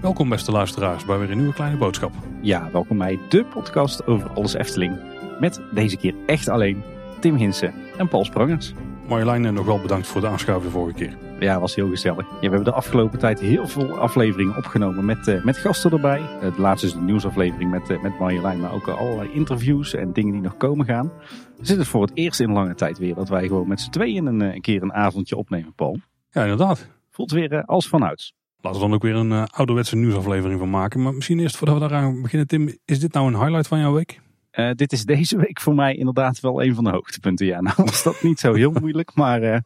[0.00, 2.12] Welkom beste luisteraars bij weer een nieuwe kleine boodschap.
[2.40, 4.98] Ja, welkom bij de podcast over alles Efteling.
[5.40, 6.82] Met deze keer echt alleen
[7.20, 8.72] Tim Hinsen en Paul Sprangers.
[9.08, 11.16] Marjolein, en nog wel bedankt voor de aanschuiven de vorige keer.
[11.44, 12.26] Ja, was heel gezellig.
[12.26, 16.20] Ja, we hebben de afgelopen tijd heel veel afleveringen opgenomen met, eh, met gasten erbij.
[16.40, 20.32] Het laatste is de nieuwsaflevering met, eh, met Marjolein, maar ook allerlei interviews en dingen
[20.32, 21.12] die nog komen gaan.
[21.58, 24.26] We zitten voor het eerst in lange tijd weer dat wij gewoon met z'n tweeën
[24.26, 25.98] een, eh, een keer een avondje opnemen, Paul.
[26.30, 26.88] Ja, inderdaad.
[27.10, 28.34] Voelt weer eh, als vanouds.
[28.60, 31.02] Laten we dan ook weer een eh, ouderwetse nieuwsaflevering van maken.
[31.02, 33.92] Maar misschien eerst voordat we daaraan beginnen, Tim, is dit nou een highlight van jouw
[33.92, 34.20] week?
[34.50, 37.46] Eh, dit is deze week voor mij inderdaad wel een van de hoogtepunten.
[37.46, 39.58] Ja, nou was dat niet zo heel moeilijk, maar uh,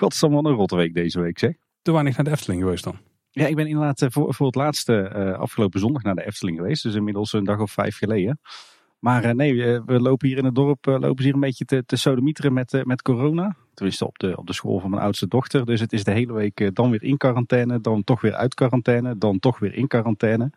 [0.00, 1.54] godsamme een rotte week deze week zeg.
[1.82, 2.98] Te weinig naar de Efteling geweest dan?
[3.30, 6.56] Ja, ik ben inderdaad eh, voor, voor het laatste eh, afgelopen zondag naar de Efteling
[6.56, 6.82] geweest.
[6.82, 8.40] Dus inmiddels een dag of vijf geleden.
[8.98, 11.64] Maar eh, nee, we, we lopen hier in het dorp lopen ze hier een beetje
[11.64, 13.56] te, te sodemieteren met, met corona.
[13.74, 15.66] Tenminste op de, op de school van mijn oudste dochter.
[15.66, 19.18] Dus het is de hele week dan weer in quarantaine, dan toch weer uit quarantaine,
[19.18, 20.50] dan toch weer in quarantaine.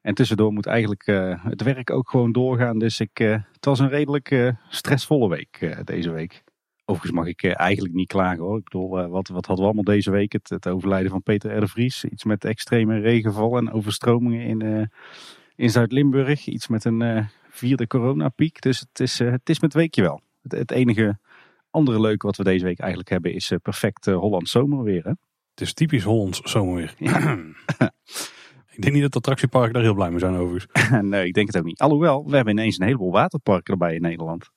[0.00, 1.06] En tussendoor moet eigenlijk
[1.42, 2.78] het werk ook gewoon doorgaan.
[2.78, 3.18] Dus ik,
[3.52, 6.42] het was een redelijk stressvolle week deze week.
[6.90, 8.58] Overigens mag ik eh, eigenlijk niet klagen hoor.
[8.58, 10.32] Ik bedoel, eh, wat, wat hadden we allemaal deze week?
[10.32, 11.60] Het, het overlijden van Peter R.
[11.60, 12.04] de Vries.
[12.04, 14.86] Iets met extreme regenval en overstromingen in, eh,
[15.56, 16.46] in Zuid-Limburg.
[16.46, 18.60] Iets met een eh, vierde coronapiek.
[18.60, 20.20] Dus het is, het is met weekje wel.
[20.42, 21.18] Het, het enige
[21.70, 25.04] andere leuke wat we deze week eigenlijk hebben is perfect Hollands zomerweer.
[25.04, 25.12] Hè?
[25.50, 26.94] Het is typisch Hollands zomerweer.
[28.76, 30.90] ik denk niet dat de attractieparken daar heel blij mee zijn overigens.
[31.00, 31.80] nee, ik denk het ook niet.
[31.80, 34.50] Alhoewel, we hebben ineens een heleboel waterparken erbij in Nederland.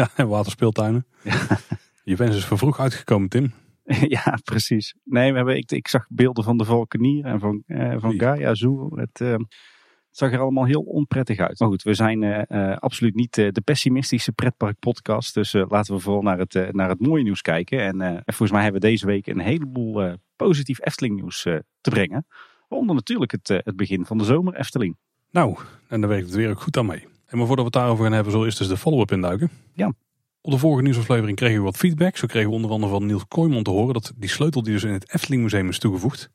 [0.00, 1.06] Ja, en waterspeeltuinen.
[2.04, 3.52] Je wens is vervroeg uitgekomen, Tim.
[4.16, 4.94] ja, precies.
[5.04, 8.18] Nee, we hebben, ik, ik zag beelden van de Valkenier en van, eh, van.
[8.18, 8.90] Gaia Zoo.
[8.94, 9.36] Het, eh,
[10.10, 11.58] het zag er allemaal heel onprettig uit.
[11.58, 15.34] Maar goed, we zijn eh, eh, absoluut niet eh, de pessimistische pretpark podcast.
[15.34, 17.80] Dus eh, laten we vooral naar het, eh, naar het mooie nieuws kijken.
[17.80, 21.56] En eh, volgens mij hebben we deze week een heleboel eh, positief Efteling nieuws eh,
[21.80, 22.26] te brengen.
[22.68, 24.96] Waaronder natuurlijk het, het begin van de zomer Efteling.
[25.30, 27.06] Nou, en daar werkt het weer ook goed aan mee.
[27.30, 29.50] En maar voordat we het daarover gaan hebben, zo is dus de follow-up induiken.
[29.74, 29.92] Ja.
[30.40, 32.16] Op de vorige nieuwsaflevering kregen we wat feedback.
[32.16, 34.84] Zo kregen we onder andere van Niels Kooijman te horen dat die sleutel die dus
[34.84, 36.30] in het Efteling Museum is toegevoegd,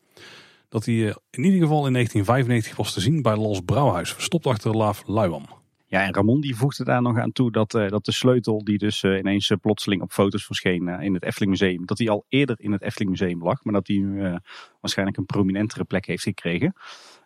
[0.70, 4.46] dat die eh, in ieder geval in 1995 was te zien bij Las Brouwhuis, verstopt
[4.46, 5.46] achter de laaf Luiwam.
[5.86, 8.78] Ja, en Ramon die voegde daar nog aan toe dat, eh, dat de sleutel die
[8.78, 12.56] dus eh, ineens plotseling op foto's verscheen in het Efteling Museum, dat die al eerder
[12.60, 14.40] in het Efteling Museum lag, maar dat die nu
[14.82, 16.74] waarschijnlijk een prominentere plek heeft gekregen.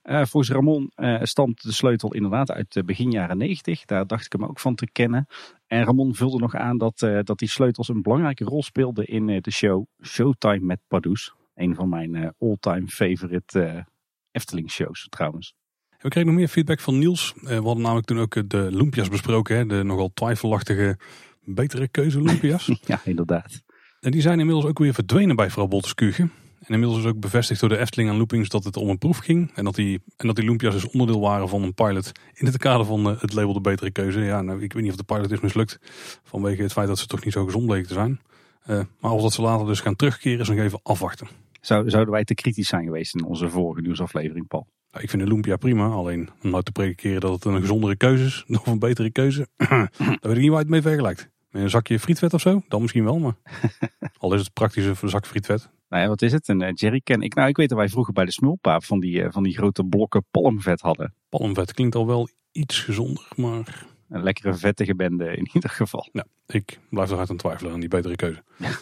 [0.10, 3.86] Eh, volgens Ramon eh stamt de sleutel inderdaad uit eh, begin jaren 90.
[3.86, 5.28] Daar dacht ik hem ook van te kennen.
[5.68, 9.52] En Ramon vulde nog aan dat, dat die sleutels een belangrijke rol speelden in de
[9.52, 11.34] show Showtime met Pardoes.
[11.56, 13.86] Een van mijn all-time favorite
[14.32, 15.54] Efteling shows trouwens.
[15.90, 17.34] En we kregen nog meer feedback van Niels.
[17.42, 21.00] We hadden namelijk toen ook de Lumpia's besproken, hè, de nogal twijfelachtige
[21.42, 22.80] betere keuze Lumpia's.
[22.86, 23.64] Ja, inderdaad.
[24.00, 26.30] En die zijn inmiddels ook weer verdwenen bij Vrouw Bolterskuge.
[26.60, 29.18] En inmiddels is ook bevestigd door de Efteling en Loopings dat het om een proef
[29.18, 29.52] ging.
[29.56, 32.58] En dat die, en dat die Lumpia's dus onderdeel waren van een pilot in het
[32.58, 34.20] kader van eh, het label de betere keuze.
[34.20, 35.80] Ja, nou, ik weet niet of de pilot is mislukt
[36.24, 38.20] vanwege het feit dat ze toch niet zo gezond bleken te zijn.
[38.64, 41.28] Eh, maar of dat ze later dus gaan terugkeren is nog even afwachten.
[41.62, 44.68] Zou, zouden wij te kritisch zijn geweest in onze vorige nieuwsaflevering, Paul?
[44.92, 47.96] Nou, ik vind de Lumpia prima, alleen om nou te predikeren dat het een gezondere
[47.96, 49.48] keuze is of een betere keuze.
[49.58, 49.90] daar
[50.22, 51.30] weet ik niet waar je het mee vergelijkt.
[51.50, 53.36] Met een zakje frietvet of zo, dan misschien wel, maar
[54.18, 55.70] al is het praktische voor een zak frietvet.
[55.90, 56.48] Nou ja, wat is het?
[56.48, 57.22] Een uh, jerrycan.
[57.22, 59.58] Ik, nou, ik weet dat wij vroeger bij de smulpaap van die, eh, van die
[59.58, 61.14] grote blokken palmvet hadden.
[61.30, 66.10] Palmvet klinkt al wel iets gezonder, maar Een lekkere vettige bende in ieder geval.
[66.12, 68.44] ja, ik blijf eruit aan twijfelen aan die betere keuze.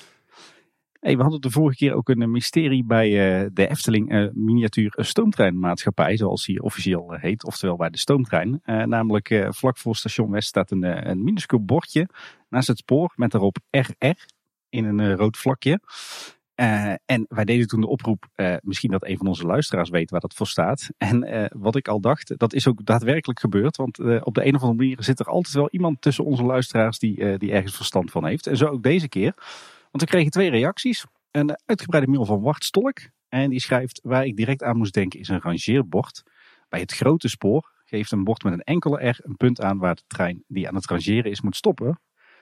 [1.00, 6.18] We hadden de vorige keer ook een mysterie bij eh, de Efteling eh, Miniatuur Stoomtreinmaatschappij,
[6.18, 8.62] zoals die officieel eh, heet, oftewel bij de stoomtrein.
[8.66, 12.08] Namelijk vlak voor station West staat een, een minuscuul bordje
[12.50, 14.26] naast het spoor met daarop RR
[14.70, 15.80] in een rood vlakje.
[17.06, 18.28] En wij deden toen de oproep,
[18.62, 20.90] misschien dat een van onze luisteraars weet waar dat voor staat.
[20.98, 23.78] En wat ik al dacht, dat is ook daadwerkelijk gebeurd.
[23.78, 27.00] Want op de een of andere manier zit er altijd wel iemand tussen onze luisteraars
[27.00, 28.48] die, die ergens verstand van heeft.
[28.48, 29.34] En zo ook deze keer.
[29.92, 31.06] Want we kregen twee reacties.
[31.32, 33.00] Een uitgebreide mail van Wart Stolk.
[33.30, 36.24] En die schrijft, waar ik direct aan moest denken is een rangeerbord.
[36.70, 39.96] Bij het grote spoor geeft een bord met een enkele R een punt aan waar
[39.96, 42.00] de trein die aan het rangeren is moet stoppen.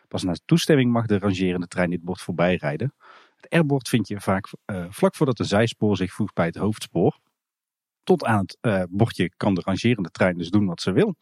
[0.07, 2.94] Pas na toestemming mag de rangerende trein dit bord voorbij rijden.
[3.36, 7.19] Het R-bord vind je vaak eh, vlak voordat de zijspoor zich voegt bij het hoofdspoor.
[8.03, 11.15] Tot aan het eh, bordje kan de rangerende trein dus doen wat ze wil.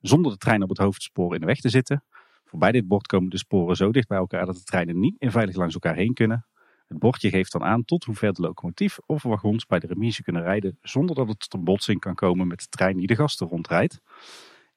[0.00, 2.04] Zonder de trein op het hoofdspoor in de weg te zitten.
[2.44, 5.30] Voorbij dit bord komen de sporen zo dicht bij elkaar dat de treinen niet meer
[5.30, 6.46] veilig langs elkaar heen kunnen.
[6.88, 10.22] Het bordje geeft dan aan tot hoe ver de locomotief of wagons bij de remise
[10.22, 13.16] kunnen rijden zonder dat het tot een botsing kan komen met de trein die de
[13.16, 14.00] gasten rondrijdt.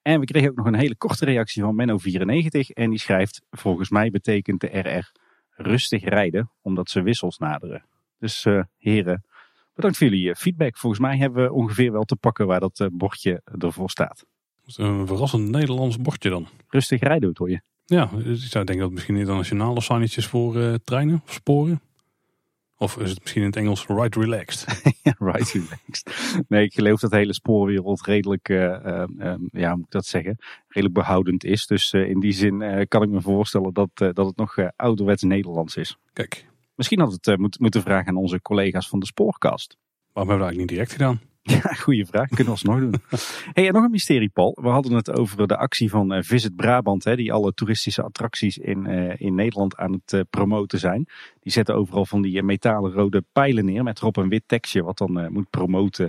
[0.02, 2.60] En we kregen ook nog een hele korte reactie van Menno94.
[2.74, 5.12] En die schrijft, volgens mij betekent de RR
[5.50, 7.86] rustig rijden, omdat ze wissels naderen.
[8.20, 9.26] Dus uh, heren,
[9.74, 10.78] bedankt voor jullie feedback.
[10.78, 14.26] Volgens mij hebben we ongeveer wel te pakken waar dat bordje ervoor staat.
[14.76, 16.48] Een verrassend Nederlands bordje dan.
[16.68, 17.62] Rustig rijden hoor je.
[17.86, 21.82] Ja, ik zou denken dat het misschien internationale signetjes voor uh, treinen of sporen.
[22.78, 24.82] Of is het misschien in het Engels right relaxed?
[25.04, 26.44] ja, right relaxed.
[26.48, 30.38] Nee, ik geloof dat de hele spoorwereld redelijk, uh, uh, ja, moet ik dat zeggen,
[30.68, 31.68] redelijk behoudend is.
[31.68, 35.98] Dus in die zin kan ik me voorstellen dat, dat het nog ouderwets Nederlands is.
[36.14, 36.46] Kijk.
[36.76, 39.78] Misschien had het moet, moeten vragen aan onze collega's van de Spoorkast.
[40.14, 41.27] Waarom hebben we dat eigenlijk niet direct gedaan?
[41.48, 42.28] Ja, goede vraag.
[42.28, 42.94] Kunnen we alsnog doen.
[43.54, 44.58] hey, en nog een mysterie, Paul.
[44.62, 48.58] We hadden het over de actie van uh, Visit Brabant, hè, die alle toeristische attracties
[48.58, 51.06] in, uh, in Nederland aan het uh, promoten zijn.
[51.40, 54.98] Die zetten overal van die metalen rode pijlen neer met erop een wit tekstje wat
[54.98, 56.08] dan moet promoten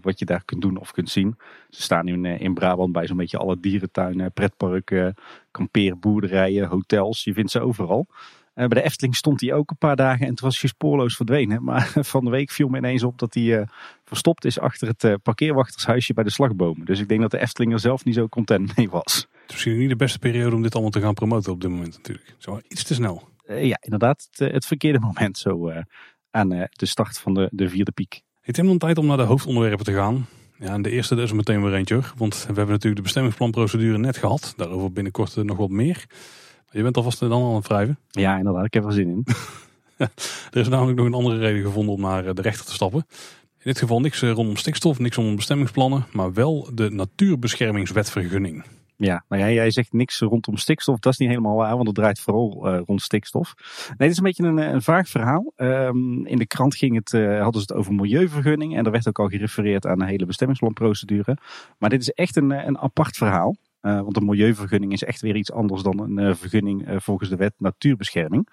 [0.00, 1.36] wat je daar kunt doen of kunt zien.
[1.68, 5.14] Ze staan nu in, in Brabant bij zo'n beetje alle dierentuinen, pretparken,
[5.50, 7.24] kampeerboerderijen, hotels.
[7.24, 8.06] Je vindt ze overal.
[8.60, 11.16] Uh, bij de Efteling stond hij ook een paar dagen en toen was hij spoorloos
[11.16, 11.62] verdwenen.
[11.70, 13.62] Maar van de week viel me ineens op dat hij uh,
[14.04, 16.86] verstopt is achter het uh, parkeerwachtershuisje bij de slagbomen.
[16.86, 19.14] Dus ik denk dat de Efteling er zelf niet zo content mee was.
[19.14, 21.70] Het is misschien niet de beste periode om dit allemaal te gaan promoten op dit
[21.70, 22.34] moment natuurlijk.
[22.38, 23.28] Zo iets te snel.
[23.46, 24.28] ja, inderdaad.
[24.30, 25.72] Het, het, verkeerde moment zo
[26.30, 28.22] aan de start van de, de vierde piek.
[28.40, 30.26] Het is dan tijd om naar de hoofdonderwerpen te gaan.
[30.58, 32.00] Ja, en de eerste is er meteen weer eentje.
[32.16, 34.54] Want we hebben natuurlijk de bestemmingsplanprocedure net gehad.
[34.56, 36.06] Daarover binnenkort nog wat meer.
[36.70, 37.98] Je bent alvast dan al aan het wrijven.
[38.10, 38.64] Ja, inderdaad.
[38.64, 39.26] Ik heb er zin in.
[40.50, 43.06] er is namelijk nog een andere reden gevonden om naar eh, de rechter te stappen.
[43.38, 48.64] In dit geval niks eh, rondom stikstof, niks rondom bestemmingsplannen, maar wel de natuurbeschermingswetvergunning.
[48.96, 50.98] Ja, nou ja, jij zegt niks rondom stikstof.
[50.98, 53.54] Dat is niet helemaal waar, want het draait vooral uh, rond stikstof.
[53.56, 55.52] Nee, het is een beetje een, een vaag verhaal.
[55.56, 58.76] Um, in de krant ging het, uh, hadden ze het over milieuvergunning.
[58.76, 61.36] En er werd ook al gerefereerd aan een hele bestemmingsplanprocedure.
[61.78, 63.56] Maar dit is echt een, een apart verhaal.
[63.82, 67.28] Uh, want een milieuvergunning is echt weer iets anders dan een uh, vergunning uh, volgens
[67.28, 68.48] de wet natuurbescherming.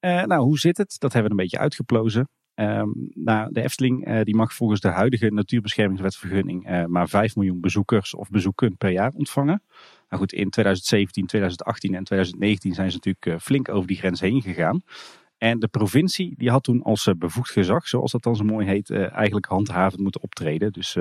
[0.00, 0.96] nou, hoe zit het?
[0.98, 2.28] Dat hebben we een beetje uitgeplozen.
[2.54, 8.30] Um, nou, de Efteling die mag volgens de huidige natuurbeschermingswetvergunning maar 5 miljoen bezoekers of
[8.30, 9.62] bezoeken per jaar ontvangen.
[10.08, 14.42] Nou goed, in 2017, 2018 en 2019 zijn ze natuurlijk flink over die grens heen
[14.42, 14.82] gegaan.
[15.46, 18.90] En de provincie die had toen als bevoegd gezag, zoals dat dan zo mooi heet,
[18.90, 20.72] eigenlijk handhavend moeten optreden.
[20.72, 20.92] Dus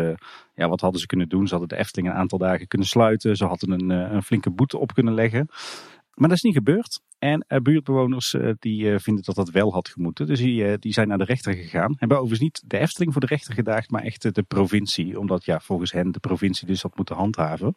[0.55, 1.47] ja, wat hadden ze kunnen doen?
[1.47, 3.35] Ze hadden de Efteling een aantal dagen kunnen sluiten.
[3.35, 5.47] Ze hadden een, een flinke boete op kunnen leggen.
[6.13, 7.01] Maar dat is niet gebeurd.
[7.19, 10.27] En buurtbewoners die vinden dat dat wel had gemoeten.
[10.27, 11.95] Dus die, die zijn naar de rechter gegaan.
[11.97, 15.19] Hebben overigens niet de Efteling voor de rechter gedaagd, maar echt de provincie.
[15.19, 17.75] Omdat ja, volgens hen de provincie dus had moeten handhaven.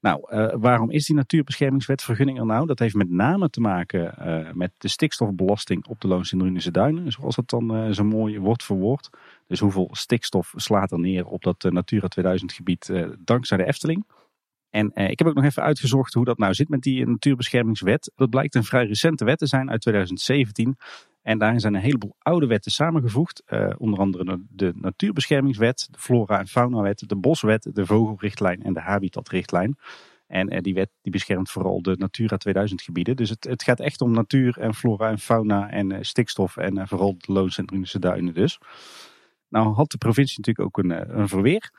[0.00, 2.66] Nou, uh, waarom is die natuurbeschermingswetvergunning er nou?
[2.66, 7.12] Dat heeft met name te maken uh, met de stikstofbelasting op de Loons in Duinen.
[7.12, 9.10] Zoals het dan uh, zo mooi wordt verwoord.
[9.46, 14.04] Dus hoeveel stikstof slaat er neer op dat Natura 2000 gebied dankzij de Efteling.
[14.76, 18.12] En ik heb ook nog even uitgezocht hoe dat nou zit met die natuurbeschermingswet.
[18.14, 20.76] Dat blijkt een vrij recente wet te zijn uit 2017.
[21.22, 23.42] En daarin zijn een heleboel oude wetten samengevoegd.
[23.48, 28.80] Uh, onder andere de Natuurbeschermingswet, de Flora- en Faunawet, de Boswet, de Vogelrichtlijn en de
[28.80, 29.76] Habitatrichtlijn.
[30.26, 33.16] En uh, die wet die beschermt vooral de Natura 2000 gebieden.
[33.16, 37.14] Dus het, het gaat echt om natuur en flora en fauna en stikstof en vooral
[37.18, 38.58] de Loons- en duinen dus.
[39.48, 41.70] Nou had de provincie natuurlijk ook een, een verweer.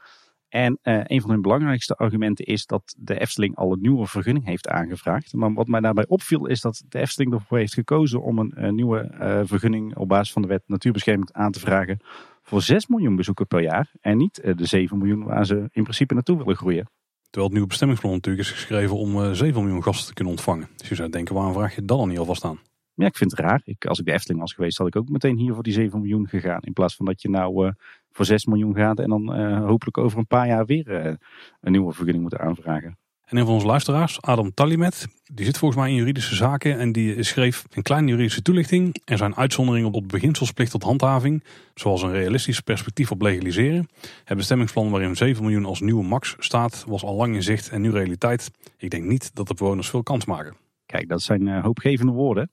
[0.50, 4.46] En uh, een van hun belangrijkste argumenten is dat de Efteling al een nieuwe vergunning
[4.46, 5.34] heeft aangevraagd.
[5.34, 8.76] Maar wat mij daarbij opviel is dat de Efteling ervoor heeft gekozen om een, een
[8.76, 12.00] nieuwe uh, vergunning op basis van de wet natuurbescherming aan te vragen
[12.42, 13.92] voor 6 miljoen bezoeken per jaar.
[14.02, 16.90] En niet uh, de 7 miljoen waar ze in principe naartoe willen groeien.
[17.22, 20.68] Terwijl het nieuwe bestemmingsplan natuurlijk is geschreven om 7 miljoen gasten te kunnen ontvangen.
[20.76, 22.60] Dus je zou denken, waarom vraag je dat dan niet alvast aan?
[22.94, 23.62] Ja, ik vind het raar.
[23.64, 26.00] Ik, als ik de Efteling was geweest, had ik ook meteen hier voor die 7
[26.00, 26.62] miljoen gegaan.
[26.62, 27.74] In plaats van dat je nou
[28.18, 31.14] voor 6 miljoen gaat en dan uh, hopelijk over een paar jaar weer uh,
[31.62, 32.98] een nieuwe vergunning moet aanvragen.
[33.26, 36.92] En een van onze luisteraars, Adam Talimet, die zit volgens mij in juridische zaken en
[36.92, 39.02] die schreef een kleine juridische toelichting.
[39.06, 41.44] Er zijn uitzonderingen op beginselsplicht tot handhaving,
[41.74, 43.90] zoals een realistisch perspectief op legaliseren.
[44.24, 47.82] Het bestemmingsplan waarin 7 miljoen als nieuwe max staat, was al lang in zicht en
[47.82, 48.52] nu realiteit.
[48.78, 50.56] Ik denk niet dat de bewoners veel kans maken.
[50.86, 52.52] Kijk, dat zijn uh, hoopgevende woorden.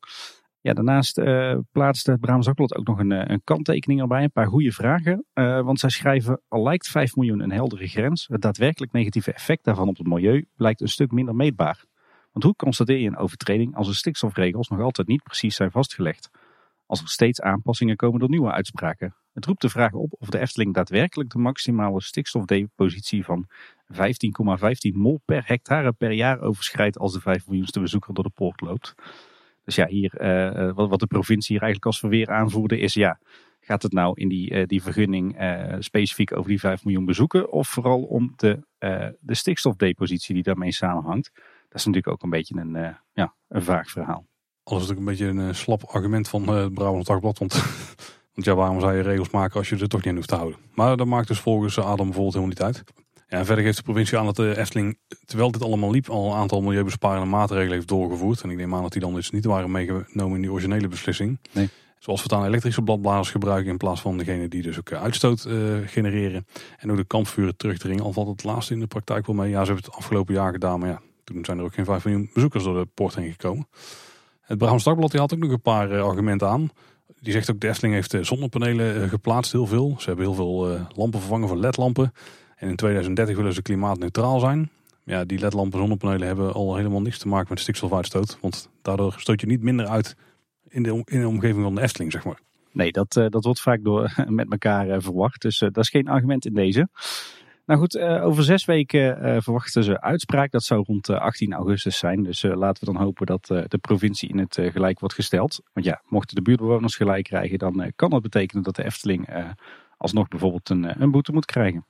[0.64, 4.22] Ja, daarnaast uh, plaatste het Zakblad ook nog een, een, kanttekening erbij.
[4.22, 5.24] Een paar goede vragen.
[5.34, 9.64] Uh, want zij schrijven, al lijkt 5 miljoen een heldere grens, het daadwerkelijk negatieve effect
[9.64, 11.84] daarvan op het milieu blijkt een stuk minder meetbaar.
[12.32, 16.30] Want hoe constateer je een overtreding als de stikstofregels nog altijd niet precies zijn vastgelegd?
[16.86, 19.14] Als er steeds aanpassingen komen door nieuwe uitspraken.
[19.32, 23.48] Het roept de vraag op of de Efteling daadwerkelijk de maximale stikstofdepositie van
[23.92, 23.98] 15,15
[24.92, 28.94] mol per hectare per jaar overschrijdt als de 5 miljoenste bezoeker door de poort loopt.
[29.64, 33.18] Dus ja, hier, uh, wat, wat de provincie hier eigenlijk als verweer aanvoerde is ja,
[33.66, 35.36] Gaat het nou in die, die vergunning
[35.78, 38.66] specifiek over die 5 miljoen bezoeken of vooral om de,
[39.20, 41.30] de stikstofdepositie die daarmee samenhangt?
[41.68, 44.26] Dat is natuurlijk ook een beetje een, ja, een vaag verhaal.
[44.64, 47.52] Alles is natuurlijk een beetje een slap argument van het Brabant Dagblad, want
[48.34, 50.34] want ja, waarom zou je regels maken als je er toch niet aan hoeft te
[50.34, 50.58] houden?
[50.74, 53.03] Maar dat maakt dus volgens Adam bijvoorbeeld helemaal niet uit.
[53.34, 56.36] Ja, verder geeft de provincie aan dat de Efteling, terwijl dit allemaal liep, al een
[56.36, 58.40] aantal milieubesparende maatregelen heeft doorgevoerd.
[58.40, 61.38] En ik neem aan dat die dan dus niet waren meegenomen in die originele beslissing.
[61.52, 61.68] Nee.
[61.98, 65.46] Zoals we het aan elektrische bladbladers gebruiken in plaats van degene die dus ook uitstoot
[65.48, 65.54] uh,
[65.86, 66.46] genereren.
[66.78, 68.04] En ook de kampvuren terugdringen.
[68.04, 69.50] Al valt het laatste in de praktijk wel mee.
[69.50, 72.04] Ja, ze hebben het afgelopen jaar gedaan, maar ja, toen zijn er ook geen 5
[72.04, 73.66] miljoen bezoekers door de poort heen gekomen.
[74.40, 76.70] Het Brabants Dagblad die had ook nog een paar uh, argumenten aan.
[77.20, 79.94] Die zegt ook de Efteling heeft zonnepanelen eh, geplaatst, heel veel.
[79.98, 82.12] Ze hebben heel veel lampen vervangen voor ledlampen.
[82.56, 84.70] En in 2030 willen ze klimaatneutraal zijn.
[85.04, 88.38] Ja, die ledlampen zonnepanelen hebben al helemaal niks te maken met stikstofuitstoot.
[88.40, 90.16] Want daardoor stoot je niet minder uit
[90.68, 92.38] in de, in de omgeving van de Efteling, zeg maar.
[92.72, 95.42] Nee, dat, uh, dat wordt vaak door, met elkaar verwacht.
[95.42, 96.88] Dus dat is geen argument in deze.
[97.66, 100.50] Nou goed, over zes weken verwachten ze uitspraak.
[100.50, 102.22] Dat zou rond 18 eh, augustus zijn.
[102.22, 105.60] Dus laten we dan hopen dat de provincie in het gelijk wordt gesteld.
[105.72, 109.28] Want ja, mochten de buurtbewoners gelijk krijgen, dan kan dat betekenen dat de Efteling
[109.96, 111.84] alsnog bijvoorbeeld een, een boete moet krijgen.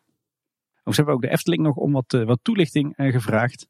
[0.84, 3.68] Of ze hebben ook de Efteling nog om wat, wat toelichting gevraagd.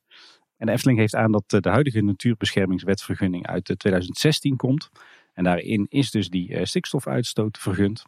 [0.56, 4.88] En de Efteling geeft aan dat de huidige natuurbeschermingswetvergunning uit 2016 komt.
[5.32, 8.04] En daarin is dus die stikstofuitstoot vergund.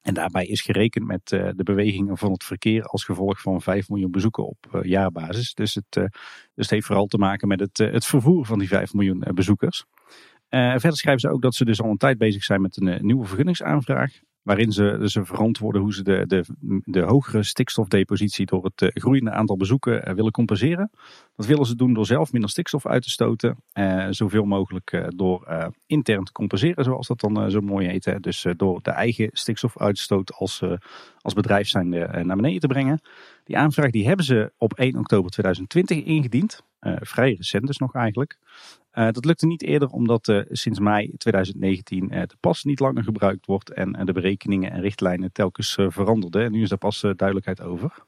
[0.00, 4.10] En daarbij is gerekend met de bewegingen van het verkeer als gevolg van 5 miljoen
[4.10, 5.54] bezoeken op jaarbasis.
[5.54, 6.10] Dus het, dus
[6.54, 9.84] het heeft vooral te maken met het, het vervoer van die 5 miljoen bezoekers.
[10.48, 13.26] verder schrijven ze ook dat ze dus al een tijd bezig zijn met een nieuwe
[13.26, 14.20] vergunningsaanvraag.
[14.44, 16.44] Waarin ze, ze verantwoorden hoe ze de, de,
[16.84, 20.90] de hogere stikstofdepositie door het eh, groeiende aantal bezoeken eh, willen compenseren.
[21.36, 23.56] Dat willen ze doen door zelf minder stikstof uit te stoten.
[23.72, 28.22] Eh, zoveel mogelijk eh, door eh, intern te compenseren, zoals dat dan zo mooi heet.
[28.22, 30.62] Dus door de eigen stikstofuitstoot als,
[31.20, 31.88] als bedrijf zijn
[32.26, 33.00] naar beneden te brengen.
[33.44, 36.62] Die aanvraag die hebben ze op 1 oktober 2020 ingediend.
[36.80, 38.38] vrij recent dus nog eigenlijk.
[38.94, 43.02] Uh, dat lukte niet eerder omdat uh, sinds mei 2019 uh, de pas niet langer
[43.02, 46.44] gebruikt wordt en de berekeningen en richtlijnen telkens veranderden.
[46.44, 48.04] En nu is daar pas duidelijkheid over.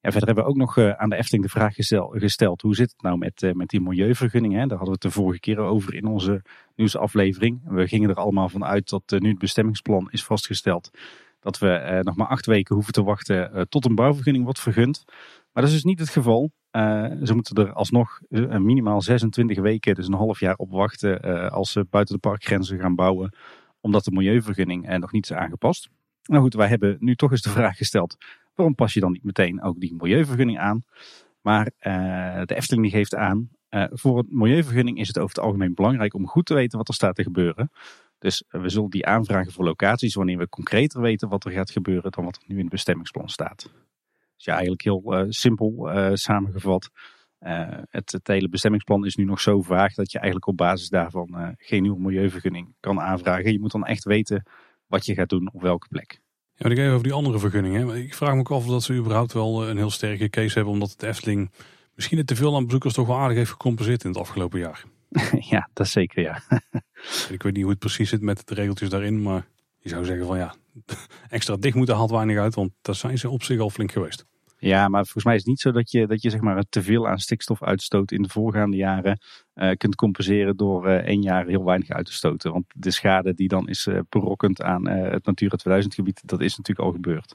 [0.00, 1.74] Ja, verder hebben we ook nog aan de Efteling de vraag
[2.10, 4.68] gesteld, hoe zit het nou met, met die milieuvergunningen?
[4.68, 6.42] Daar hadden we het de vorige keer over in onze
[6.74, 7.60] nieuwsaflevering.
[7.64, 10.90] We gingen er allemaal van uit dat nu het bestemmingsplan is vastgesteld.
[11.40, 15.04] Dat we nog maar acht weken hoeven te wachten tot een bouwvergunning wordt vergund.
[15.52, 16.50] Maar dat is dus niet het geval.
[16.76, 21.28] Uh, ze moeten er alsnog uh, minimaal 26 weken, dus een half jaar op wachten
[21.28, 23.34] uh, als ze buiten de parkgrenzen gaan bouwen,
[23.80, 25.88] omdat de milieuvergunning nog niet is aangepast.
[26.22, 28.16] Nou goed, wij hebben nu toch eens de vraag gesteld,
[28.54, 30.82] waarom pas je dan niet meteen ook die milieuvergunning aan?
[31.40, 31.70] Maar
[32.46, 33.50] de Efteling geeft aan,
[33.90, 36.94] voor een milieuvergunning is het over het algemeen belangrijk om goed te weten wat er
[36.94, 37.70] staat te gebeuren.
[38.18, 42.10] Dus we zullen die aanvragen voor locaties wanneer we concreter weten wat er gaat gebeuren
[42.10, 43.70] dan wat er nu in het bestemmingsplan staat.
[44.36, 46.90] Dus ja, eigenlijk heel uh, simpel uh, samengevat.
[47.40, 50.88] Uh, het, het, hele bestemmingsplan is nu nog zo vaag dat je eigenlijk op basis
[50.88, 53.52] daarvan geen nieuwe milieuvergunning kan aanvragen.
[53.52, 54.46] Je moet dan echt weten
[54.86, 56.20] wat je gaat doen op welke plek.
[56.54, 57.96] Ja, ik even over die andere vergunningen.
[57.96, 60.72] Ik vraag me ook af of dat ze überhaupt wel een heel sterke case hebben,
[60.72, 61.50] omdat het Efteling
[61.94, 64.84] misschien het te veel aan bezoekers toch wel aardig heeft gecompenseerd in het afgelopen jaar.
[65.50, 66.42] ja, dat zeker ja.
[67.28, 69.46] ik weet niet hoe het precies zit met de regeltjes daarin, maar
[69.86, 70.54] je zou zeggen van ja,
[71.28, 74.24] extra dicht moeten haalt weinig uit, want daar zijn ze op zich al flink geweest.
[74.58, 76.82] Ja, maar volgens mij is het niet zo dat je, dat je zeg maar, te
[76.82, 79.20] veel aan stikstofuitstoot in de voorgaande jaren
[79.54, 82.52] uh, kunt compenseren door uh, één jaar heel weinig uit te stoten.
[82.52, 84.00] Want de schade die dan is uh,
[84.54, 87.34] aan het Natura 2000 gebied, dat is natuurlijk al gebeurd.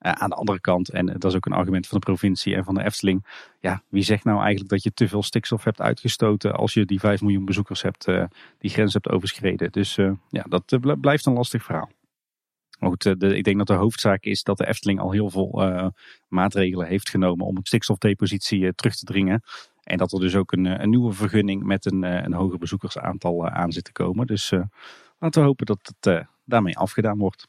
[0.00, 2.74] Aan de andere kant, en dat is ook een argument van de provincie en van
[2.74, 3.26] de Efteling.
[3.60, 7.00] Ja, wie zegt nou eigenlijk dat je te veel stikstof hebt uitgestoten als je die
[7.00, 8.04] 5 miljoen bezoekers hebt,
[8.58, 9.72] die grens hebt overschreden.
[9.72, 9.94] Dus
[10.28, 11.90] ja, dat blijft een lastig verhaal.
[12.80, 15.92] Maar goed, eh, ik denk dat de hoofdzaak is dat de Efteling al heel veel
[16.28, 19.42] maatregelen heeft genomen om het stikstofdepositie terug te dringen.
[19.82, 23.72] En dat er dus ook een, een nieuwe vergunning met een, een hoger bezoekersaantal aan
[23.72, 24.26] zit te komen.
[24.26, 24.50] Dus
[25.18, 27.48] laten we hopen dat het daarmee afgedaan wordt.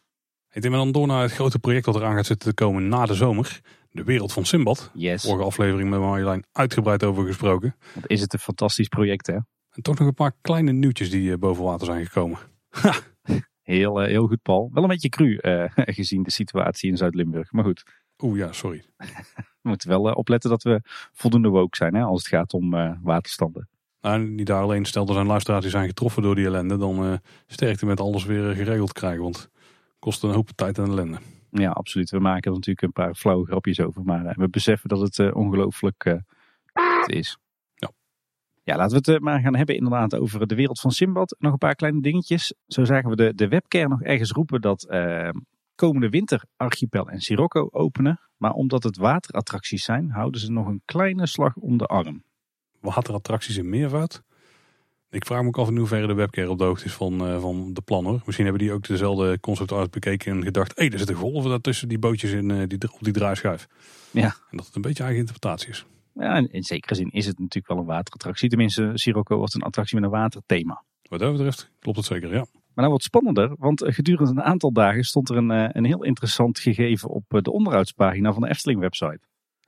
[0.53, 3.05] Ik denk dan door naar het grote project dat eraan gaat zitten te komen na
[3.05, 3.61] de zomer.
[3.91, 4.91] De wereld van Simbad.
[4.93, 5.23] Yes.
[5.23, 7.75] Vorige aflevering met Marjolein uitgebreid over gesproken.
[7.93, 9.33] Wat is het een fantastisch project hè?
[9.71, 12.39] En toch nog een paar kleine nieuwtjes die boven water zijn gekomen.
[13.61, 14.69] Heel, uh, heel goed, Paul.
[14.73, 15.63] Wel een beetje cru uh,
[15.97, 17.51] gezien de situatie in Zuid-Limburg.
[17.51, 17.83] Maar goed.
[18.23, 18.83] Oeh ja, sorry.
[18.97, 19.07] we
[19.69, 20.81] moeten wel uh, opletten dat we
[21.13, 22.69] voldoende woke zijn hè, als het gaat om
[23.03, 23.69] waterstanden.
[24.01, 24.85] Nou, niet daar alleen.
[24.85, 26.77] Stel er zijn luisteraars die zijn getroffen door die ellende.
[26.77, 29.23] Dan sterkte met alles weer geregeld krijgen.
[29.23, 29.49] Want
[30.01, 31.17] kost een hoop tijd en ellende.
[31.51, 32.09] Ja, absoluut.
[32.09, 34.03] We maken er natuurlijk een paar flauwe grapjes over.
[34.03, 36.21] Maar we beseffen dat het ongelooflijk
[37.05, 37.37] is.
[37.75, 37.91] Ja.
[38.63, 41.35] Ja, laten we het eh, maar gaan hebben inderdaad over de wereld van Simbad.
[41.39, 42.53] Nog een paar kleine dingetjes.
[42.67, 45.29] Zo zagen we de, de webcare nog ergens roepen dat uh,
[45.75, 48.19] komende winter Archipel en Sirocco openen.
[48.37, 52.23] Maar omdat het waterattracties zijn, houden ze nog een kleine slag om de arm.
[52.79, 54.21] Waterattracties in meervoud?
[55.11, 57.41] Ik vraag me ook af in hoeverre de webcare op de hoogte is van, uh,
[57.41, 58.21] van de plan hoor.
[58.25, 60.71] Misschien hebben die ook dezelfde concept art bekeken en gedacht...
[60.75, 63.67] hé, hey, er zitten golven daartussen die bootjes in, uh, die, op die draaischijf.
[64.11, 64.35] Ja.
[64.51, 65.85] En dat het een beetje eigen interpretatie is.
[66.13, 68.49] Ja, in zekere zin is het natuurlijk wel een waterattractie.
[68.49, 70.83] Tenminste, Sirocco was een attractie met een waterthema.
[71.09, 72.45] Wat dat betreft klopt het zeker, ja.
[72.53, 76.59] Maar nou wat spannender, want gedurende een aantal dagen stond er een, een heel interessant
[76.59, 79.19] gegeven op de onderhoudspagina van de Efteling website.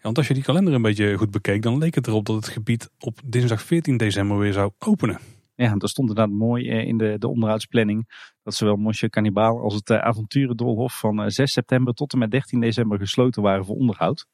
[0.03, 2.48] Want als je die kalender een beetje goed bekeek, dan leek het erop dat het
[2.48, 5.19] gebied op dinsdag 14 december weer zou openen.
[5.55, 8.10] Ja, dat stond inderdaad mooi in de, de onderhoudsplanning.
[8.43, 12.98] Dat zowel Monsieur Cannibal als het avonturendolhof van 6 september tot en met 13 december
[12.98, 14.25] gesloten waren voor onderhoud.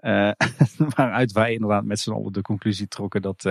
[0.00, 0.30] Uh,
[0.96, 3.44] waaruit wij inderdaad met z'n allen de conclusie trokken dat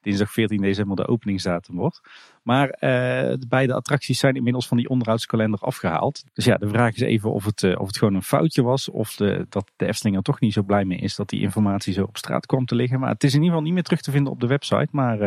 [0.00, 2.00] dinsdag 14 december de openingsdatum wordt.
[2.42, 6.24] Maar de beide attracties zijn inmiddels van die onderhoudskalender afgehaald.
[6.32, 8.88] Dus ja, de vraag is even of het, of het gewoon een foutje was.
[8.88, 11.92] Of de, dat de Efteling er toch niet zo blij mee is dat die informatie
[11.92, 13.00] zo op straat kwam te liggen.
[13.00, 14.88] Maar het is in ieder geval niet meer terug te vinden op de website.
[14.90, 15.18] Maar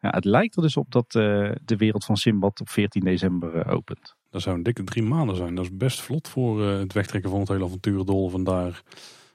[0.00, 4.16] ja, het lijkt er dus op dat de wereld van Simbad op 14 december opent.
[4.30, 5.54] Dat zou een dikke drie maanden zijn.
[5.54, 8.82] Dat is best vlot voor het wegtrekken van het hele avonturendol vandaar.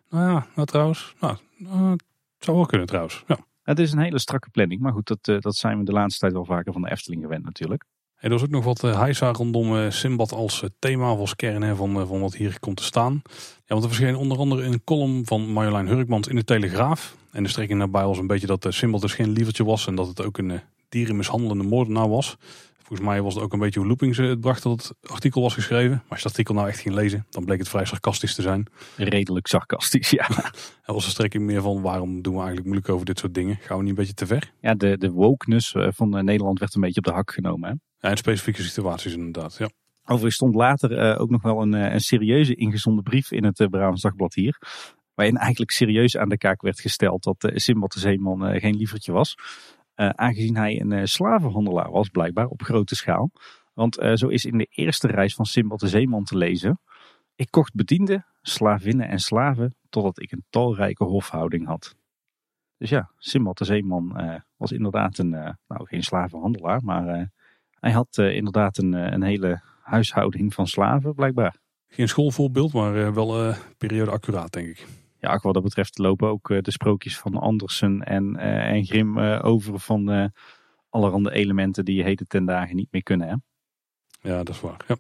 [0.09, 1.13] Nou ja, nou trouwens.
[1.19, 2.03] Nou, het
[2.39, 3.23] zou wel kunnen trouwens.
[3.27, 3.38] Ja.
[3.71, 4.81] Het is een hele strakke planning.
[4.81, 7.21] Maar goed, dat, uh, dat zijn we de laatste tijd wel vaker van de Efteling
[7.21, 7.85] gewend natuurlijk.
[8.15, 12.07] Er was ook nog wat uh, heisa rondom uh, Simbad als thema als kern van,
[12.07, 13.21] van wat hier komt te staan.
[13.55, 17.15] Ja, want er verscheen onder andere een column van Marjolein Hurkmans in de Telegraaf.
[17.31, 19.87] En de strekking daarbij was een beetje dat Simbad dus geen lievertje was.
[19.87, 22.37] En dat het ook een dierenmishandelende moordenaar was.
[22.91, 25.53] Volgens mij was het ook een beetje hoe Loopings het bracht dat het artikel was
[25.53, 25.89] geschreven.
[25.89, 28.41] Maar als je het artikel nou echt ging lezen, dan bleek het vrij sarcastisch te
[28.41, 28.67] zijn.
[28.95, 30.29] Redelijk sarcastisch, ja.
[30.86, 33.57] Er was een strekking meer van waarom doen we eigenlijk moeilijk over dit soort dingen?
[33.62, 34.53] Gaan we niet een beetje te ver?
[34.62, 37.69] Ja, de, de wokeness van Nederland werd een beetje op de hak genomen.
[37.69, 37.75] Hè?
[38.00, 39.69] Ja, in specifieke situaties inderdaad, ja.
[40.03, 44.33] Overigens stond later ook nog wel een, een serieuze ingezonden brief in het Brabants Dagblad
[44.33, 44.57] hier.
[45.13, 49.36] Waarin eigenlijk serieus aan de kaak werd gesteld dat Simbad de Zeeman geen lievertje was.
[50.01, 53.31] Uh, aangezien hij een uh, slavenhandelaar was, blijkbaar op grote schaal.
[53.74, 56.80] Want uh, zo is in de eerste reis van Simbad de Zeeman te lezen.
[57.36, 61.95] Ik kocht bedienden, slavinnen en slaven, totdat ik een talrijke hofhouding had.
[62.78, 67.32] Dus ja, Simbad de Zeeman was inderdaad een, nou geen slavenhandelaar, maar
[67.80, 71.56] hij had inderdaad een, een hele huishouding van slaven, blijkbaar.
[71.88, 74.88] Geen schoolvoorbeeld, maar wel periode accuraat, denk ik
[75.21, 79.39] ja, wat dat betreft lopen ook de sprookjes van Andersen en, uh, en Grim uh,
[79.43, 80.31] over van
[80.89, 83.27] allerhande elementen die je heden ten dagen niet meer kunnen.
[83.27, 83.36] Hè?
[84.29, 84.86] Ja, dat is waar.
[84.88, 84.95] Ja.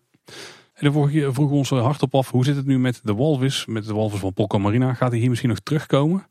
[0.73, 3.13] En de vorige keer vroegen we ons hardop af, hoe zit het nu met de
[3.13, 4.93] walvis, met de walvis van Polka Marina?
[4.93, 6.27] Gaat hij hier misschien nog terugkomen?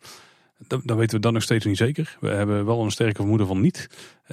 [0.67, 2.17] Dat, dat weten we dan nog steeds niet zeker.
[2.21, 3.89] We hebben wel een sterke vermoeden van niet.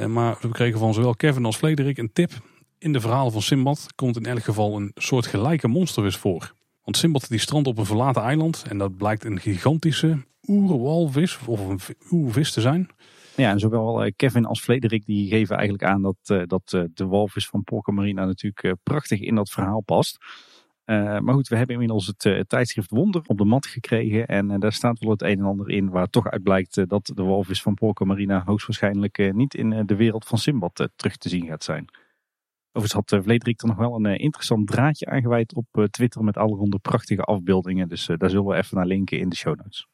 [0.08, 2.32] Maar we kregen van zowel Kevin als Frederik een tip.
[2.78, 6.54] In de verhalen van Simbad komt in elk geval een soort gelijke monstervis voor.
[6.88, 11.67] Want Simbad die strandt op een verlaten eiland en dat blijkt een gigantische oerwalvis of
[11.67, 11.80] een
[12.12, 12.89] oervis te zijn.
[13.36, 17.63] Ja, en zowel Kevin als Frederik die geven eigenlijk aan dat, dat de walvis van
[17.63, 20.17] Porca Marina natuurlijk prachtig in dat verhaal past.
[20.86, 24.28] Maar goed, we hebben inmiddels het, tijdschrift Wonder op de mat gekregen.
[24.28, 27.23] En daar staat wel het een en ander in waar toch uit blijkt dat de
[27.23, 31.63] walvis van Porca Marina hoogstwaarschijnlijk niet in de wereld van Simbad terug te zien gaat
[31.63, 31.86] zijn.
[32.78, 37.22] Overigens had Vlederik er nog wel een interessant draadje aangeweid op Twitter met allerhande prachtige
[37.22, 37.88] afbeeldingen.
[37.90, 39.88] Dus daar zullen we even naar linken in de show notes.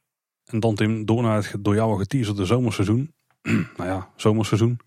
[0.46, 3.13] En dan Tim, door naar het door jou al geteaserde zomerseizoen.
[3.78, 4.80] nou ja, zomerseizoen.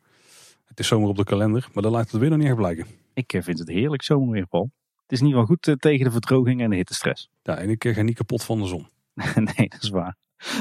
[0.65, 2.87] Het is zomer op de kalender, maar daar lijkt het weer nog niet echt blijken.
[3.15, 4.71] Ik vind het heerlijk zomerweer, Paul.
[5.03, 7.31] Het is in ieder geval goed tegen de verdroging en de hittestress.
[7.43, 8.87] Ja, en ik ga niet kapot van de zon.
[9.57, 10.17] nee, dat is waar.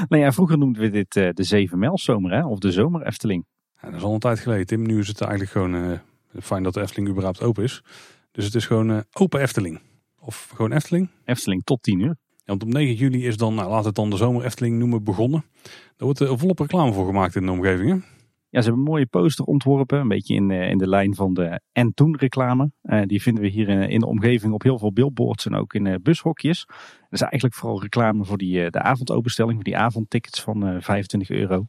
[0.08, 2.46] Nou ja, vroeger noemden we dit de zevenmijlzomer, hè?
[2.46, 3.46] of de zomer Efteling.
[3.80, 4.86] Ja, dat is al een tijd geleden, Tim.
[4.86, 5.98] Nu is het eigenlijk gewoon uh,
[6.42, 7.82] fijn dat de Efteling überhaupt open is.
[8.32, 9.80] Dus het is gewoon uh, open Efteling.
[10.20, 11.10] Of gewoon Efteling.
[11.24, 12.16] Efteling tot 10 uur.
[12.28, 15.04] Ja, want op 9 juli is dan, nou, we het dan de zomer Efteling noemen,
[15.04, 15.44] begonnen.
[15.62, 17.90] Daar wordt er volop reclame voor gemaakt in de omgeving.
[17.90, 17.96] Hè?
[18.56, 21.60] Ja, ze hebben een mooie poster ontworpen, een beetje in, in de lijn van de
[21.72, 22.70] en toen reclame.
[22.82, 25.74] Uh, die vinden we hier in, in, de omgeving op heel veel billboards en ook
[25.74, 26.64] in uh, bushokjes.
[26.66, 26.76] Dat
[27.10, 31.66] is eigenlijk vooral reclame voor die, uh, de avondopenstelling, voor die avondtickets van 25 euro.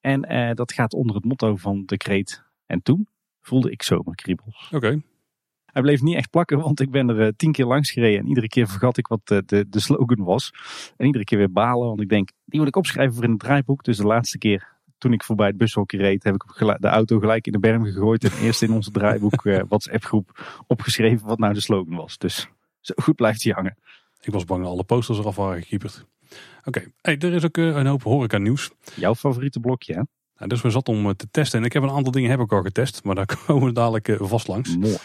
[0.00, 0.20] En
[0.54, 3.08] dat gaat onder het motto van de kreet en toen
[3.48, 4.66] voelde ik zomerkriebels.
[4.66, 4.76] Oké.
[4.76, 5.02] Okay.
[5.64, 8.48] Hij bleef niet echt plakken, want ik ben er tien keer langs gereden en iedere
[8.48, 10.52] keer vergat ik wat de, de, de slogan was.
[10.96, 13.40] En iedere keer weer balen, want ik denk, die moet ik opschrijven voor in het
[13.40, 13.84] draaiboek.
[13.84, 16.44] Dus de laatste keer toen ik voorbij het bushokje reed, heb ik
[16.80, 18.24] de auto gelijk in de berm gegooid.
[18.24, 22.18] En eerst in onze draaiboek uh, WhatsApp groep opgeschreven wat nou de slogan was.
[22.18, 22.48] Dus
[22.80, 23.76] zo goed blijft hij hangen.
[24.20, 26.06] Ik was bang dat alle posters eraf waren gekieperd.
[26.58, 26.92] Oké, okay.
[27.00, 28.70] hey, er is ook uh, een hoop horeca nieuws.
[28.94, 30.02] Jouw favoriete blokje hè?
[30.38, 31.58] Nou, dus we zat om te testen.
[31.58, 33.04] En ik heb een aantal dingen heb ik al getest.
[33.04, 34.76] Maar daar komen we dadelijk vast langs.
[34.76, 34.96] Mooi.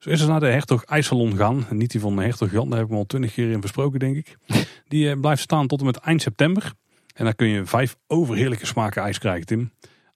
[0.00, 1.66] Zo is er naar de Hertog IJssalon gaan.
[1.70, 3.98] Niet die van de Hertog Jan, daar heb ik me al twintig keer in besproken,
[3.98, 4.36] denk ik.
[4.88, 6.72] Die blijft staan tot en met eind september.
[7.14, 9.72] En daar kun je vijf overheerlijke smaken ijs krijgen, Tim.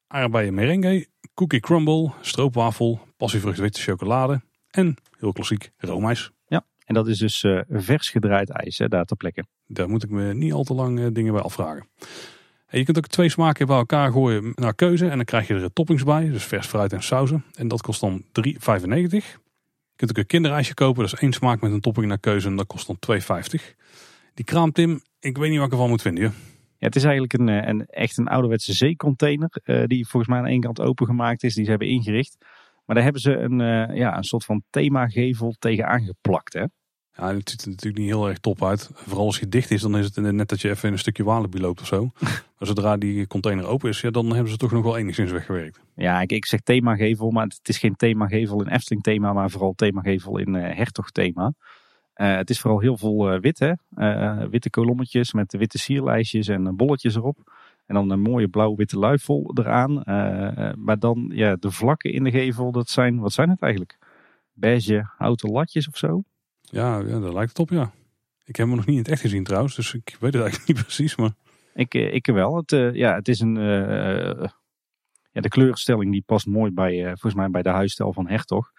[0.06, 6.30] Aardbeien merengue, cookie crumble, stroopwafel, passievrucht witte chocolade en heel klassiek roomijs.
[6.46, 9.44] Ja, en dat is dus uh, vers gedraaid ijs hè, daar ter plekke.
[9.66, 11.88] Daar moet ik me niet al te lang uh, dingen bij afvragen.
[12.74, 15.72] Je kunt ook twee smaken bij elkaar gooien naar keuze en dan krijg je er
[15.72, 17.44] toppings bij, dus vers fruit en sauzen.
[17.54, 18.24] En dat kost dan 3,95.
[19.10, 22.48] Je kunt ook een kinderijsje kopen, dat is één smaak met een topping naar keuze
[22.48, 23.74] en dat kost dan 2,50.
[24.34, 26.22] Die kraam Tim, ik weet niet wat ik ervan moet vinden.
[26.22, 26.30] Ja,
[26.78, 30.60] het is eigenlijk een, eh, echt een ouderwetse zeecontainer uh, die volgens mij aan één
[30.60, 32.36] kant opengemaakt is, die ze hebben ingericht.
[32.84, 36.52] Maar daar hebben ze een, uh, ja, een soort van themagevel tegen aangeplakt.
[36.52, 36.64] Hè?
[37.16, 38.90] Ja, het ziet er natuurlijk niet heel erg top uit.
[38.94, 41.24] Vooral als hij dicht is, dan is het net dat je even in een stukje
[41.24, 42.10] Walibi loopt of zo.
[42.58, 45.80] maar zodra die container open is, ja, dan hebben ze toch nog wel enigszins weggewerkt.
[45.94, 49.72] Ja, ik, ik zeg themagevel, maar het is geen themagevel in Efteling thema, maar vooral
[49.74, 51.52] themagevel in uh, Hertog thema.
[52.16, 53.72] Uh, het is vooral heel veel uh, wit, hè?
[54.50, 57.52] Witte kolommetjes met witte sierlijstjes en bolletjes erop.
[57.86, 60.02] En dan een mooie blauw-witte luifel eraan.
[60.78, 63.98] maar dan ja, de vlakken in de gevel, dat zijn, wat zijn het eigenlijk?
[64.52, 66.22] Beige houten latjes of zo?
[66.70, 67.92] Ja, ja daar lijkt het op, ja.
[68.44, 70.66] Ik heb hem nog niet in het echt gezien trouwens, dus ik weet het eigenlijk
[70.72, 71.16] niet precies.
[71.16, 71.30] Maar...
[71.74, 72.56] Ik, ik wel.
[72.56, 73.54] Het, ja, het is een.
[75.32, 78.72] ja, de kleurstelling die past mooi bij, volgens mij bij de huisstijl van Hertog.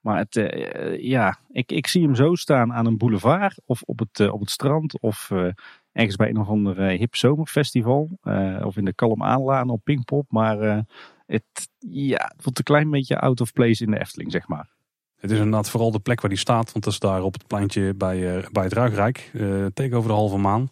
[0.00, 3.98] Maar het, uh, ja, ik, ik zie hem zo staan aan een boulevard of op
[3.98, 5.48] het, uh, op het strand of uh,
[5.92, 8.18] ergens bij een of ander hip zomerfestival.
[8.62, 10.30] of in de Kalm Aanlaan op Pinkpop.
[10.30, 10.86] Maar
[11.26, 14.77] het, ja, het voelt een klein beetje out of place in de Efteling, zeg maar.
[15.18, 16.72] Het is inderdaad vooral de plek waar die staat.
[16.72, 19.30] Want dat is daar op het pleintje bij, bij het Ruigrijk.
[19.74, 20.68] tegenover de Halve Maan.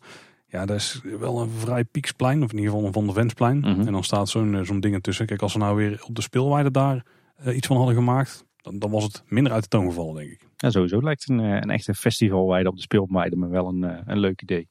[0.48, 2.42] Ja, dat is wel een vrij pieksplein.
[2.42, 3.56] Of in ieder geval een Van.
[3.56, 3.87] Mm -hmm.
[3.87, 5.26] En dan staat zo'n zo'n ding ertussen.
[5.26, 7.04] Kijk, als ze nou weer op de speelweide daar
[7.46, 10.48] iets van hadden gemaakt dan, dan was het minder uit de toon gevallen, denk ik.
[10.56, 14.42] Ja, sowieso lijkt een, een echte festivalweide op de speelweide me wel een, een leuk
[14.42, 14.68] idee.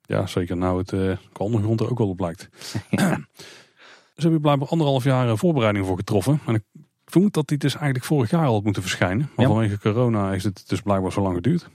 [0.00, 0.56] Ja, zeker.
[0.56, 2.48] Nou, het uh, qua ondergrond er ook wel op lijkt.
[4.18, 6.40] Ze hebben blijkbaar anderhalf jaar voorbereiding voor getroffen.
[6.46, 6.64] En
[7.08, 9.30] ik vermoed dat die dus eigenlijk vorig jaar al had moeten verschijnen.
[9.36, 9.52] Maar ja.
[9.52, 11.70] vanwege corona is het dus blijkbaar zo lang geduurd.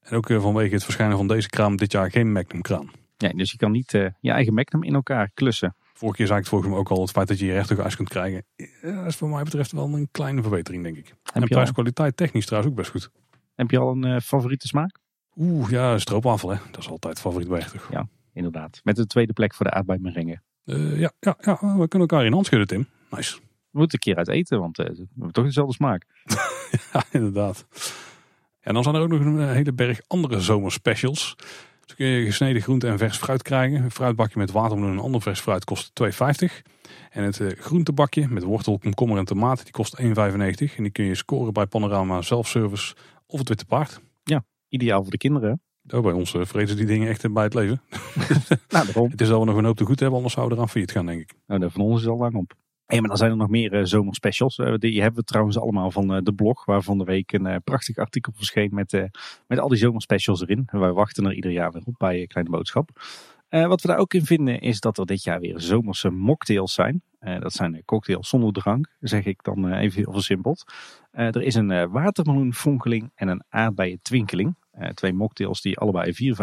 [0.00, 2.90] En ook vanwege het verschijnen van deze kraam dit jaar geen Magnum kraan.
[3.16, 5.76] Ja, dus je kan niet uh, je eigen Magnum in elkaar klussen.
[5.92, 7.80] Vorige keer zei ik het volgens mij ook al, het feit dat je je rechter
[7.80, 8.44] ijs kunt krijgen,
[8.82, 11.14] dat is voor mij betreft wel een kleine verbetering, denk ik.
[11.32, 13.10] en prijskwaliteit technisch trouwens ook best goed.
[13.54, 14.98] Heb je al een uh, favoriete smaak?
[15.36, 16.56] Oeh, ja, stroopwafel hè.
[16.70, 17.88] Dat is altijd favoriet bij Hertog.
[17.90, 18.80] Ja, inderdaad.
[18.82, 20.40] Met de tweede plek voor de aardbei merengue.
[20.64, 22.86] Uh, ja, ja, ja, we kunnen elkaar in hand schudden, Tim.
[23.10, 23.38] Nice.
[23.72, 26.06] We moeten een keer uit eten, want we hebben toch dezelfde smaak.
[26.92, 27.66] ja, inderdaad.
[28.60, 31.36] En dan zijn er ook nog een hele berg andere zomerspecials.
[31.86, 33.82] Dus kun je gesneden groente en vers fruit krijgen.
[33.82, 36.08] Een fruitbakje met watermeloen en ander vers fruit kost 2,50.
[37.10, 40.06] En het groentebakje met wortel, komkommer en tomaat die kost 1,95.
[40.06, 42.94] En die kun je scoren bij Panorama Selfservice
[43.26, 44.00] of het Witte Paard.
[44.22, 45.60] Ja, ideaal voor de kinderen.
[45.88, 47.82] Oh, bij ons vrezen die dingen echt bij het leven.
[48.68, 49.10] nou, daarom.
[49.10, 51.06] Het is al nog een hoop te goed hebben, anders zouden we eraan failliet gaan,
[51.06, 51.34] denk ik.
[51.46, 52.54] Nou, van ons is al lang op.
[52.86, 54.58] Hey, maar dan zijn er nog meer uh, zomerspecials.
[54.58, 57.62] Uh, die hebben we trouwens allemaal van uh, de blog, waar van de week een
[57.62, 58.92] prachtig artikel verscheen met,
[59.46, 60.68] met al die zomerspecials erin.
[60.70, 62.90] Wij wachten er ieder jaar weer op bij Kleine Boodschap.
[63.48, 67.02] wat we daar ook in vinden is dat er dit jaar weer zomerse mocktails zijn.
[67.20, 70.64] dat zijn cocktails zonder drank, zeg ik dan even heel versimpeld.
[71.10, 74.56] er is een watermeloenfonkeling en een aardbeien twinkeling.
[74.94, 76.34] twee mocktails die allebei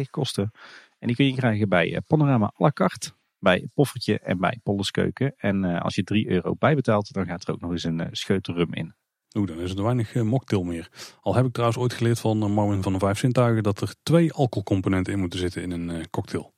[0.00, 0.50] 4,95 kosten.
[0.98, 5.34] En die kun je krijgen bij Panorama à la carte bij Poffertje en bij Polleskeuken.
[5.36, 8.06] En uh, als je 3 euro bijbetaalt, dan gaat er ook nog eens een uh,
[8.10, 8.94] scheut rum in.
[9.36, 11.16] Oeh, dan is er weinig uh, mocktail meer.
[11.20, 14.32] Al heb ik trouwens ooit geleerd van Marvin van de Vijf Zintuigen dat er twee
[14.32, 16.54] alcoholcomponenten in moeten zitten in een cocktail.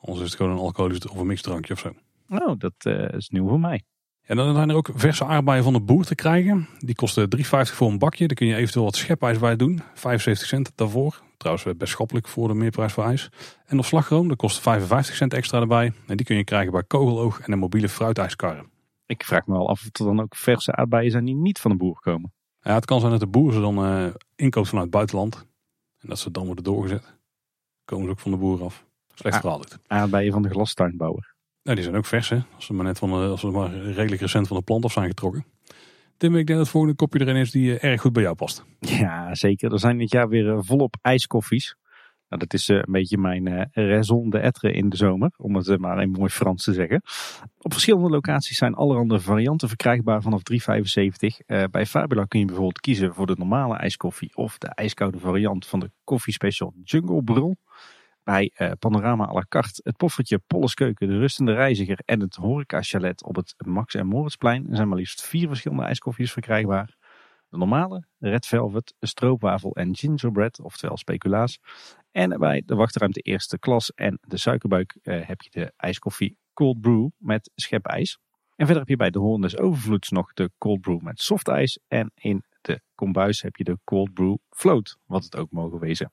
[0.00, 1.92] Anders is het gewoon een alcoholisch of een mixdrankje of zo.
[2.28, 3.82] Oh, dat is nieuw voor mij.
[4.30, 6.68] En dan zijn er ook verse aardbeien van de boer te krijgen.
[6.78, 8.26] Die kosten 3,50 voor een bakje.
[8.26, 9.80] Daar kun je eventueel wat schepijs bij doen.
[9.94, 11.22] 75 cent daarvoor.
[11.40, 13.28] Trouwens best schappelijk voor de meerprijs voor ijs.
[13.66, 15.92] En nog slagroom, dat kost 55 cent extra erbij.
[16.06, 18.70] En die kun je krijgen bij Kogeloog en een mobiele fruitijskarren.
[19.06, 21.70] Ik vraag me wel af of er dan ook verse aardbeien zijn die niet van
[21.70, 22.32] de boer komen.
[22.60, 25.46] Ja, het kan zijn dat de boer ze dan uh, inkoopt vanuit het buitenland.
[25.98, 27.16] En dat ze dan worden doorgezet.
[27.84, 28.84] Komen ze ook van de boer af.
[29.14, 29.78] Slecht verhaal dit.
[29.86, 31.34] Aardbeien van de glastuinbouwer.
[31.62, 32.40] Ja, die zijn ook vers hè.
[32.54, 34.92] Als ze maar net van de, als ze maar redelijk recent van de plant af
[34.92, 35.44] zijn getrokken.
[36.20, 38.64] Tim, ik denk dat het volgende kopje erin is die erg goed bij jou past.
[38.78, 39.72] Ja, zeker.
[39.72, 41.76] Er zijn dit jaar weer volop ijskoffies.
[42.28, 46.02] Nou, dat is een beetje mijn uh, raison d'être in de zomer, om het maar
[46.02, 47.02] in mooi Frans te zeggen.
[47.58, 50.56] Op verschillende locaties zijn allerhande varianten verkrijgbaar vanaf 3,75.
[51.46, 55.66] Uh, bij Fabula kun je bijvoorbeeld kiezen voor de normale ijskoffie of de ijskoude variant
[55.66, 57.56] van de Coffee Special Jungle Brul.
[58.22, 62.82] Bij uh, Panorama à la carte het poffertje Polleskeuken, de rustende reiziger en het horeca
[62.82, 66.96] chalet op het Max en Moritzplein zijn maar liefst vier verschillende ijskoffies verkrijgbaar.
[67.48, 71.58] De normale, red velvet, stroopwafel en gingerbread, oftewel speculaas.
[72.10, 76.80] En bij de wachtruimte eerste klas en de suikerbuik uh, heb je de ijskoffie cold
[76.80, 78.18] brew met schepijs.
[78.56, 81.80] En verder heb je bij de Hoorn Overvloeds nog de cold brew met softijs.
[81.88, 86.12] En in de kombuis heb je de cold brew float, wat het ook mogen wezen.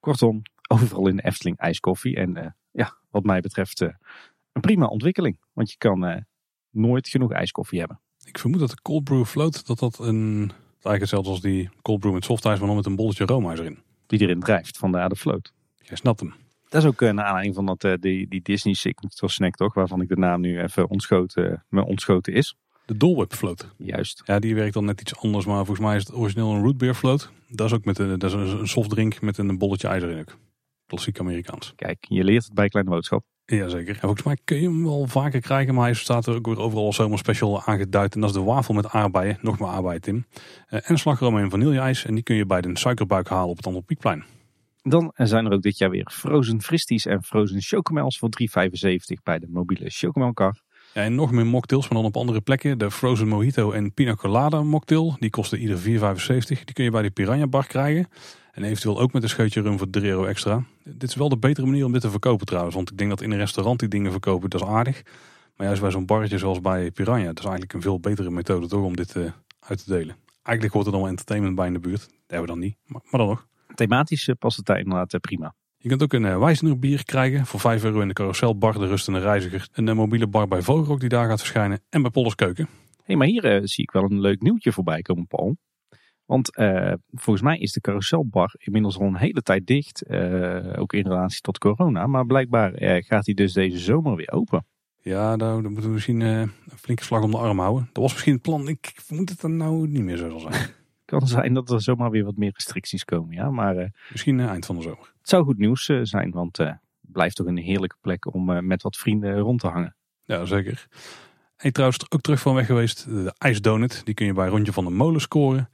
[0.00, 2.16] Kortom, overal in de Efteling ijskoffie.
[2.16, 3.88] En uh, ja, wat mij betreft uh,
[4.52, 5.38] een prima ontwikkeling.
[5.52, 6.16] Want je kan uh,
[6.70, 8.00] nooit genoeg ijskoffie hebben.
[8.24, 10.52] Ik vermoed dat de cold brew float, dat dat een...
[10.72, 13.78] Eigenlijk hetzelfde als die cold brew met softijs, maar dan met een bolletje roomijs erin.
[14.06, 15.52] Die erin drijft, vandaar de float.
[15.76, 16.34] Jij snapt hem.
[16.68, 20.08] Dat is ook een aanleiding van dat, die, die Disney Signature Snack toch, waarvan ik
[20.08, 22.56] de naam nu even ontschoten, me ontschoten is.
[22.86, 23.74] De Dole float.
[23.76, 24.22] Juist.
[24.24, 26.78] Ja, die werkt dan net iets anders, maar volgens mij is het origineel een root
[26.78, 27.30] beer float.
[27.48, 30.36] Dat is ook met een, dat is een softdrink met een bolletje ijzer in ook.
[30.94, 31.72] Klassiek Amerikaans.
[31.76, 33.24] Kijk, je leert het bij Kleine Boodschap.
[33.46, 33.94] Jazeker.
[33.94, 36.58] En volgens mij kun je hem wel vaker krijgen, maar hij staat er ook weer
[36.58, 38.14] overal als zomer special aangeduid.
[38.14, 40.26] En dat is de wafel met aardbeien, nog maar aardbeien Tim.
[40.66, 43.84] En slagroom en vanilleijs en die kun je bij de suikerbuik halen op het Andere
[43.84, 44.24] Piekplein.
[44.82, 48.28] Dan zijn er ook dit jaar weer frozen fristies en frozen chocomels voor
[48.68, 50.60] 3,75 bij de mobiele chocomelkar.
[50.94, 52.78] Ja, en nog meer mocktails, maar dan op andere plekken.
[52.78, 55.16] De Frozen Mojito en Pina Colada mocktail.
[55.18, 55.84] Die kosten ieder 4,75.
[56.46, 58.08] Die kun je bij de Piranha Bar krijgen.
[58.54, 60.64] En eventueel ook met een scheutje rum voor 3 euro extra.
[60.84, 62.74] Dit is wel de betere manier om dit te verkopen trouwens.
[62.74, 65.02] Want ik denk dat in een restaurant die dingen verkopen, dat is aardig.
[65.56, 68.66] Maar juist bij zo'n barretje zoals bij Piranha, dat is eigenlijk een veel betere methode
[68.66, 70.16] toch om dit uh, uit te delen.
[70.42, 72.00] Eigenlijk hoort er dan wel entertainment bij in de buurt.
[72.00, 73.46] Dat hebben we dan niet, maar, maar dan nog.
[73.74, 75.54] Thematisch past het daar inderdaad prima.
[75.76, 79.18] Je kunt ook een uh, bier krijgen voor 5 euro in de carouselbar, de rustende
[79.18, 79.68] reiziger.
[79.72, 82.68] Een mobiele bar bij Vogelrok die daar gaat verschijnen en bij Pollers Keuken.
[83.02, 85.56] hey, maar hier zie ik wel een leuk nieuwtje voorbij komen, Paul.
[86.26, 86.50] Want
[87.12, 90.08] volgens mij is de carouselbar inmiddels al een hele tijd dicht,
[90.76, 92.06] ook in relatie tot corona.
[92.06, 94.66] Maar blijkbaar gaat hij dus deze zomer weer open.
[95.00, 97.88] Ja, nou, dan moeten we misschien een flinke slag om de arm houden.
[97.92, 98.68] Dat was misschien het plan.
[98.68, 100.70] Ik vermoed dat het nou niet meer zo zal zijn.
[101.04, 103.34] kan zijn dat er zomaar weer wat meer restricties komen.
[103.34, 105.12] Ja, maar, Misschien eind van de zomer.
[105.18, 108.96] Het zou goed nieuws zijn, want het blijft toch een heerlijke plek om met wat
[108.96, 109.96] vrienden rond te hangen.
[110.24, 110.86] Ja, zeker.
[111.56, 114.04] En trouwens ook terug van weg geweest, de ijsdonut.
[114.04, 115.68] Die kun je bij Rondje van de Molen scoren.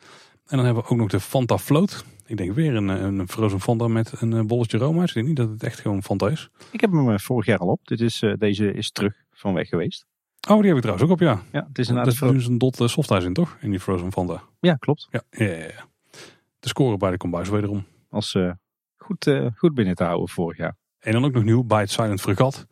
[0.51, 2.05] En dan hebben we ook nog de Fanta Float.
[2.27, 5.03] Ik denk weer een, een frozen Fanta met een bolletje Roma.
[5.03, 6.51] Ik denk niet dat het echt gewoon Fanta is.
[6.71, 7.87] Ik heb hem vorig jaar al op.
[7.87, 10.07] Dit is, deze is terug van weg geweest.
[10.49, 11.43] Oh, die heb ik trouwens ook op, ja.
[11.53, 12.19] Ja, het is inderdaad.
[12.19, 13.57] Dat is een dot uh, softijs in, toch?
[13.61, 14.43] In die Frozen Fanta.
[14.61, 15.09] Ja, klopt.
[15.11, 15.89] Ja, ja, ja, ja.
[16.61, 17.85] De score bij de kombuis wederom.
[18.09, 18.53] Als uh,
[18.97, 20.77] goed, uh, goed binnen te houden vorig jaar.
[20.99, 22.67] En dan ook nog nieuw bij het Silent Fregat.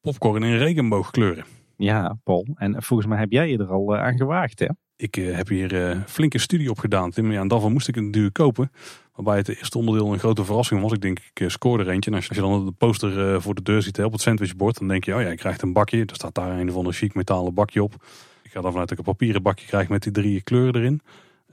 [0.00, 1.44] Popcorn in regenboogkleuren.
[1.76, 2.46] Ja, Paul.
[2.54, 4.68] En volgens mij heb jij je er al aan gewaagd, hè?
[5.00, 7.32] Ik heb hier flinke studie op gedaan, Tim.
[7.32, 8.70] Ja, en daarvan moest ik het natuurlijk kopen.
[9.14, 10.92] Waarbij het eerste onderdeel een grote verrassing was.
[10.92, 12.10] Ik denk, ik scoorde er eentje.
[12.10, 15.04] En als je dan de poster voor de deur ziet op het sandwichbord, dan denk
[15.04, 15.98] je, oh ja, je krijgt een bakje.
[15.98, 17.94] Er staat daar een van een chic metalen bakje op.
[18.42, 21.00] Ik ga dan vanuit dat ik een papieren bakje krijg met die drie kleuren erin.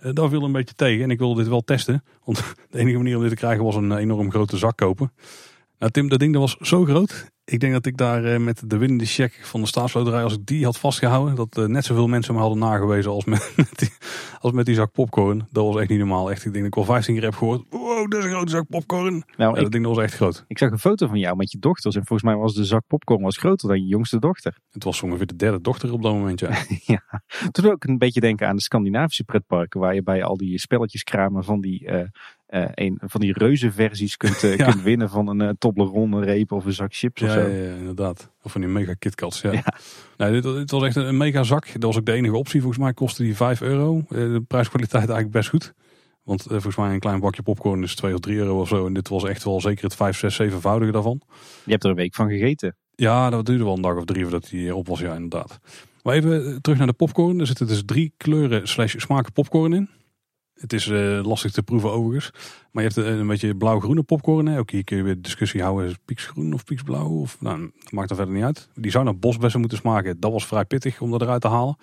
[0.04, 2.04] Uh, dat viel een beetje tegen en ik wilde dit wel testen.
[2.24, 2.38] Want
[2.70, 5.12] de enige manier om dit te krijgen was een enorm grote zak kopen.
[5.80, 7.30] Nou Tim, dat ding dat was zo groot.
[7.50, 10.46] Ik denk dat ik daar uh, met de winnende check van de staatsloterij, als ik
[10.46, 13.90] die had vastgehouden, dat uh, net zoveel mensen me hadden nagewezen als met, met, die,
[14.40, 15.48] als met die zak popcorn.
[15.52, 16.32] Dat was echt niet normaal.
[16.32, 18.52] Echt, ik denk dat ik al 15 keer heb gehoord, wow, dat is een grote
[18.52, 19.24] zak popcorn.
[19.38, 20.46] Nou, ja, dat ding dat was echt groot.
[20.48, 22.84] Ik zag een foto van jou met je dochters en volgens mij was de zak
[22.88, 24.58] popcorn was groter dan je jongste dochter.
[24.72, 26.50] Het was ongeveer de derde dochter op dat moment, ja.
[26.94, 27.24] ja.
[27.52, 31.04] Toen ook een beetje denken aan de Scandinavische pretparken, waar je bij al die spelletjes
[31.04, 32.02] kramen van die uh,
[32.48, 34.70] een van die reuze versies kunt, ja.
[34.70, 37.40] kunt winnen van een uh, Toblerone reep of een zak chips ja, of zo.
[37.40, 38.32] Ja, ja, inderdaad.
[38.42, 39.42] Of van die mega KitKats.
[39.42, 39.52] Ja.
[39.52, 39.74] ja.
[40.18, 41.68] Nee, dit, dit, was echt een mega zak.
[41.74, 42.62] Dat was ook de enige optie.
[42.62, 44.04] Volgens mij kostte die 5 euro.
[44.10, 45.74] de prijskwaliteit eigenlijk best goed.
[46.24, 48.86] Want volgens mij een klein bakje popcorn is 2 of 3 euro of zo.
[48.86, 51.22] En dit was echt wel zeker het 5, 6, 7voudige daarvan.
[51.66, 52.76] Je hebt er een week van gegeten.
[52.96, 55.00] Ja, dat duurde wel een dag of drie voordat hij op was.
[55.00, 55.60] Ja, inderdaad.
[56.04, 57.40] Maar even terug naar de popcorn.
[57.40, 59.90] Er zitten dus drie kleuren slash smaken popcorn in.
[60.58, 62.32] Het is uh, lastig te proeven overigens.
[62.72, 64.46] Maar je hebt een, beetje blauw-groene popcorn.
[64.46, 64.60] Hè.
[64.60, 65.96] Ook hier kun je weer discussie houden.
[66.06, 67.10] Pieksgroen of pieksblauw?
[67.10, 68.70] Of, nou, dat maakt er verder niet uit.
[68.76, 70.20] Die zou naar bosbessen moeten smaken.
[70.20, 71.78] Dat was vrij pittig om dat eruit te halen.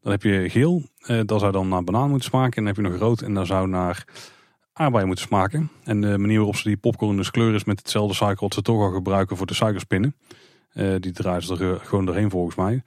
[0.00, 0.82] Dan heb je geel.
[0.98, 2.56] Eh, dat zou dan naar banaan moeten smaken.
[2.56, 3.20] En dan heb je nog rood.
[3.20, 4.04] En dat zou naar
[4.72, 5.70] aardbeien moeten smaken.
[5.84, 8.62] En de manier waarop ze die popcorn dus kleur is met hetzelfde suiker wat ze
[8.62, 10.16] toch al gebruiken voor de suikerspinnen.
[10.74, 12.82] Uh, die draaien ze er gewoon doorheen volgens mij.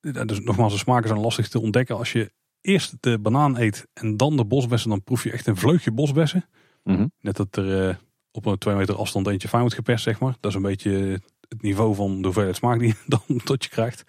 [0.00, 4.16] Dus nogmaals, de smaken zijn lastig te ontdekken als je eerst de banaan eet en
[4.16, 6.44] dan de bosbessen, dan proef je echt een vleugje bosbessen.
[6.84, 7.12] Mm -hmm.
[7.20, 7.94] Net dat er uh,
[8.32, 10.36] op een twee meter afstand eentje fijn wordt geperst, zeg maar.
[10.40, 12.94] Dat is een beetje het niveau van de hoeveelheid smaak die je
[13.26, 14.04] dan tot je krijgt.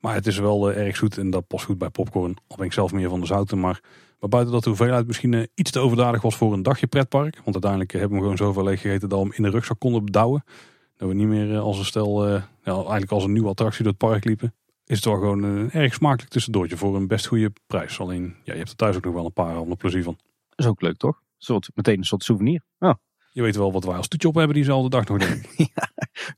[0.00, 2.36] Maar het is wel erg zoet en dat past goed bij popcorn.
[2.46, 3.60] Al ben ik zelf meer van de zouten.
[3.60, 3.80] Maar,
[4.20, 7.34] maar buiten dat de hoeveelheid misschien iets te overdadig was voor een dagje pretpark.
[7.34, 10.04] Want uiteindelijk hebben we gewoon zoveel leeg gegeten dat we hem in de rugzak konden
[10.04, 10.44] bedouwen.
[10.96, 14.08] Dat we niet meer als een stel, ja, eigenlijk als een nieuwe attractie door het
[14.08, 14.54] park liepen
[14.90, 18.00] is het wel gewoon een erg smakelijk tussendoortje voor een best goede prijs.
[18.00, 20.18] Alleen, ja, je hebt er thuis ook nog wel een paar handen plezier van.
[20.48, 21.16] Dat is ook leuk, toch?
[21.16, 22.62] Een soort, meteen een soort souvenir.
[22.78, 22.94] Oh.
[23.32, 25.88] Je weet wel wat wij als toetje op hebben diezelfde dag nog, denk ja,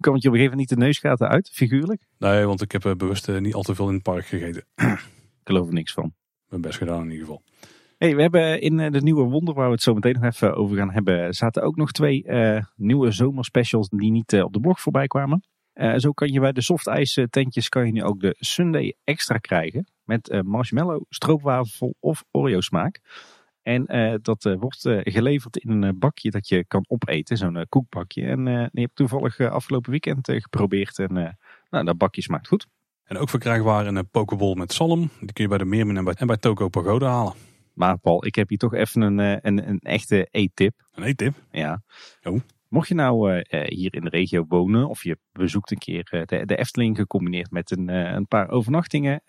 [0.01, 2.07] kwam het je op een gegeven moment niet de neusgaten uit, figuurlijk?
[2.19, 4.65] Nee, want ik heb uh, bewust uh, niet al te veel in het park gegeten.
[4.77, 6.15] ik geloof er niks van.
[6.49, 7.43] Mijn best gedaan in ieder geval.
[7.99, 10.55] Hey, we hebben in uh, de nieuwe wonder, waar we het zo meteen nog even
[10.55, 12.25] over gaan hebben, zaten ook nog twee
[12.77, 15.43] nieuwe zomerspecials die niet op de blog voorbij kwamen.
[15.75, 19.39] Uh, zo kan je bij de softijs tentjes kan je nu ook de Sunday extra
[19.39, 19.87] krijgen.
[20.05, 23.01] Met uh, marshmallow, stroopwafel of Oreo smaak.
[23.63, 28.27] En uh, dat wordt geleverd in een bakje dat je kan opeten, zo'n koekbakje.
[28.27, 31.37] En die heb ik toevallig afgelopen weekend geprobeerd en
[31.71, 32.67] nou, dat bakje smaakt goed.
[33.05, 35.11] En ook verkrijgbaar een pokeball met zalm.
[35.21, 37.35] Die kun je bij de Meermin en bij, en bij Toko Pagoda halen.
[37.73, 40.75] Maar Paul, ik heb hier toch even een, een, een echte eettip.
[40.95, 41.35] Een eettip?
[41.51, 41.83] Ja.
[42.23, 42.41] Oh.
[42.73, 46.23] Mocht je nou uh, hier in de regio wonen of je bezoekt een keer uh,
[46.25, 49.23] de, de, Efteling gecombineerd met een, een paar overnachtingen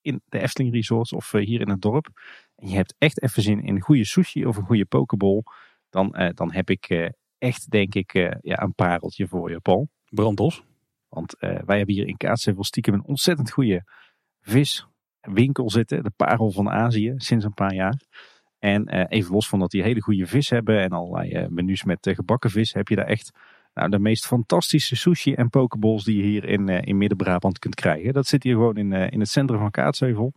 [0.00, 2.08] in de Efteling Resorts of hier in het dorp.
[2.54, 5.42] En je hebt echt even zin in een goede sushi of een goede pokeball.
[5.90, 9.88] Dan, dan heb ik echt denk ik ja, een pareltje voor je Paul.
[10.08, 10.62] Brandos.
[11.08, 13.84] Want wij hebben hier in Kaatsheuvel stiekem een ontzettend goede
[14.40, 16.02] viswinkel zitten.
[16.02, 18.00] De parel van Azië sinds een paar jaar.
[18.58, 21.84] En uh, even los van dat die hele goede vis hebben en allerlei uh, menus
[21.84, 23.30] met uh, gebakken vis, heb je daar echt
[23.74, 28.12] nou, de meest fantastische sushi en pokeballs die je hier in, in Midden-Brabant kunt krijgen.
[28.12, 30.32] Dat zit hier gewoon in, in het centrum van Kaatsheuvel.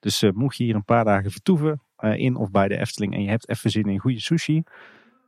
[0.00, 3.28] Dus mocht je hier een paar dagen vertoeven in of bij de Efteling en je
[3.28, 4.62] hebt even zin in goede sushi,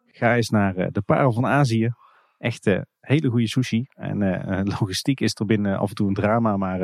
[0.06, 1.92] ga eens naar de Parel van Azië.
[2.38, 3.87] Echt hele goede sushi.
[3.94, 6.78] En logistiek is er binnen af en toe een drama, maar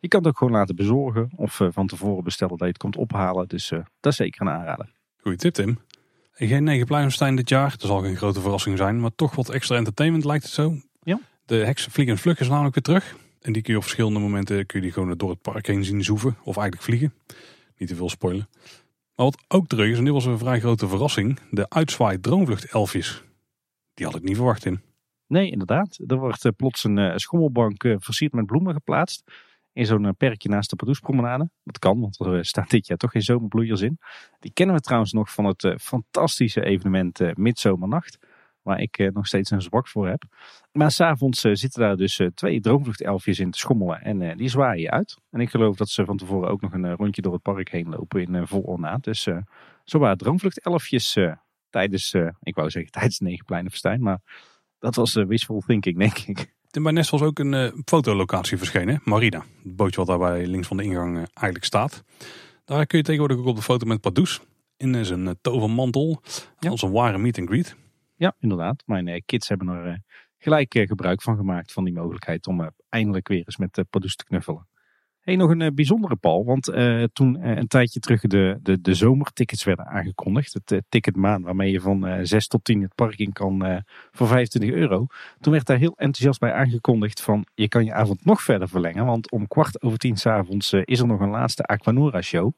[0.00, 2.96] je kan het ook gewoon laten bezorgen of van tevoren bestellen dat je het komt
[2.96, 3.48] ophalen.
[3.48, 3.68] Dus
[4.00, 4.94] dat is zeker een aanrader.
[5.26, 5.78] Goeie tip Tim.
[6.32, 7.70] Geen negen Pluimenstein dit jaar.
[7.70, 9.00] Dat zal geen grote verrassing zijn.
[9.00, 10.74] Maar toch wat extra entertainment lijkt het zo.
[11.02, 11.20] Ja.
[11.46, 13.16] De heks Vlieg en Vlug is namelijk weer terug.
[13.40, 15.84] En die kun je op verschillende momenten kun je die gewoon door het park heen
[15.84, 16.36] zien zoeven.
[16.42, 17.14] Of eigenlijk vliegen.
[17.76, 18.48] Niet te veel spoilen.
[19.14, 21.38] Maar wat ook terug is, en dit was een vrij grote verrassing.
[21.50, 23.22] De uitzwaai droomvlucht elfjes.
[23.94, 24.80] Die had ik niet verwacht in.
[25.26, 25.98] Nee, inderdaad.
[26.06, 29.24] Er wordt eh, plots een uh, schommelbank uh, versierd met bloemen geplaatst
[29.76, 31.50] in zo'n eh, perkje naast de Pardoespromenade.
[31.64, 33.98] Dat kan, want er eh, staat dit jaar toch geen zomerbloeiers in.
[34.38, 38.18] Die kennen we trouwens nog van het eh, fantastische evenement Midzomernacht.
[38.62, 40.22] Waar ik nog steeds een zwak voor heb.
[40.72, 44.00] Maar s'avonds zitten daar dus twee droomvluchtelfjes in te schommelen.
[44.00, 45.18] En die zwaaien je uit.
[45.30, 47.88] En ik geloof dat ze van tevoren ook nog een rondje door het park heen
[47.88, 49.04] lopen in vol ornaat.
[49.04, 49.28] Dus
[49.84, 51.18] zo waren droomvluchtelfjes
[51.70, 54.02] tijdens, ik wou zeggen tijdens Negenpleinenfestijn.
[54.02, 54.20] Maar
[54.78, 56.55] dat was wishful thinking, denk ik.
[56.82, 59.44] Bij Nest was ook een uh, fotolocatie verschenen, Marina.
[59.62, 62.04] Het bootje wat daarbij links van de ingang uh, eigenlijk staat.
[62.64, 64.40] Daar kun je tegenwoordig ook op de foto met Pardoes.
[64.76, 66.22] In zijn uh, tovermantel.
[66.58, 66.70] Ja.
[66.70, 67.76] Als een ware meet and greet.
[68.16, 68.82] Ja, inderdaad.
[68.86, 70.02] Mijn kids hebben er
[70.38, 74.68] gelijk gebruik van gemaakt van die mogelijkheid om eindelijk weer eens met Pardoes te knuffelen.
[75.26, 78.80] Hey, nog een uh, bijzondere Paul, want uh, toen uh, een tijdje terug de, de,
[78.80, 83.32] de zomertickets werden aangekondigd, het ticketmaan waarmee je van 6 tot 10 het park in
[83.32, 85.06] kan voor 25 euro,
[85.40, 89.06] toen werd daar heel enthousiast bij aangekondigd van je kan je avond nog verder verlengen,
[89.06, 92.52] want om kwart over tien s'avonds is er nog een laatste Aquanura show.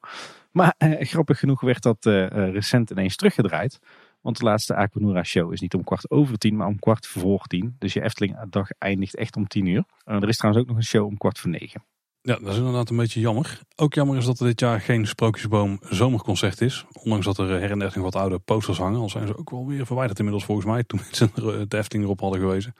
[0.51, 3.79] Maar grappig genoeg werd dat recent ineens teruggedraaid.
[4.21, 7.43] Want de laatste Aquanura show is niet om kwart over tien, maar om kwart voor
[7.47, 7.75] tien.
[7.79, 9.83] Dus je Efteling dag eindigt echt om tien uur.
[10.03, 11.83] er is trouwens ook nog een show om kwart voor negen.
[12.21, 13.61] Ja, dat is inderdaad een beetje jammer.
[13.75, 16.85] Ook jammer is dat er dit jaar geen Sprookjesboom zomerconcert is.
[17.03, 18.99] Ondanks dat er her en der wat oude posters hangen.
[18.99, 20.83] Al zijn ze ook wel weer verwijderd inmiddels volgens mij.
[20.83, 21.29] Toen ze
[21.67, 22.73] de Efteling erop hadden gewezen.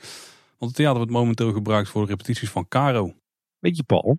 [0.58, 3.14] Want het theater wordt momenteel gebruikt voor de repetities van Caro.
[3.60, 4.18] Weet je Paul,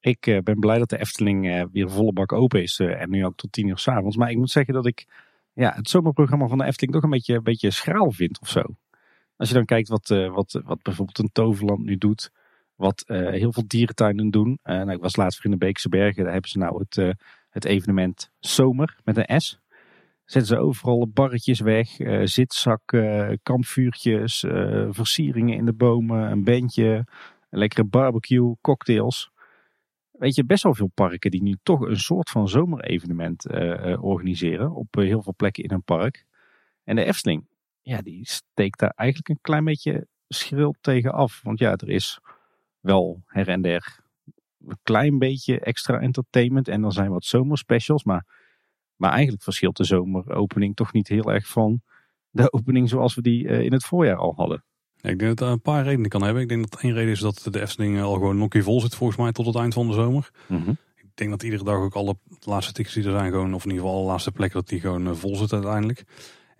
[0.00, 2.78] ik eh, ben blij dat de Efteling uh, weer volle bak open is.
[2.78, 4.16] En nu ook tot tien uur s'avonds.
[4.16, 5.06] Maar ik moet zeggen dat ik
[5.52, 8.62] ja, het zomerprogramma van de Efteling toch een beetje, een beetje schraal vind of zo.
[9.36, 12.30] Als je dan kijkt wat, wat, wat bijvoorbeeld een Toverland nu doet
[12.82, 14.58] wat uh, heel veel dierentuinen doen.
[14.64, 16.22] Uh, nou, ik was laatst in de Beekse Bergen.
[16.22, 17.10] Daar hebben ze nou het, uh,
[17.50, 19.60] het evenement Zomer met een S.
[20.24, 21.88] Zetten ze overal barretjes weg,
[22.24, 24.44] zitzakken, kampvuurtjes,
[24.88, 27.06] versieringen in de bomen, een bandje,
[27.50, 29.30] een lekkere barbecue, cocktails.
[30.10, 33.46] Weet je, best wel veel parken die nu toch een soort van zomerevenement
[34.00, 36.24] organiseren op heel veel plekken in een park.
[36.84, 37.46] En de Efteling,
[37.82, 41.40] ja, die steekt daar eigenlijk een klein beetje schril tegen af.
[41.42, 42.18] Want ja, er is
[42.82, 44.00] wel her en der
[44.66, 46.68] een klein beetje extra entertainment.
[46.68, 48.04] En dan zijn wat zomerspecials.
[48.04, 48.26] Maar,
[48.96, 51.82] maar eigenlijk verschilt de zomeropening toch niet heel erg van
[52.30, 54.64] de opening zoals we die uh, in het voorjaar al hadden.
[54.96, 56.42] Ja, ik denk dat dat een paar redenen kan hebben.
[56.42, 59.18] Ik denk dat één reden is dat de Efteling al gewoon nokkie vol zit volgens
[59.18, 60.30] mij tot het eind van de zomer.
[60.48, 60.70] Mhm.
[60.96, 63.70] Ik denk dat iedere dag ook alle laatste tickets die er zijn gewoon, of in
[63.70, 66.04] ieder geval alle laatste plekken, dat die gewoon eh, vol zitten uiteindelijk.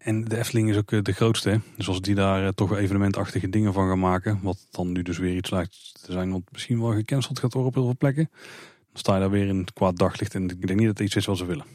[0.03, 1.51] En de Efteling is ook eh, de grootste.
[1.51, 1.57] hè.
[1.77, 5.19] Dus als die daar eh, toch evenementachtige dingen van gaan maken, wat dan nu dus
[5.19, 8.29] weer iets lijkt te zijn wat misschien wel gecanceld gaat worden op heel veel plekken.
[8.31, 11.07] Dan sta je daar weer in het kwaad daglicht en ik denk niet dat het
[11.07, 11.67] iets is wat ze willen.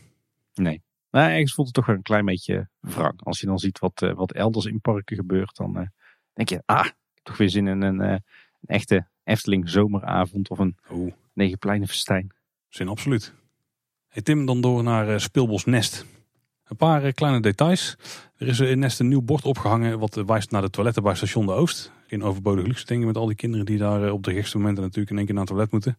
[0.54, 0.82] Nee.
[1.12, 3.24] Nou, ergens voelt het toch wel een klein beetje wrang.
[3.24, 5.92] Als je dan ziet wat, eh, wat elders in parken gebeurt, dan
[6.34, 8.22] denk je, ah, ik heb toch weer zin in een, een
[8.66, 11.14] echte Efteling zomeravond of een Oeh.
[11.34, 12.34] negenpleinenfestijn.
[12.70, 13.34] Zin absoluut.
[14.08, 16.06] Hey Tim, dan door naar eh, Speelbos Nest.
[16.70, 17.98] Een paar eh, kleine details.
[18.38, 21.04] Er is eh, in Nest een nieuw bord opgehangen wat eh, wijst naar de toiletten
[21.04, 21.92] bij station De Oost.
[22.08, 25.12] Geen overbodige luxe dingen met al die kinderen die daar op de gekste momenten natuurlijk
[25.12, 25.98] in één keer naar het toilet moeten.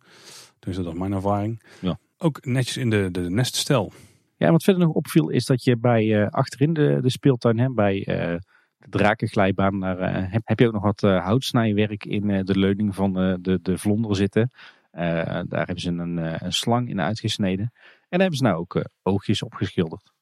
[0.58, 1.62] Dus dat is mijn ervaring.
[1.80, 1.98] Ja.
[2.18, 3.92] Ook netjes in de, de Neststel.
[4.36, 7.70] Ja, en wat verder nog opviel is dat je bij achterin de, de speeltuin, hè,
[7.70, 8.40] bij de
[8.88, 13.78] drakenglijbaan, daar heb, heb je ook nog wat houtsnijwerk in de leuning van de, de
[13.78, 14.50] vlonder zitten.
[14.90, 17.72] Daar hebben ze een, een slang in uitgesneden.
[18.08, 20.12] En daar hebben ze nou ook oogjes op geschilderd.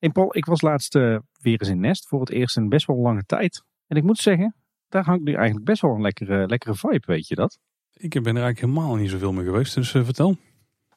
[0.00, 2.86] En Paul, ik was laatst eh, weer eens in Nest voor het eerst in best
[2.86, 3.62] wel lange tijd.
[3.86, 4.54] En ik moet zeggen,
[4.88, 7.58] daar hangt nu eigenlijk best wel een lekkere, lekkere vibe, weet je dat?
[7.92, 10.36] Ik ben er eigenlijk helemaal niet zoveel mee geweest, dus eh, vertel.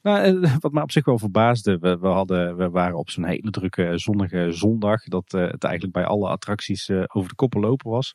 [0.01, 3.25] Nou, eh, wat me op zich wel verbaasde, we, we, hadden, we waren op zo'n
[3.25, 8.13] hele drukke zonnige zondag, dat het eigenlijk bij alle attracties over de koppen lopen was.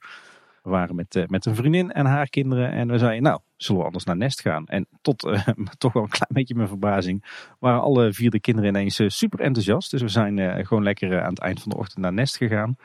[0.68, 3.80] We waren met, eh, met een vriendin en haar kinderen en we zeiden, nou, zullen
[3.80, 4.66] we anders naar Nest gaan?
[4.66, 5.48] En tot eh,
[5.78, 7.24] toch wel een klein beetje mijn verbazing,
[7.58, 9.90] waren alle vier de kinderen ineens eh, super enthousiast.
[9.90, 12.76] Dus we zijn gewoon lekker aan het eind van de ochtend naar Nest gegaan.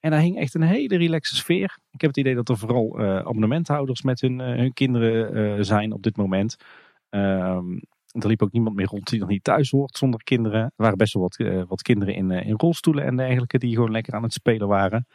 [0.00, 1.78] En daar hing echt een hele relaxe sfeer.
[1.90, 6.02] Ik heb het idee dat er vooral eh, abonnementhouders met hun, hun kinderen zijn op
[6.02, 6.56] dit moment.
[7.08, 7.72] Ehm,
[8.06, 10.60] er liep ook niemand meer rond die nog niet thuis hoort zonder kinderen.
[10.60, 14.14] Er waren best wel wat, wat kinderen in, in rolstoelen en dergelijke die gewoon lekker
[14.14, 15.06] aan het spelen waren.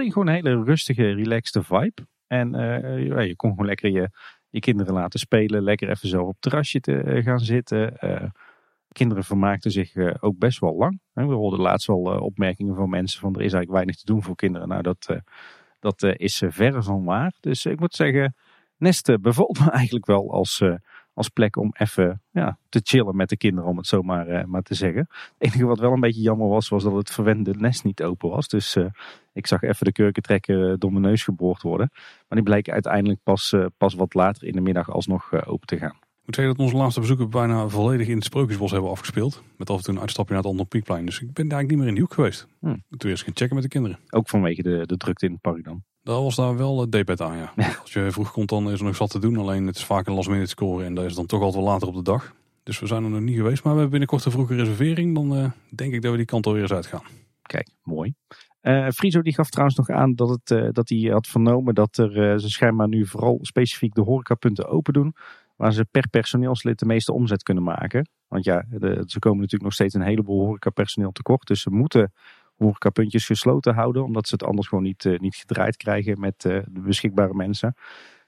[0.00, 2.06] En gewoon een hele rustige, relaxte vibe.
[2.26, 4.10] En eh, je kon gewoon lekker je,
[4.50, 5.62] je kinderen laten spelen.
[5.62, 7.98] Lekker even zo op het terrasje te eh, gaan zitten.
[7.98, 8.28] Eh,
[8.88, 11.00] kinderen vermaakten zich ook best wel lang.
[11.12, 14.34] We hoorden laatst wel opmerkingen van mensen van er is eigenlijk weinig te doen voor
[14.34, 14.68] kinderen.
[14.68, 15.16] Nou, dat,
[15.78, 17.32] dat is verre van waar.
[17.40, 18.34] Dus ik moet zeggen,
[18.76, 20.62] Nest bevalt me eigenlijk wel als,
[21.14, 24.44] als plek om even ja, te chillen met de kinderen, om het zo maar, eh,
[24.44, 25.08] maar te zeggen.
[25.08, 28.28] Het enige wat wel een beetje jammer was, was dat het verwende nest niet open
[28.28, 28.48] was.
[28.48, 28.84] Dus eh,
[29.32, 31.90] ik zag even de kurkentrekker door mijn neus geboord worden.
[31.92, 35.66] Maar die bleek uiteindelijk pas, eh, pas wat later in de middag alsnog eh, open
[35.66, 35.94] te gaan.
[35.94, 39.42] Ik moet zeggen dat onze laatste bezoeken bijna volledig in het Sprookjesbos hebben afgespeeld.
[39.56, 41.06] Met af en toe een uitstapje naar het andere Piekplein.
[41.06, 42.46] Dus ik ben daar eigenlijk niet meer in die hoek geweest.
[42.58, 42.84] Hmm.
[42.96, 43.98] Toen eerst gaan checken met de kinderen.
[44.10, 45.82] Ook vanwege de, de drukte in het park dan.
[46.02, 47.52] Daar was daar wel het depet aan, ja.
[47.82, 49.36] Als je vroeg komt, dan is er nog zat te doen.
[49.36, 51.72] Alleen het is vaak een last minute scoren en dat is dan toch altijd wel
[51.72, 52.34] later op de dag.
[52.62, 53.64] Dus we zijn er nog niet geweest.
[53.64, 55.14] Maar we hebben binnenkort een vroege reservering.
[55.14, 57.02] Dan eh, denk ik dat we die kant alweer eens uitgaan.
[57.42, 58.14] Kijk, mooi.
[58.94, 62.40] Friso die gaf trouwens nog aan dat, het, eh, dat hij had vernomen dat er,
[62.40, 65.14] ze schijnbaar nu vooral specifiek de horecapunten open doen.
[65.56, 68.08] Waar ze per personeelslid de meeste omzet kunnen maken.
[68.28, 71.46] Want ja, de, ze komen natuurlijk nog steeds een heleboel horecapersoneel tekort.
[71.46, 72.12] Dus ze moeten
[72.62, 74.04] horecapuntjes gesloten houden.
[74.04, 77.74] Omdat ze het anders gewoon niet, eh, niet gedraaid krijgen met eh, de beschikbare mensen.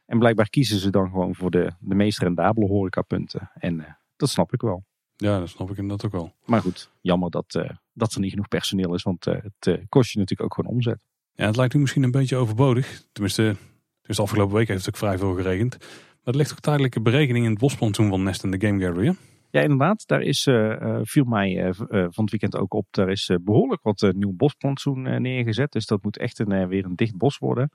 [0.07, 3.51] En blijkbaar kiezen ze dan gewoon voor de, de meest rendabele horecapunten.
[3.55, 4.85] En eh, dat snap ik wel.
[5.17, 6.33] Ja, dat snap ik inderdaad ook wel.
[6.45, 9.03] Maar goed, jammer dat, dat er niet genoeg personeel is.
[9.03, 10.99] Want het kost je natuurlijk ook gewoon omzet.
[11.35, 13.03] Ja, het lijkt nu misschien een beetje overbodig.
[13.13, 13.57] Tenminste,
[14.03, 15.77] dus de afgelopen week heeft het ook vrij veel geregend.
[15.79, 19.17] Maar er ligt ook tijdelijke berekening in het bosplantsoen van Nest en de Game Gallery.
[19.55, 20.07] Ja, inderdaad.
[20.07, 22.87] Daar is, eh, viel mij eh, van het weekend ook op.
[22.91, 25.73] Daar is eh, behoorlijk wat nieuw bosplantsoen neergezet.
[25.73, 27.71] Dus dat moet echt weer een dicht bos worden.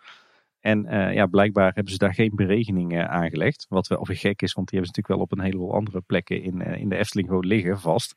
[0.60, 3.66] En ja, blijkbaar hebben ze daar geen berekening eh, aangelegd.
[3.70, 6.02] Wat wel weer gek is, want die hebben ze natuurlijk wel op een heleboel andere
[6.02, 8.14] plekken in, in de Efteling gewoon liggen vast.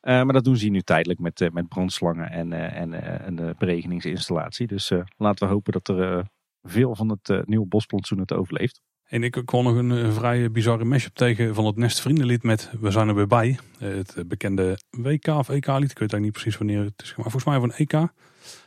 [0.00, 2.92] Maar dat doen ze nu tijdelijk met, met brandslangen en, en
[3.26, 4.66] een berekeningsinstallatie.
[4.66, 6.28] Dus laten we hopen dat er
[6.62, 8.80] veel van het nieuwe bosplantsoen het overleeft.
[9.08, 12.70] En ik kwam nog een, eh, vrij bizarre mashup tegen van het Nest Vriendenlied met
[12.80, 13.58] We zijn er weer bij.
[13.78, 15.90] Eh, Het eh, bekende WK of EK lied.
[15.90, 17.30] Ik weet eigenlijk niet precies wanneer het is gemaakt.
[17.30, 18.08] Volgens mij van EK.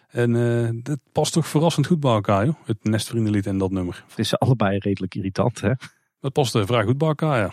[0.08, 2.56] En eh, dat past toch verrassend goed bij elkaar, joh.
[2.66, 4.04] Het Nest Vriendenlied en dat nummer.
[4.10, 5.72] Het is allebei redelijk irritant, hè?
[6.20, 7.52] Dat past eh, vrij goed bij elkaar, ja.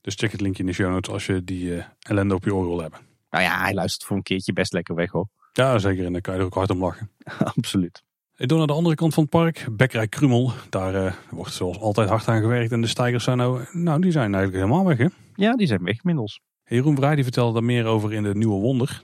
[0.00, 2.66] Dus check het linkje in de show notes als je die ellende op je oor
[2.66, 3.00] wil hebben.
[3.30, 5.28] Nou ja, hij luistert voor een keertje best lekker weg, hoor.
[5.52, 6.04] Ja, zeker.
[6.04, 7.10] En daar kan je er ook hard om lachen.
[7.56, 8.02] Absoluut.
[8.46, 10.52] Door naar de andere kant van het park, Bekkerij Krumel.
[10.70, 12.72] Daar eh, wordt zoals altijd hard aan gewerkt.
[12.72, 15.06] En de stijgers zijn nou, nou die zijn eigenlijk helemaal weg, hè?
[15.34, 16.40] Ja, die zijn weg inmiddels.
[16.64, 19.02] Jeroen Vrij die vertelde daar meer over in de Nieuwe Wonder.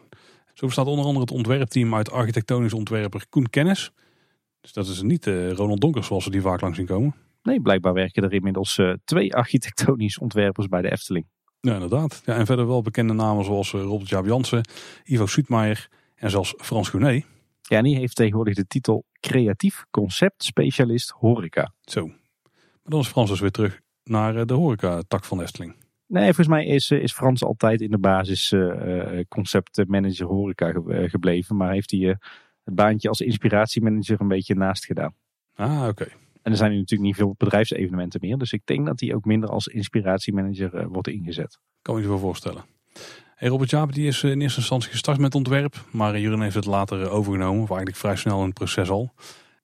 [0.55, 3.91] Zo bestaat onder andere het ontwerpteam uit architectonisch ontwerper Koen Kennis.
[4.61, 7.15] Dus dat is niet eh, Ronald Donkers zoals we die vaak langs zien komen.
[7.43, 11.27] Nee, blijkbaar werken er inmiddels eh, twee architectonisch ontwerpers bij de Efteling.
[11.61, 12.23] Ja, inderdaad.
[12.25, 14.69] Ja, en verder wel bekende namen zoals Robert Jaap Jansen,
[15.05, 17.25] Ivo Suutmaier en zelfs Frans Goenet.
[17.69, 21.73] Ja, en die heeft tegenwoordig de titel Creatief Concept Specialist Horeca.
[21.81, 22.07] Zo.
[22.07, 22.17] Maar
[22.83, 25.77] dan is Frans dus weer terug naar eh, de horeca-tak van de Efteling.
[26.07, 31.57] Nee, volgens mij is, is Frans altijd in de basis uh, conceptmanager horeca gebleven.
[31.57, 32.01] Maar heeft hij
[32.65, 35.15] het baantje als inspiratiemanager een beetje naast gedaan.
[35.55, 36.05] Ah, oké.
[36.43, 38.39] En er zijn nu natuurlijk niet veel bedrijfsevenementen meer.
[38.39, 41.59] Dus ik denk dat hij ook minder als inspiratiemanager wordt ingezet.
[41.83, 42.65] Kan je je wel voorstellen.
[43.41, 45.85] Robert Jaap die is in eerste instantie gestart met ontwerp.
[45.91, 47.63] Maar Jeroen heeft het later overgenomen.
[47.63, 49.13] Of eigenlijk vrij snel in het proces al.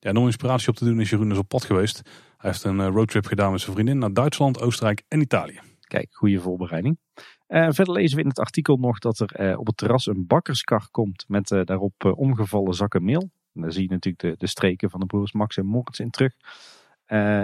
[0.01, 2.03] Ja, om inspiratie op te doen is Jeroen dus op pad geweest.
[2.37, 5.61] Hij heeft een roadtrip gedaan met zijn vriendin naar Duitsland, Oostenrijk en Italië.
[5.81, 6.99] Kijk, goede voorbereiding.
[7.49, 11.25] Verder lezen we in het artikel nog dat er op het terras een bakkerskar komt
[11.29, 13.31] met daarop omgevallen zakken meel.
[13.55, 16.11] En daar zie je natuurlijk de, de streken van de broers Max en Moritz in
[16.11, 16.35] terug.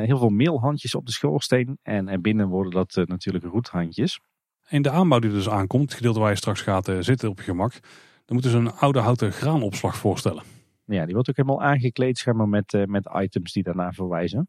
[0.06, 4.20] heel veel meelhandjes op de schoorsteen en binnen worden dat natuurlijk roethandjes.
[4.70, 7.44] En de aanbouw die dus aankomt, het gedeelte waar je straks gaat zitten op je
[7.44, 7.80] gemak, dan
[8.26, 10.42] moeten ze een oude houten graanopslag voorstellen.
[10.84, 14.48] Ja, die wordt ook helemaal aangekleed schema met, met items die daarna verwijzen.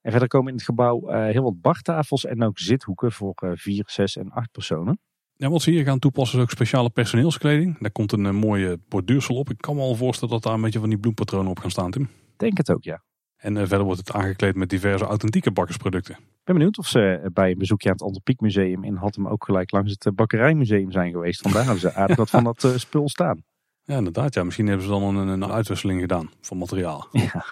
[0.00, 3.50] En verder komen in het gebouw uh, heel wat bartafels en ook zithoeken voor uh,
[3.54, 5.00] vier, zes en acht personen.
[5.36, 7.78] Ja, wat ze hier gaan toepassen is ook speciale personeelskleding.
[7.78, 9.50] Daar komt een mooie borduursel op.
[9.50, 11.90] Ik kan me al voorstellen dat daar een beetje van die bloempatronen op gaan staan,
[11.90, 12.08] Tim.
[12.36, 13.02] Denk het ook, ja.
[13.40, 16.14] En verder wordt het aangekleed met diverse authentieke bakkersproducten.
[16.14, 19.44] Ik ben benieuwd of ze bij een bezoekje aan het Antropiek Museum in Hattem ook
[19.44, 21.40] gelijk langs het bakkerijmuseem zijn geweest.
[21.40, 23.42] Vandaar hebben ze aardig wat van dat spul staan.
[23.84, 24.34] Ja, inderdaad.
[24.34, 24.44] Ja.
[24.44, 27.08] Misschien hebben ze dan een, een uitwisseling gedaan van materiaal.
[27.12, 27.44] Ja.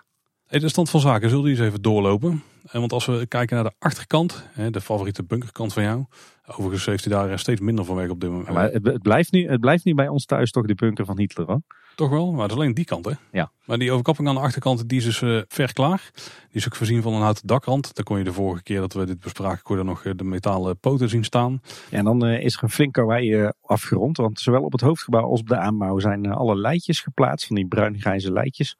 [0.46, 2.42] de stand van zaken, zullen die eens even doorlopen?
[2.64, 6.04] Eh, want als we kijken naar de achterkant, de favoriete bunkerkant van jou.
[6.46, 8.50] Overigens heeft hij daar steeds minder van weg op dit moment.
[8.50, 11.46] maar het, blijft nu, het blijft nu bij ons thuis toch de bunker van Hitler
[11.46, 11.60] hoor.
[11.98, 13.12] Toch wel, maar het is alleen die kant hè.
[13.32, 13.50] Ja.
[13.64, 16.10] Maar die overkapping aan de achterkant, die is dus uh, ver klaar.
[16.14, 17.94] Die is ook voorzien van een houten dakrand.
[17.94, 20.78] Daar kon je de vorige keer dat we dit bespraken, kon je nog de metalen
[20.78, 21.60] poten zien staan.
[21.90, 24.16] Ja, en dan uh, is er een flink karwei afgerond.
[24.16, 27.46] Want zowel op het hoofdgebouw als op de aanbouw zijn alle leidjes geplaatst.
[27.46, 28.76] Van die bruin-grijze leidjes.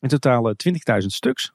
[0.00, 1.52] In totaal 20.000 stuks.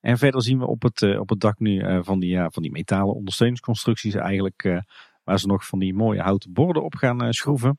[0.00, 2.72] En verder zien we op het, op het dak nu van, die, ja, van die
[2.72, 4.82] metalen ondersteuningsconstructies eigenlijk.
[5.24, 7.78] Waar ze nog van die mooie houten borden op gaan schroeven.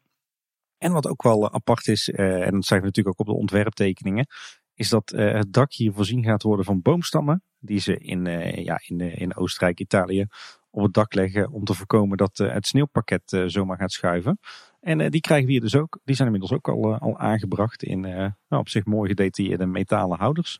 [0.86, 4.28] En wat ook wel apart is, en dat zijn we natuurlijk ook op de ontwerptekeningen.
[4.74, 7.44] Is dat het dak hier voorzien gaat worden van boomstammen.
[7.60, 8.26] Die ze in,
[8.64, 10.26] ja, in, in Oostenrijk, Italië
[10.70, 11.52] op het dak leggen.
[11.52, 14.40] Om te voorkomen dat het sneeuwpakket zomaar gaat schuiven.
[14.80, 16.00] En die krijgen we hier dus ook.
[16.04, 20.60] Die zijn inmiddels ook al, al aangebracht in nou, op zich mooi gedetailleerde metalen houders.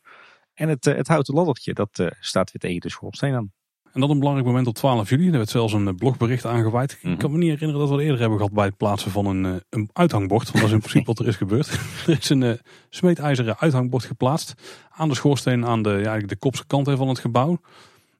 [0.54, 3.52] En het, eh, het houten laddertje, dat staat weer tegen de schoorsteen aan.
[3.96, 5.26] En dat een belangrijk moment op 12 juli.
[5.26, 6.92] Er werd zelfs een eh, blogbericht aangeweid.
[6.92, 7.16] Ik mhm.
[7.16, 9.62] kan me niet herinneren dat we het eerder hebben gehad bij het plaatsen van een,
[9.68, 10.44] een uithangbord.
[10.44, 11.66] Want dat is in principe wat er is gebeurd.
[12.06, 12.52] er is een uh,
[12.90, 14.54] smeedijzeren uithangbord geplaatst.
[14.90, 17.60] Aan de schoorsteen aan de, ja, eigenlijk de kopse kant van het gebouw.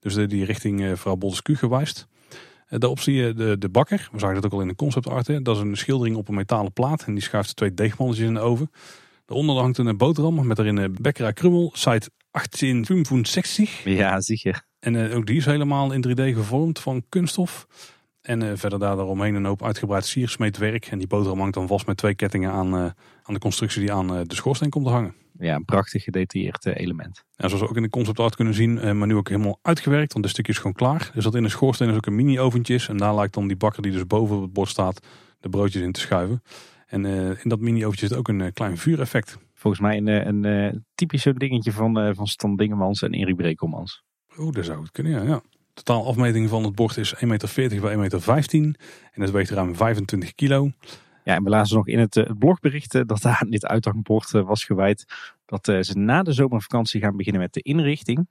[0.00, 2.06] Dus de, die richting uh, vrouw Bolsku gewijst.
[2.68, 4.08] daarop zie je de, de bakker.
[4.12, 5.26] We zagen dat ook al in de concept art.
[5.26, 5.42] Hè.
[5.42, 7.04] Dat is een schildering op een metalen plaat.
[7.06, 8.70] En die schuift twee deegmannetjes in de oven.
[9.26, 13.84] Daaronder hangt een boterham met erin een Bekkerij Krummel, site 1865.
[13.84, 14.64] Ja, zeker.
[14.86, 17.66] En uh, ook die is helemaal in 3D gevormd van kunststof.
[18.20, 20.86] En uh, verder daar daaromheen een hoop uitgebreid siersmeetwerk.
[20.86, 22.84] En die boterham hangt dan vast met twee kettingen aan, uh,
[23.22, 25.14] aan de constructie die aan de schoorsteen komt te hangen.
[25.38, 27.24] Ja, een prachtig gedetailleerd element.
[27.36, 30.12] Ja, zoals we ook in de concept art kunnen zien, maar nu ook helemaal uitgewerkt.
[30.12, 31.10] Want de stukje is gewoon klaar.
[31.14, 32.84] Dus dat in de schoorsteen is ook een mini oventje.
[32.88, 35.06] En daar lijkt dan die bakker die dus boven op het bord staat,
[35.40, 36.42] de broodjes in te schuiven.
[36.86, 37.04] En
[37.42, 39.38] in dat mini oventje zit ook een klein vuureffect.
[39.54, 40.84] Volgens mij een, een,
[41.38, 44.04] dingetje van, van Stan Dingemans en Erik Brekelmans.
[44.38, 45.40] Oh, dat zou het kunnen, ja.
[45.74, 48.40] Totaal afmeting van het bord is 1,40 meter bij 1,15 meter.
[49.12, 50.70] En het weegt ruim 25 kilo.
[51.24, 55.04] Ja, en we lazen nog in het, het blogbericht dat aan dit uithangbord was gewijd.
[55.46, 58.28] Dat ze na de zomervakantie gaan beginnen met de inrichting.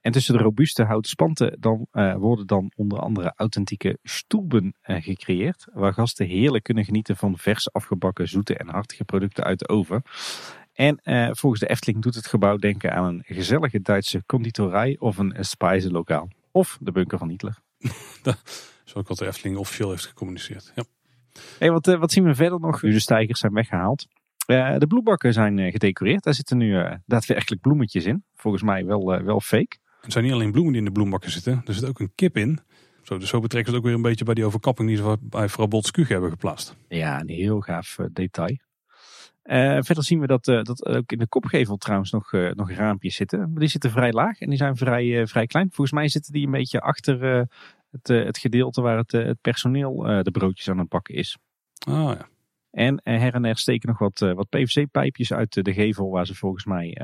[0.00, 1.86] En tussen de robuuste houten spanten dan,
[2.18, 5.66] worden dan onder andere authentieke stoelben gecreëerd.
[5.72, 10.02] Waar gasten heerlijk kunnen genieten van vers afgebakken zoete en hartige producten uit de oven.
[10.78, 15.18] En uh, volgens de Efteling doet het gebouw denken aan een gezellige Duitse conditorij of
[15.18, 16.28] een spijzenlokaal.
[16.50, 17.58] Of de bunker van Hitler.
[18.84, 20.72] Zo ook wat de Efteling officieel heeft gecommuniceerd.
[20.74, 20.84] Ja.
[21.58, 22.82] Hey, wat, wat zien we verder nog?
[22.82, 24.06] Nu de stijgers zijn weggehaald.
[24.46, 26.22] Uh, de bloembakken zijn gedecoreerd.
[26.22, 28.24] Daar zitten nu uh, daadwerkelijk bloemetjes in.
[28.34, 29.76] Volgens mij wel, wel fake.
[30.00, 31.62] Het zijn niet alleen bloemen die in de bloembakken zitten.
[31.66, 32.60] Er zit ook een kip in.
[33.02, 35.48] Zo, dus zo betrekt het ook weer een beetje bij die overkapping die ze bij
[35.48, 36.76] vrouw Botskuug hebben geplaatst.
[36.88, 38.56] Ja, een heel gaaf detail.
[39.48, 42.70] Uh, verder zien we dat, uh, dat ook in de kopgevel trouwens nog, uh, nog
[42.70, 43.38] raampjes zitten.
[43.38, 45.66] Maar die zitten vrij laag en die zijn vrij, vrij klein.
[45.66, 47.46] Volgens mij zitten die een beetje achter
[47.90, 51.38] het, het gedeelte waar het, het personeel de broodjes aan het pakken is.
[51.88, 52.28] Oh ja.
[52.70, 56.64] En her en er steken nog wat, wat PVC-pijpjes uit de gevel waar ze volgens
[56.64, 56.96] mij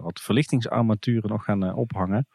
[0.00, 2.26] wat verlichtingsarmaturen nog gaan ophangen.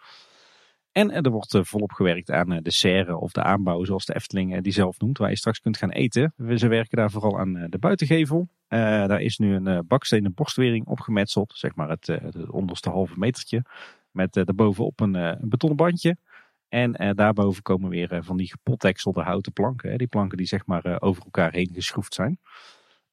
[0.93, 4.73] En er wordt volop gewerkt aan de serre of de aanbouw, zoals de Efteling die
[4.73, 6.33] zelf noemt, waar je straks kunt gaan eten.
[6.55, 8.47] Ze werken daar vooral aan de buitengevel.
[8.67, 12.11] daar is nu een bakstenen borstwering opgemetseld, zeg maar het,
[12.49, 13.63] onderste halve metertje.
[14.11, 16.17] Met daarbovenop een, een betonnen bandje.
[16.69, 19.97] En daarboven komen weer van die gepotdekselde houten planken.
[19.97, 22.39] Die planken die zeg maar over elkaar heen geschroefd zijn.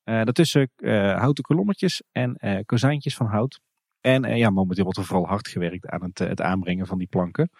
[0.05, 0.70] daartussen
[1.16, 3.61] houten kolommetjes en kozijntjes van hout.
[4.01, 7.07] En uh, ja, momenteel wordt er vooral hard gewerkt aan het, het aanbrengen van die
[7.07, 7.51] planken.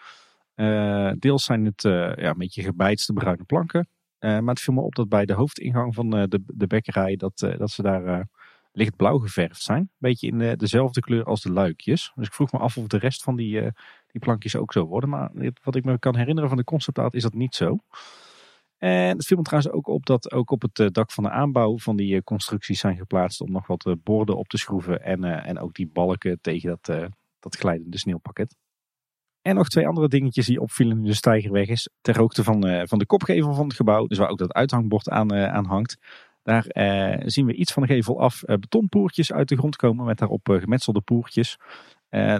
[0.55, 3.87] Uh, deels zijn het ja, een beetje gebeitste bruine planken.
[4.19, 7.71] maar het viel me op dat bij de hoofdingang van de, de bekkerij dat, dat
[7.71, 8.27] ze daar
[8.71, 9.79] lichtblauw geverfd zijn.
[9.79, 12.11] Een beetje in dezelfde kleur als de luikjes.
[12.15, 13.61] Dus ik vroeg me af of de rest van die,
[14.07, 15.09] die plankjes ook zo worden.
[15.09, 15.31] Maar
[15.63, 17.77] wat ik me kan herinneren van de conceptart is dat niet zo.
[18.81, 21.29] En het viel me trouwens ook op dat ook op het eh, dak van de
[21.29, 25.03] aanbouw van die eh, constructies zijn geplaatst om nog wat eh, borden op te schroeven.
[25.03, 27.09] En, en ook die balken tegen dat,
[27.39, 28.55] dat glijdende sneeuwpakket.
[29.41, 31.89] En nog twee andere dingetjes die opvielen nu de stijgerweg is.
[32.01, 35.33] Ter hoogte van, van de kopgevel van het gebouw, dus waar ook dat uithangbord aan,
[35.33, 35.97] aan hangt.
[36.43, 36.65] Daar
[37.25, 41.01] zien we iets van de gevel af betonpoertjes uit de grond komen met daarop gemetselde
[41.01, 41.57] poertjes.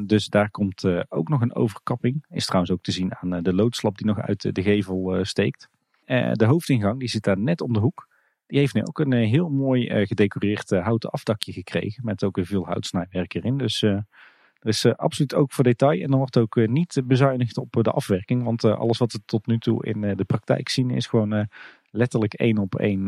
[0.04, 2.26] dus daar komt ook nog een overkapping.
[2.30, 5.70] Is trouwens ook te zien aan de loodslap die nog uit de gevel steekt.
[6.12, 8.08] Eh, de hoofdingang die zit daar net om de hoek.
[8.46, 12.06] Die heeft nu ook een eh, heel mooi eh, gedecoreerd houten afdakje gekregen.
[12.06, 13.58] Met ook veel houtsnijwerk erin.
[13.58, 14.06] Dus er
[14.60, 16.02] is absoluut ook voor detail.
[16.02, 18.44] En dan wordt ook niet bezuinigd op de afwerking.
[18.44, 21.48] Want alles wat we tot nu toe in de praktijk zien is gewoon
[21.90, 23.06] letterlijk één op één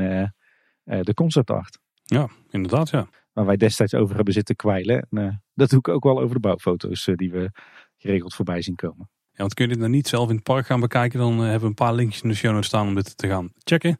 [0.83, 1.79] de concept art.
[2.03, 3.07] Ja, inderdaad ja.
[3.33, 5.07] Waar wij destijds over hebben zitten kwijlen.
[5.09, 7.51] En, dat doe ik ook wel over de bouwfoto's die we
[7.97, 9.09] geregeld voorbij zien komen.
[9.33, 11.39] Ja, want kun je dit nou niet zelf in het park gaan bekijken, dan eh,
[11.39, 13.97] hebben we een paar linkjes in de show staan om dit te gaan checken.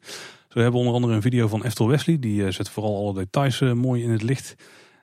[0.48, 3.14] Zo hebben we onder andere een video van Eftel Wesley, die eh, zet vooral alle
[3.14, 4.54] details eh, mooi in het licht.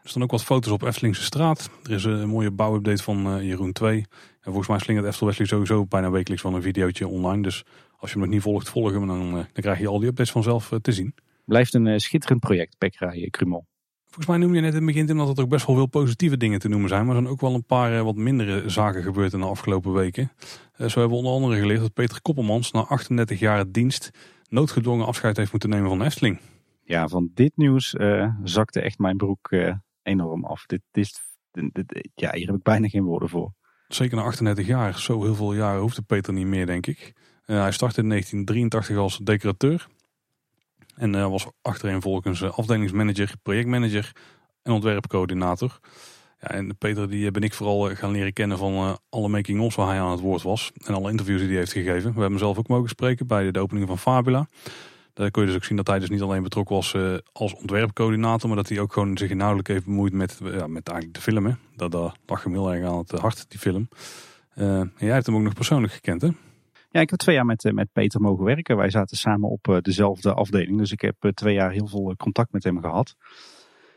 [0.04, 1.70] Er staan ook wat foto's op Eftelingse straat.
[1.84, 3.98] Er is een mooie bouwupdate van Jeroen 2.
[3.98, 4.08] En
[4.42, 7.42] volgens mij slingert Eftel Wesley sowieso bijna wekelijks van een videootje online.
[7.42, 7.66] Dus
[7.98, 9.08] als je hem nog niet volgt, volg hem.
[9.08, 11.16] Dan, dan krijg je al die updates vanzelf te zien.
[11.46, 13.66] Blijft een schitterend project, Pekkerij Krumel.
[14.12, 15.86] Volgens mij noem je net in het begin Tim, dat er ook best wel veel
[15.86, 17.06] positieve dingen te noemen zijn.
[17.06, 19.94] Maar er zijn ook wel een paar eh, wat mindere zaken gebeurd in de afgelopen
[19.94, 20.32] weken.
[20.74, 24.10] Eh, zo hebben we onder andere geleerd dat Peter Koppelmans na 38 jaar dienst
[24.50, 26.40] noodgedwongen afscheid heeft moeten nemen van de Efteling.
[26.84, 29.50] Ja, van dit nieuws uh, zakte echt mijn broek
[30.04, 30.66] enorm af.
[30.66, 31.22] Dit, is,
[32.16, 33.54] ja, hier heb ik bijna geen woorden voor.
[33.88, 35.00] Zeker na 38 jaar.
[35.00, 37.14] Zo heel veel jaren hoefde Peter niet meer, denk ik.
[37.46, 39.88] hij startte in 1983 als decorateur.
[41.02, 44.12] En uh, was achtereenvolgens uh, afdelingsmanager, projectmanager
[44.64, 45.80] en ontwerpcoördinator.
[46.40, 49.88] Ja, en Peter die eh, ben ik vooral gaan leren kennen van alle making-ofs waar
[49.88, 50.72] hij aan het woord was.
[50.86, 52.02] En alle interviews die hij heeft gegeven.
[52.02, 54.48] We hebben hem zelf ook mogen spreken bij de, opening van Fabula.
[55.14, 56.96] Daar kun je dus ook zien dat hij dus niet alleen betrokken was
[57.32, 61.14] als ontwerpcoördinator, maar dat hij ook gewoon zich inhoudelijk heeft bemoeid met, ja, met eigenlijk
[61.14, 61.46] de film.
[61.46, 61.54] Hè.
[61.76, 63.88] Dat, dat lag hem heel erg aan het hart, die film.
[64.54, 66.30] en jij hebt hem ook nog persoonlijk gekend, hè?
[66.94, 68.78] Ja, ik heb twee jaar met, eh, met Peter mogen werken.
[68.78, 70.78] Wij zaten samen op eh, dezelfde afdeling.
[70.78, 73.16] Dus ik heb eh, twee jaar heel veel contact met hem gehad.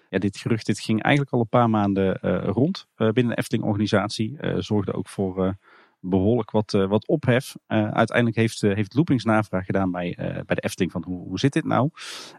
[0.09, 2.19] Ja, dit gerucht dit ging eigenlijk al een paar maanden
[2.53, 4.37] rond binnen de Efteling-organisatie.
[4.59, 5.57] zorgde ook voor
[6.01, 7.55] behoorlijk wat, wat ophef.
[7.67, 11.65] uiteindelijk heeft, heeft Loopings navraag gedaan bij, bij de Efteling van hoe, hoe zit dit
[11.65, 11.91] nou?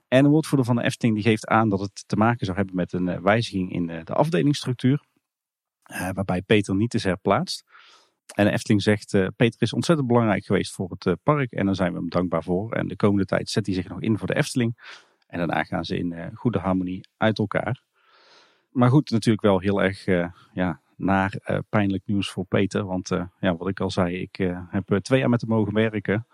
[0.08, 2.76] En de woordvoerder van de Efteling die geeft aan dat het te maken zou hebben
[2.76, 5.04] met een wijziging in de afdelingsstructuur.
[6.14, 7.64] waarbij Peter niet is herplaatst.
[8.34, 11.66] En de Efteling zegt, uh, Peter is ontzettend belangrijk geweest voor het uh, park en
[11.66, 12.72] daar zijn we hem dankbaar voor.
[12.72, 14.78] En de komende tijd zet hij zich nog in voor de Efteling.
[15.28, 17.84] En daarna gaan ze in uh, goede harmonie uit elkaar.
[18.72, 20.06] Maar goed, natuurlijk wel heel erg
[20.54, 22.86] ja, naar pijnlijk nieuws voor Peter.
[22.86, 23.10] Want
[23.40, 24.38] ja, wat ik al zei, ik
[24.70, 26.28] heb twee jaar met hem mogen werken.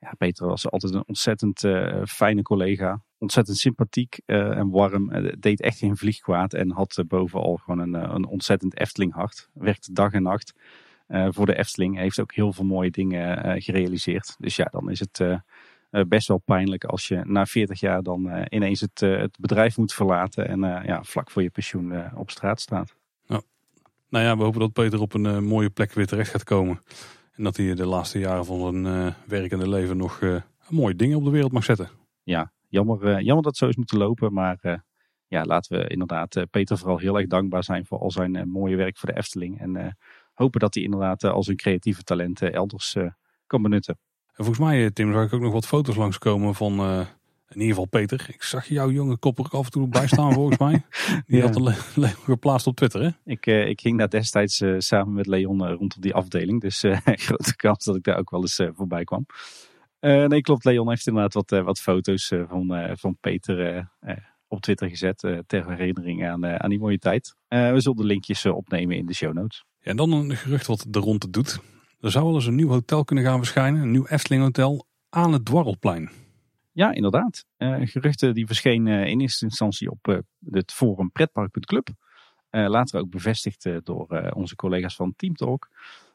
[0.00, 1.60] Ja, Peter was altijd een ontzettend
[2.08, 3.02] fijne collega.
[3.18, 5.32] Ontzettend sympathiek en warm.
[5.38, 6.54] deed echt geen vlieg kwaad.
[6.54, 9.48] En had bovenal gewoon een, een ontzettend Efteling hart.
[9.52, 10.54] Werkte dag en nacht.
[11.10, 11.96] Eh, voor de Efteling.
[11.96, 14.36] heeft ook heel veel mooie dingen eh, gerealiseerd.
[14.38, 18.46] Dus ja, dan is het eh, best wel pijnlijk als je na 40 jaar dan
[18.48, 20.48] ineens het, het bedrijf moet verlaten.
[20.48, 22.94] En ja, vlak voor je pensioen op straat staat.
[23.26, 23.40] Ja.
[24.08, 26.80] Nou ja, we hopen dat Peter op een mooie plek weer terecht gaat komen.
[27.32, 30.20] En dat hij de laatste jaren van zijn werkende leven nog
[30.68, 31.88] mooie dingen op de wereld mag zetten.
[32.22, 34.32] Ja, jammer, jammer dat het zo is moeten lopen.
[34.32, 34.84] Maar
[35.26, 38.98] ja, laten we inderdaad Peter vooral heel erg dankbaar zijn voor al zijn mooie werk
[38.98, 39.60] voor de Efteling.
[39.60, 39.96] En
[40.40, 43.06] hopen dat hij inderdaad eh, al zijn creatieve talenten elders eh,
[43.46, 43.98] kan benutten.
[44.26, 46.80] En volgens mij, eh, Tim, zag ik ook nog wat foto's langskomen van
[47.48, 48.26] in ieder geval Peter.
[48.28, 50.82] Ik zag jouw jonge kopper af en toe bijstaan volgens mij.
[51.26, 53.10] Die had een Leon geplaatst op Twitter hè?
[53.24, 56.60] Ik, ik ging daar destijds samen met Leon rond die afdeling.
[56.60, 59.26] Dus grote kans dat ik daar ook wel eens voorbij kwam.
[60.00, 60.64] nee, klopt.
[60.64, 63.88] Leon heeft inderdaad wat, wat foto's van, van Peter
[64.48, 65.18] op Twitter gezet.
[65.46, 67.34] ter herinnering aan, aan die mooie tijd.
[67.48, 69.64] we zullen de linkjes opnemen in de show notes.
[69.80, 71.60] En dan een gerucht wat de ronde doet.
[72.00, 73.82] Er zou wel eens een nieuw hotel kunnen gaan verschijnen.
[73.82, 76.10] Een nieuw Efteling hotel aan het Dwarrelplein.
[76.72, 77.44] Ja, inderdaad.
[77.58, 80.18] Uh, geruchten die verschenen in eerste instantie op uh,
[80.50, 81.88] het forum pretpark.club.
[82.50, 85.68] Uh, later ook bevestigd door onze collega's van Team Talk.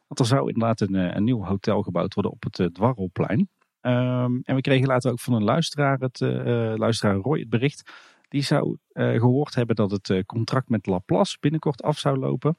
[0.07, 3.39] Want er zou inderdaad een, een nieuw hotel gebouwd worden op het Dwarrelplein.
[3.39, 6.20] Um, en we kregen later ook van een luisteraar, het,
[6.80, 7.91] luisteraar Roy, het bericht.
[8.30, 12.57] Die zou gehoord hebben dat het contract met Laplace binnenkort af zou lopen.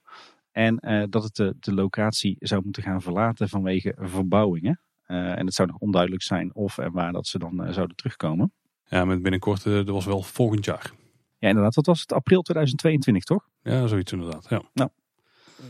[0.57, 4.80] En dat het de, de locatie zou moeten gaan verlaten vanwege verbouwingen.
[5.09, 7.96] Uh, en het zou nog onduidelijk zijn of en waar dat ze dan uh, zouden
[7.96, 8.52] terugkomen.
[8.84, 10.92] Ja, met binnenkort, uh, dat was wel volgend jaar.
[11.38, 11.74] Ja, inderdaad.
[11.74, 13.48] Dat was het april 2022, toch?
[13.62, 14.46] Ja, zoiets inderdaad.
[14.48, 14.62] Ja.
[14.72, 14.90] Nou.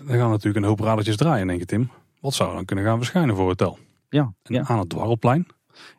[0.06, 1.90] Dan gaan natuurlijk een hoop radertjes draaien, denk ik, Tim.
[2.20, 3.78] Wat zou dan kunnen gaan verschijnen voor hotel?
[4.08, 4.62] Ja, en ja.
[4.62, 5.46] aan het Dwarrelplein?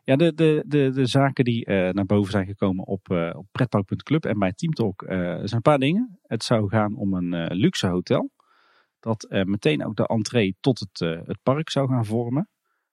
[0.04, 4.38] Ja, de, de, de, de zaken die naar boven zijn gekomen op, op pretpark.club en
[4.38, 6.18] bij Teamtalk zijn een paar dingen.
[6.22, 8.30] Het zou gaan om een luxe hotel.
[9.00, 12.48] Dat meteen ook de entree tot het, het park zou gaan vormen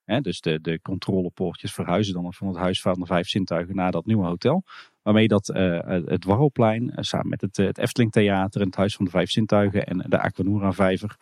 [0.05, 4.05] dus de, de controlepoortjes verhuizen dan van het huis van de vijf zintuigen naar dat
[4.05, 4.63] nieuwe hotel.
[5.01, 8.95] Waarmee dat uh, het Warrelplein uh, samen met het, het Efteling Theater en het Huis
[8.95, 11.17] van de Vijf Zintuigen en de Aquanura Vijver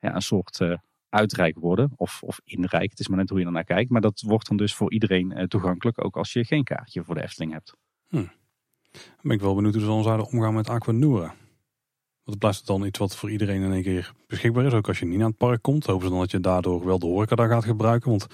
[0.00, 0.60] ja, een soort
[1.08, 1.92] uitrijk worden.
[1.96, 3.90] Of, of inrijk, het is maar net hoe je er naar kijkt.
[3.90, 7.22] Maar dat wordt dan dus voor iedereen toegankelijk, ook als je geen kaartje voor de
[7.22, 7.72] Efteling hebt.
[8.08, 8.16] Hm.
[8.16, 11.34] Dan ben ik wel benieuwd hoe ze dan zouden omgaan met Aquanura.
[12.26, 14.72] Want blijft het dan iets wat voor iedereen in één keer beschikbaar is.
[14.72, 15.86] Ook als je niet naar het park komt.
[15.86, 18.10] Hopen ze dan dat je daardoor wel de horeca daar gaat gebruiken.
[18.10, 18.26] Want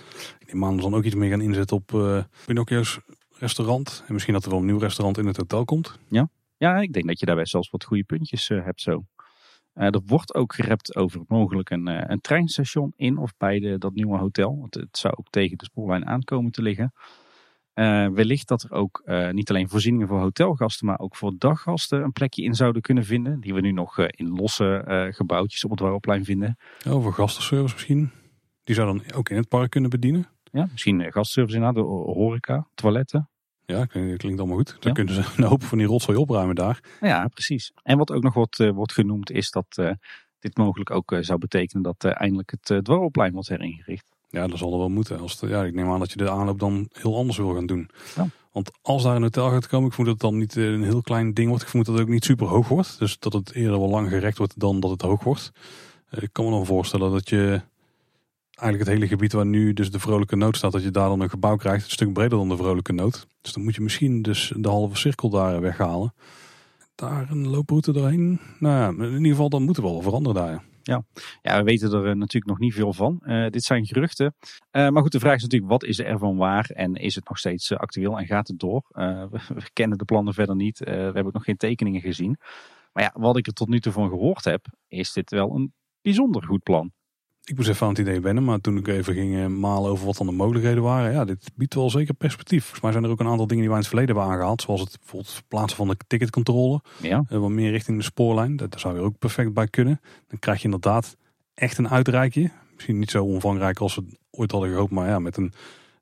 [0.46, 2.98] die maanden dan ook iets meer gaan inzetten op uh, Pinocchio's
[3.30, 4.04] restaurant.
[4.06, 5.98] En misschien dat er wel een nieuw restaurant in het hotel komt.
[6.08, 9.04] Ja, ja ik denk dat je daarbij zelfs wat goede puntjes uh, hebt zo.
[9.74, 13.94] Uh, er wordt ook gerept over mogelijk een, een treinstation in of bij de, dat
[13.94, 14.58] nieuwe hotel.
[14.58, 16.92] Want het zou ook tegen de spoorlijn aankomen te liggen.
[17.74, 22.02] Uh, wellicht dat er ook uh, niet alleen voorzieningen voor hotelgasten, maar ook voor daggasten
[22.02, 23.40] een plekje in zouden kunnen vinden.
[23.40, 26.56] Die we nu nog uh, in losse gebouwtjes op het Warroplein vinden.
[26.88, 28.10] Oh, voor gastenservice misschien.
[28.64, 30.28] Die zou dan ook in het park kunnen bedienen.
[30.44, 33.28] Ja, misschien gastservice inderdaad, horeca, toiletten.
[33.64, 34.68] Ja, klinkt, klinkt allemaal goed.
[34.68, 34.92] Dan ja.
[34.92, 36.80] kunnen ze een hoop van die rotzooi opruimen daar.
[37.00, 37.72] Ja, precies.
[37.82, 39.96] En wat ook nog wordt, wordt genoemd is dat
[40.38, 44.11] dit mogelijk ook zou betekenen dat eindelijk het Dwarrelplein wordt heringericht.
[44.32, 45.20] Ja, dat zal er wel moeten.
[45.20, 47.88] Als ja, ik neem aan dat je de aanloop dan heel anders wil gaan doen.
[48.16, 48.26] Ja.
[48.52, 51.02] Want als daar een hotel gaat komen, ik vermoed dat het dan niet een heel
[51.02, 51.62] klein ding wordt.
[51.62, 52.98] Ik vermoed dat het ook niet super hoog wordt.
[52.98, 55.52] Dus dat het eerder wel lang gerekt wordt dan dat het hoog wordt.
[56.10, 57.62] Ik kan me dan voorstellen dat je
[58.62, 61.20] eigenlijk het hele gebied waar nu dus de vrolijke nood staat, dat je daar dan
[61.20, 63.26] een gebouw krijgt, een stuk breder dan de vrolijke nood.
[63.40, 66.14] Dus dan moet je misschien dus de halve cirkel daar weghalen.
[66.94, 68.40] Daar een looproute doorheen.
[68.58, 70.62] Nou ja, in ieder geval dan moet er wel veranderen daar.
[70.82, 71.04] Ja.
[71.42, 73.22] ja, we weten er eh, natuurlijk nog niet veel van.
[73.22, 74.34] Uh, dit zijn geruchten.
[74.72, 76.70] Uh, maar goed, de vraag is natuurlijk, wat is er van waar?
[76.70, 78.82] En is het nog steeds actueel en gaat het door?
[79.30, 80.78] We, kennen de plannen verder niet.
[80.78, 82.36] we hebben ook nog geen tekeningen gezien.
[82.92, 85.72] Maar ja, wat ik er tot nu toe van gehoord heb, is dit wel een
[86.02, 86.92] bijzonder goed plan.
[87.44, 90.06] Ik moest even aan het idee wennen, maar toen ik even ging eh, malen over
[90.06, 92.60] wat dan de mogelijkheden waren, ja, dit biedt wel zeker perspectief.
[92.60, 94.62] Volgens mij zijn er ook een aantal dingen die wij in het verleden hebben aangehaald,
[94.62, 97.24] zoals het bijvoorbeeld verplaatsen van de ticketcontrole, ja.
[97.30, 98.56] Uh, wat meer richting de spoorlijn.
[98.56, 100.00] Daar zou je ook perfect bij kunnen.
[100.28, 101.16] Dan krijg je inderdaad
[101.54, 102.50] echt een uitreikje.
[102.74, 105.52] Misschien niet zo omvangrijk als we ooit hadden gehoopt, maar ja, met een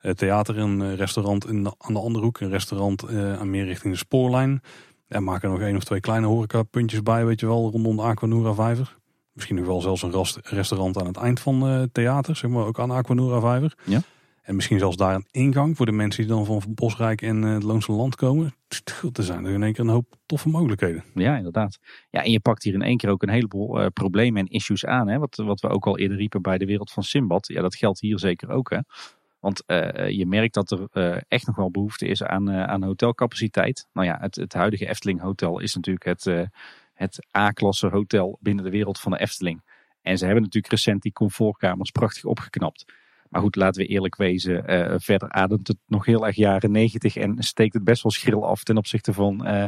[0.03, 3.93] uh, theater, een restaurant in de, aan de andere hoek, een restaurant aan meer richting
[3.93, 4.63] de spoorlijn.
[5.09, 8.03] En maak er nog één of twee kleine horecapuntjes bij, weet je wel, rondom de
[8.03, 8.99] Aquanura Vijver.
[9.41, 12.67] Misschien nog wel zelfs een restaurant aan het eind van het eh, theater, zeg maar
[12.67, 13.75] ook aan Aquanura Vijver.
[13.85, 14.01] Ja.
[14.43, 17.53] En misschien zelfs daar een ingang voor de mensen die dan van Bosrijk en eh,
[17.53, 18.55] het Loonse Land komen.
[19.13, 21.05] Er zijn er in één keer een hoop toffe mogelijkheden.
[21.15, 21.79] Ja, inderdaad.
[22.11, 24.85] Ja, en je pakt hier in één keer ook een heleboel uh, problemen en issues
[24.85, 25.09] aan.
[25.09, 25.19] Hè?
[25.19, 27.47] Wat, wat we ook al eerder riepen bij de wereld van Simbad.
[27.49, 28.71] Ja, dat geldt hier zeker ook.
[28.71, 28.79] Hè?
[29.39, 33.89] Want uh, je merkt dat er uh, echt nog wel behoefte is aan, aan hotelcapaciteit.
[33.93, 36.49] Nou ja, het, het huidige Efteling Hotel is natuurlijk het
[37.01, 39.63] het A-klasse hotel binnen de wereld van de Efteling.
[40.03, 42.85] En ze hebben natuurlijk recent die comfortkamers prachtig opgeknapt.
[43.29, 44.73] Maar goed, laten we eerlijk wezen.
[44.73, 48.47] Uh, verder ademt het nog heel erg jaren negentig en steekt het best wel schril
[48.47, 49.67] af ten opzichte van uh,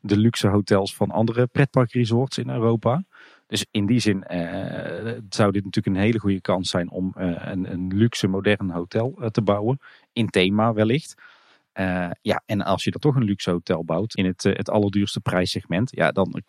[0.00, 3.04] de luxe hotels van andere pretparkresorts in Europa.
[3.46, 7.72] Dus in die zin uh, zou dit natuurlijk een hele goede kans zijn om een,
[7.72, 9.78] een, luxe modern hotel te bouwen.
[10.12, 11.14] In thema wellicht.
[11.80, 14.70] Uh, ja, en als je dan toch een luxe hotel bouwt in het, uh, het
[14.70, 16.42] allerduurste prijssegment, ja, dan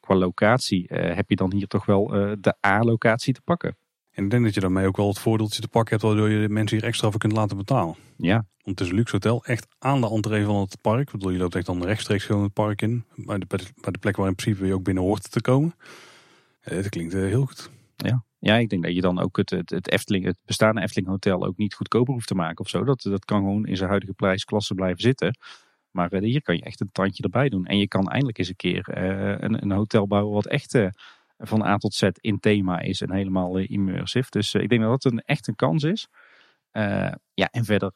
[0.00, 2.06] qua locatie uh, heb je dan hier toch wel
[2.40, 3.76] de A-locatie te pakken.
[4.10, 6.46] En ik denk dat je daarmee ook wel het voordeeltje te pakken hebt waardoor je
[6.46, 7.96] de mensen hier extra voor kunt laten betalen.
[8.16, 8.34] Ja.
[8.34, 11.00] Want het is een luxe hotel, echt aan de entree van het park.
[11.00, 13.98] Ik bedoel, je loopt echt dan rechtstreeks gewoon het park in, bij de, bij de
[13.98, 15.74] plek waar in principe je ook binnen hoort te komen.
[16.60, 17.70] Het klinkt heel goed.
[17.96, 18.24] Ja.
[18.46, 21.56] Ja, ik denk dat je dan ook het, het, Efteling, het bestaande Efteling Hotel ook
[21.56, 22.84] niet goedkoper hoeft te maken of zo.
[22.84, 25.38] Dat, dat kan gewoon in zijn huidige prijsklasse blijven zitten.
[25.90, 27.66] Maar uh, hier kan je echt een tandje erbij doen.
[27.66, 30.88] En je kan eindelijk eens een keer uh, een, een, hotel bouwen wat echt uh,
[31.38, 34.30] van A tot Z in thema is en helemaal immersive.
[34.30, 36.08] Dus ik denk dat dat een, echt een kans is.
[37.34, 37.92] ja, en verder,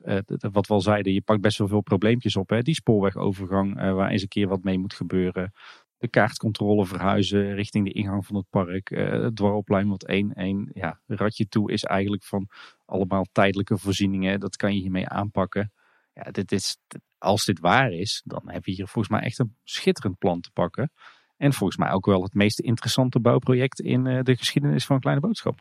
[0.53, 2.49] wat we al zeiden, je pakt best wel veel probleempjes op.
[2.49, 2.63] Hè?
[2.63, 5.53] Die spoorwegovergang, waar eens een keer wat mee moet gebeuren
[6.01, 8.91] de kaartcontrole verhuizen richting de ingang van het park.
[8.91, 10.05] Uh, het dwaroplein wat
[10.73, 12.49] ja, ratje toe is eigenlijk van
[12.85, 14.41] allemaal tijdelijke voorzieningen.
[14.41, 15.73] Dat kan je hiermee aanpakken.
[16.13, 16.77] Ja, dit is,
[17.19, 20.51] als dit waar is, dan heb je hier volgens mij echt een schitterend plan te
[20.53, 20.93] pakken.
[21.37, 25.21] En volgens mij ook wel het meest interessante bouwproject in uh, de geschiedenis van Kleine
[25.21, 25.61] Boodschap.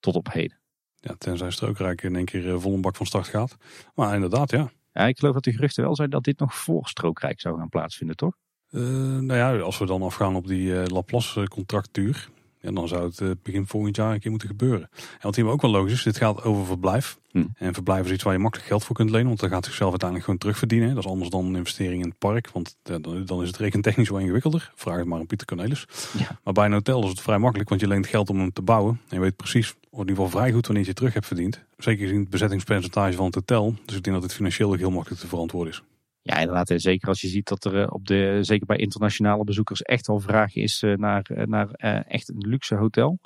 [0.00, 0.60] Tot op heden.
[0.94, 3.56] Ja, tenzij Strookrijk in één keer uh, vol een bak van start gaat.
[3.94, 4.70] Maar inderdaad, ja.
[4.92, 7.68] Ja, ik geloof dat de geruchten wel zijn dat dit nog voor Strookrijk zou gaan
[7.68, 8.36] plaatsvinden, toch?
[8.74, 8.82] Uh,
[9.18, 12.28] nou ja, als we dan afgaan op die uh, Laplace contractduur,
[12.60, 14.90] ja, dan zou het begin volgend jaar een keer moeten gebeuren.
[14.92, 17.18] En wat hier ook wel logisch is, dit gaat over verblijf.
[17.30, 17.44] Hm.
[17.54, 19.90] En verblijf is iets waar je makkelijk geld voor kunt lenen, want dan gaat zichzelf
[19.90, 20.94] uiteindelijk gewoon terugverdienen.
[20.94, 24.08] Dat is anders dan een investering in het park, want dan, dan, is het rekentechnisch
[24.08, 24.72] wel ingewikkelder.
[24.74, 25.86] Vraag het maar aan Pieter Cornelis.
[26.18, 26.38] Ja.
[26.44, 28.62] Maar bij een hotel is het vrij makkelijk, want je leent geld om hem te
[28.62, 29.00] bouwen.
[29.08, 31.60] En je weet precies, in ieder geval vrij goed wanneer je het terug hebt verdiend.
[31.76, 33.74] Zeker gezien het bezettingspercentage van het hotel.
[33.84, 35.82] Dus ik denk dat het financieel heel makkelijk te verantwoorden is.
[36.26, 36.70] Ja, inderdaad.
[36.70, 40.08] En zeker als je ziet dat er eh, op de, zeker bij internationale bezoekers echt
[40.08, 41.70] al vraag is eh, naar, eh, naar
[42.08, 43.18] echt een luxe hotel.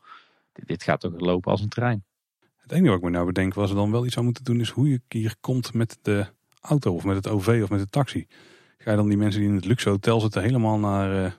[0.52, 2.04] Dit, gaat toch lopen als een trein.
[2.56, 4.70] Het enige wat ik me nou bedenk, was dan wel iets aan moeten doen, is
[4.70, 6.26] hoe je hier komt met de
[6.60, 8.26] auto of met het OV of met de taxi.
[8.78, 11.38] Ga je dan die mensen die in het luxe hotel zitten helemaal naar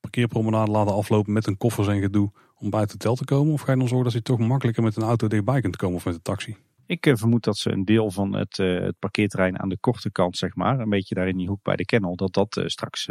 [0.00, 3.52] parkeerpromenade laten aflopen met een koffers en gedoe om bij het hotel te komen?
[3.52, 5.96] Of ga je dan zorgen dat je toch makkelijker met een auto dichtbij kunt komen
[5.96, 6.56] of met een taxi?
[6.90, 10.10] Ik eh, vermoed dat ze een deel van het, uh, het, parkeerterrein aan de korte
[10.10, 12.66] kant, zeg maar, een beetje daar in die hoek bij de kennel, dat dat uh,
[12.66, 13.08] straks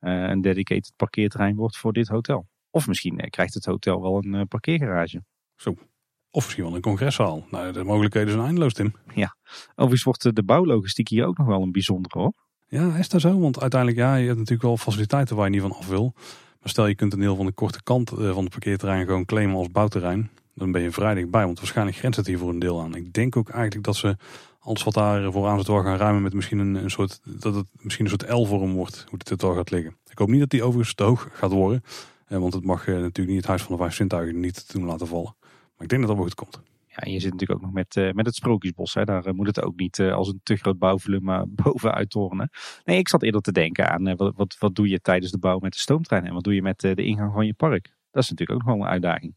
[0.00, 2.46] een dedicated parkeerterrein wordt voor dit hotel.
[2.70, 5.24] Of misschien krijgt het hotel wel een parkeergarage.
[5.54, 5.74] Zo.
[6.30, 7.46] Of misschien wel een congreszaal.
[7.50, 8.94] Nou, de mogelijkheden zijn eindeloos, Tim.
[9.14, 9.36] Ja.
[9.70, 12.32] Overigens wordt de bouwlogistiek hier ook nog wel een bijzondere hoor.
[12.66, 13.40] Ja, is dat zo?
[13.40, 16.12] Want uiteindelijk, ja, je hebt natuurlijk wel faciliteiten waar je niet van af wil.
[16.60, 19.56] Maar stel je kunt een deel van de korte kant van het parkeerterrein gewoon claimen
[19.56, 21.44] als bouwterrein dan ben je vrij dichtbij.
[21.44, 22.94] Want waarschijnlijk grenst het hier voor een deel aan.
[22.94, 24.16] Ik denk ook eigenlijk dat ze
[24.58, 28.04] alles wat daar vooraan zit gaan ruimen met misschien een, een soort, dat het misschien
[28.04, 29.96] een soort L-vorm wordt, hoe het wel gaat liggen.
[30.10, 31.82] Ik hoop niet dat die overigens te hoog gaat worden.
[32.26, 34.84] Eh, want het mag eh, natuurlijk niet het huis van de vijf zintuigen niet doen
[34.84, 35.34] laten vallen.
[35.40, 36.60] Maar ik denk dat dat wel goed komt.
[36.86, 38.94] Ja, en je zit natuurlijk ook nog met, uh, met het Sprookjesbos.
[38.94, 39.04] Hè.
[39.04, 42.50] Daar moet het ook niet als een te groot bouwvolume bovenuit tornen.
[42.84, 45.58] Nee, ik zat eerder te denken aan wat, wat, wat doe je tijdens de bouw
[45.58, 47.94] met de stoomtrein en wat doe je met de ingang van je park.
[48.10, 49.34] Dat is natuurlijk ook nog wel een uitdaging.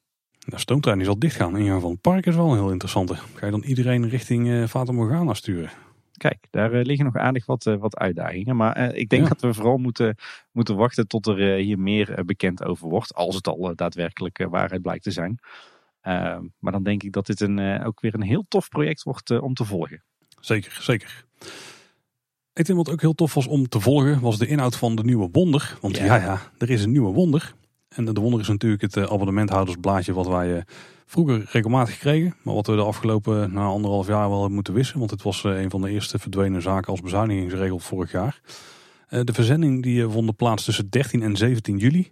[0.49, 1.57] De stoomtrein die zal dichtgaan.
[1.57, 3.15] Ingang van het park is wel een heel interessante.
[3.15, 5.69] Ga je dan iedereen richting uh, Fata Morgana sturen?
[6.17, 8.55] Kijk, daar uh, liggen nog aardig wat, uh, wat uitdagingen.
[8.55, 10.15] Maar ik denk dat we vooral moeten,
[10.51, 13.13] moeten wachten tot er hier meer bekend over wordt.
[13.13, 15.39] Als het al daadwerkelijk waarheid blijkt te zijn.
[16.01, 19.39] Ehm, maar dan denk ik dat dit een, ook weer een heel tof project wordt
[19.39, 20.03] om te volgen.
[20.39, 21.25] Zeker, zeker.
[22.53, 25.03] Ik denk wat ook heel tof was om te volgen, was de inhoud van de
[25.03, 25.77] nieuwe wonder.
[25.81, 27.53] Want ja, ja, er is een nieuwe wonder.
[27.89, 30.61] En de wonder is natuurlijk het eh, abonnementhoudersblaadje wat wij eh,
[31.05, 32.35] vroeger regelmatig kregen.
[32.43, 34.99] Maar wat we de afgelopen na anderhalf jaar wel hebben moeten wissen.
[34.99, 38.41] Want het was eh, een van de eerste verdwenen zaken als bezuinigingsregel vorig jaar.
[39.09, 42.11] De verzending die vond plaats tussen 13 en 17 juli.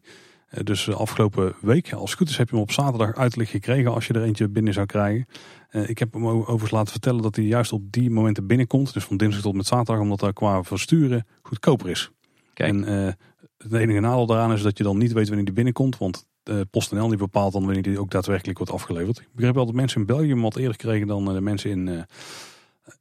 [0.64, 1.94] Dus afgelopen week.
[1.94, 4.50] Als het goed is heb je hem op zaterdag uitleg gekregen als je er eentje
[4.50, 5.26] binnen zou krijgen.
[5.72, 8.94] Ik heb hem overigens laten vertellen dat hij juist op die momenten binnenkomt.
[8.94, 10.00] Dus van dinsdag tot met zaterdag.
[10.00, 12.12] Omdat dat qua versturen goedkoper is.
[12.54, 12.70] Kijk.
[12.70, 13.16] En
[13.58, 15.98] het enige nadeel daaraan is dat je dan niet weet wanneer die binnenkomt.
[15.98, 19.20] Want uh, PostNL die bepaalt dan wanneer die ook daadwerkelijk wordt afgeleverd.
[19.20, 21.70] Ik begrijp wel dat mensen in België hem wat eerder kregen dan eh, de mensen
[21.70, 22.02] in, uh,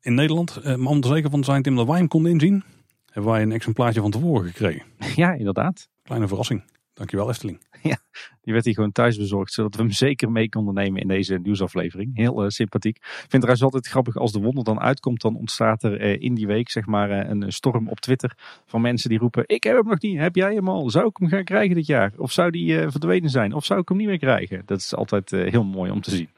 [0.00, 0.64] in Nederland.
[0.64, 2.64] maar om er zeker van te zijn, Tim, dat wij hem konden inzien,
[3.10, 4.82] hebben wij een exemplaartje van tevoren gekregen.
[5.14, 5.88] Ja, inderdaad.
[6.02, 6.62] Kleine verrassing.
[6.94, 7.60] Dankjewel Efteling.
[7.94, 7.98] Ja,
[8.42, 11.38] die werd hier gewoon thuis bezorgd, zodat we hem zeker mee konden nemen in deze
[11.42, 12.16] nieuwsaflevering.
[12.16, 12.96] Heel uh, sympathiek.
[12.96, 16.22] Ik vind het trouwens altijd grappig, als de wonder dan uitkomt, dan ontstaat er uh,
[16.22, 18.32] in die week zeg maar uh, een storm op Twitter
[18.66, 20.90] van mensen die roepen, ik heb hem nog niet, heb jij hem al?
[20.90, 22.12] Zou ik hem gaan krijgen dit jaar?
[22.16, 23.52] Of zou die verdwenen zijn?
[23.52, 24.62] Of zou ik hem niet meer krijgen?
[24.66, 26.28] Dat is altijd heel mooi om te zien.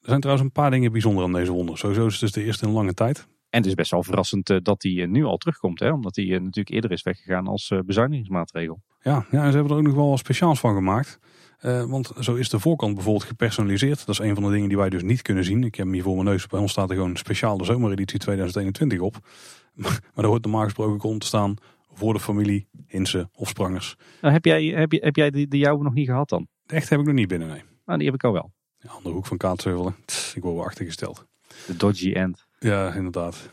[0.00, 1.78] Er zijn trouwens een paar dingen bijzonder aan deze wonder.
[1.78, 3.26] Sowieso is het dus de eerste in lange tijd.
[3.50, 5.92] En het is best wel verrassend dat hij nu al terugkomt, hè?
[5.92, 8.80] omdat hij natuurlijk eerder is weggegaan als bezuinigingsmaatregel.
[9.06, 11.18] Ja, ja, en ze hebben er ook nog wel wat speciaals van gemaakt.
[11.62, 14.06] Uh, want zo is de voorkant bijvoorbeeld gepersonaliseerd.
[14.06, 15.64] Dat is een van de dingen die wij dus niet kunnen zien.
[15.64, 16.46] Ik heb hem hier voor mijn neus.
[16.46, 19.16] Bij ons staat er gewoon speciaal de zomereditie 2021 op.
[19.74, 21.54] maar daar hoort normaal gesproken ook te staan
[21.92, 23.96] voor de familie, Hinsen of Sprangers.
[24.20, 26.48] Nou, heb jij, heb, je, heb jij de, de jouwe nog niet gehad dan?
[26.66, 27.62] Echt heb ik nog niet binnen, nee.
[27.84, 28.52] Nou, die heb ik al wel.
[28.78, 29.94] Ja, andere hoek van Kaatsheuvel.
[30.34, 31.26] Ik word wel achtergesteld.
[31.66, 32.46] De dodgy end.
[32.58, 33.50] Ja, inderdaad.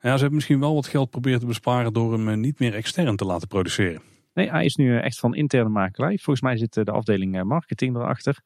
[0.00, 2.74] Ja, ze hebben misschien wel wat geld proberen te besparen door hem eh, niet meer
[2.74, 4.02] extern te laten produceren.
[4.34, 6.18] Nee, hij is nu eh, echt van interne makelij.
[6.18, 8.38] Volgens mij zit eh, de afdeling eh, marketing erachter.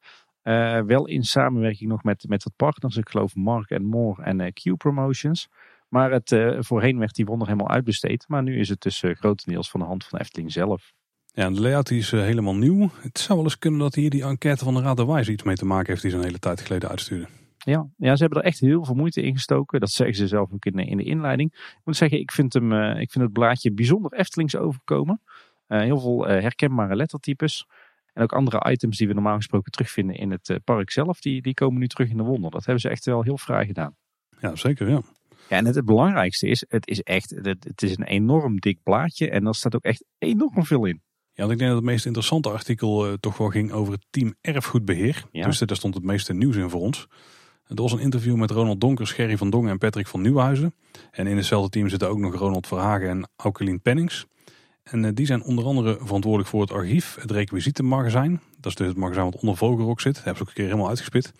[0.43, 2.97] Uh, wel in samenwerking nog met, met wat partners.
[2.97, 5.47] Ik geloof Mark More en uh, Q Promotions.
[5.89, 8.25] Maar het, uh, voorheen werd die wonder helemaal uitbesteed.
[8.27, 10.93] Maar nu is het dus grotendeels van de hand van Efteling zelf.
[11.25, 12.89] Ja, de layout is helemaal nieuw.
[13.01, 15.43] Het zou wel eens kunnen dat hier die enquête van de Raad der Wijze iets
[15.43, 17.27] mee te maken heeft die ze een hele tijd geleden uitstuurde.
[17.57, 19.79] Ja, ja, ze hebben er echt heel veel moeite in gestoken.
[19.79, 21.51] Dat zeggen ze zelf ook in de, in de inleiding.
[21.53, 25.21] Ik moet zeggen, ik vind, hem, ik vind het blaadje bijzonder Eftelings overkomen.
[25.67, 27.65] Heel veel herkenbare lettertypes.
[28.13, 31.53] En ook andere items die we normaal gesproken terugvinden in het park zelf, die, die
[31.53, 32.51] komen nu terug in de wonder.
[32.51, 33.95] Dat hebben ze echt wel heel fraai gedaan.
[34.39, 35.01] Ja, zeker ja.
[35.49, 39.29] Ja, en het, belangrijkste is, het is echt, het, het, is een enorm dik blaadje
[39.29, 41.01] en er staat ook echt enorm veel in.
[41.33, 44.05] Ja, want ik denk dat het meest interessante artikel uh, toch wel ging over het
[44.09, 45.25] team erfgoedbeheer.
[45.31, 45.45] Ja.
[45.45, 47.07] Dus daar stond het meeste nieuws in voor ons.
[47.67, 50.75] Er was een interview met Ronald Donkers, Gerry van Dongen en Patrick van Nieuwhuizen.
[51.11, 54.25] En in hetzelfde team zitten ook nog Ronald Verhagen en Aukelien Pennings.
[54.89, 58.41] En uh, die zijn onder andere verantwoordelijk voor het archief, het requisietenmagazijn.
[58.59, 60.15] Dat is dus het magazijn wat onder Vogelrok zit.
[60.15, 61.33] Dat hebben ze ook een keer helemaal uitgespit.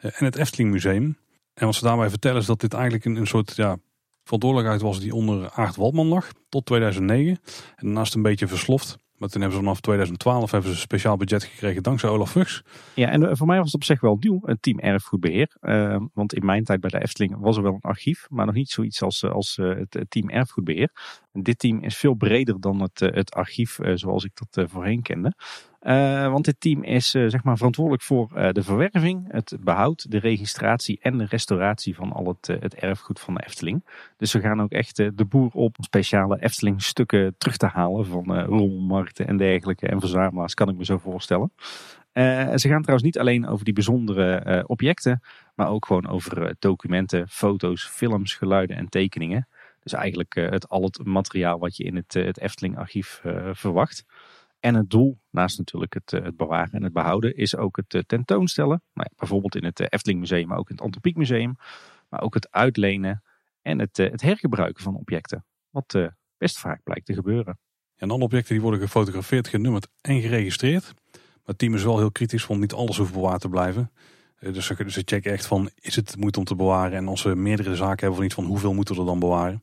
[0.00, 1.16] Uh, en het Efteling Museum.
[1.54, 3.76] En wat ze daarbij vertellen is dat dit eigenlijk een, een soort ja,
[4.24, 7.38] verantwoordelijkheid was die onder Aart Waldman lag tot 2009.
[7.76, 8.98] En daarnaast een beetje versloft.
[9.24, 12.62] Maar toen hebben ze vanaf 2012 hebben ze een speciaal budget gekregen dankzij Olaf Fuchs.
[12.94, 15.56] Ja, en eh, voor mij was het op zich wel nieuw, een team erfgoedbeheer.
[15.60, 18.54] Uh, want in mijn tijd bij de Efteling was er wel een archief, maar nog
[18.54, 20.90] niet zoiets als, eh, als het team erfgoedbeheer.
[21.32, 25.34] En dit team is veel breder dan het, het archief zoals ik dat voorheen kende.
[25.84, 30.10] Uh, want dit team is uh, zeg maar verantwoordelijk voor uh, de verwerving, het behoud,
[30.10, 33.84] de registratie en de restauratie van al het, het erfgoed van de Efteling.
[34.16, 38.40] Dus we gaan ook echt de boer op speciale Efteling stukken terug te halen van
[38.40, 41.52] rommelmarkten en dergelijke en verzamelaars, kan ik me zo voorstellen.
[42.54, 45.22] ze gaan trouwens niet alleen over die bijzondere objecten,
[45.54, 49.48] maar ook gewoon over documenten, foto's, films, geluiden en tekeningen.
[49.82, 53.22] Dus eigenlijk het, al het materiaal wat je in het, het Efteling archief
[53.52, 54.04] verwacht.
[54.64, 57.94] En het doel, naast natuurlijk het, eh, het bewaren en het behouden, is ook het
[57.94, 58.82] eh, tentoonstellen.
[58.94, 61.56] Nou bijvoorbeeld in het eh, Efteling Museum, maar ook in het Antropiek Museum.
[62.08, 63.22] Maar ook het uitlenen
[63.62, 65.44] en het, het hergebruiken van objecten.
[65.70, 65.98] Wat
[66.38, 67.58] best vaak blijkt te gebeuren.
[67.96, 70.94] En alle objecten die worden gefotografeerd, genummerd en geregistreerd.
[71.12, 73.92] Maar het team is wel heel kritisch, want niet alles hoeft bewaard te blijven.
[74.38, 76.98] Dus ze, checken echt van, is het moeite om te bewaren?
[76.98, 79.62] En als ze meerdere zaken hebben, van iets van hoeveel moeten we er dan bewaren?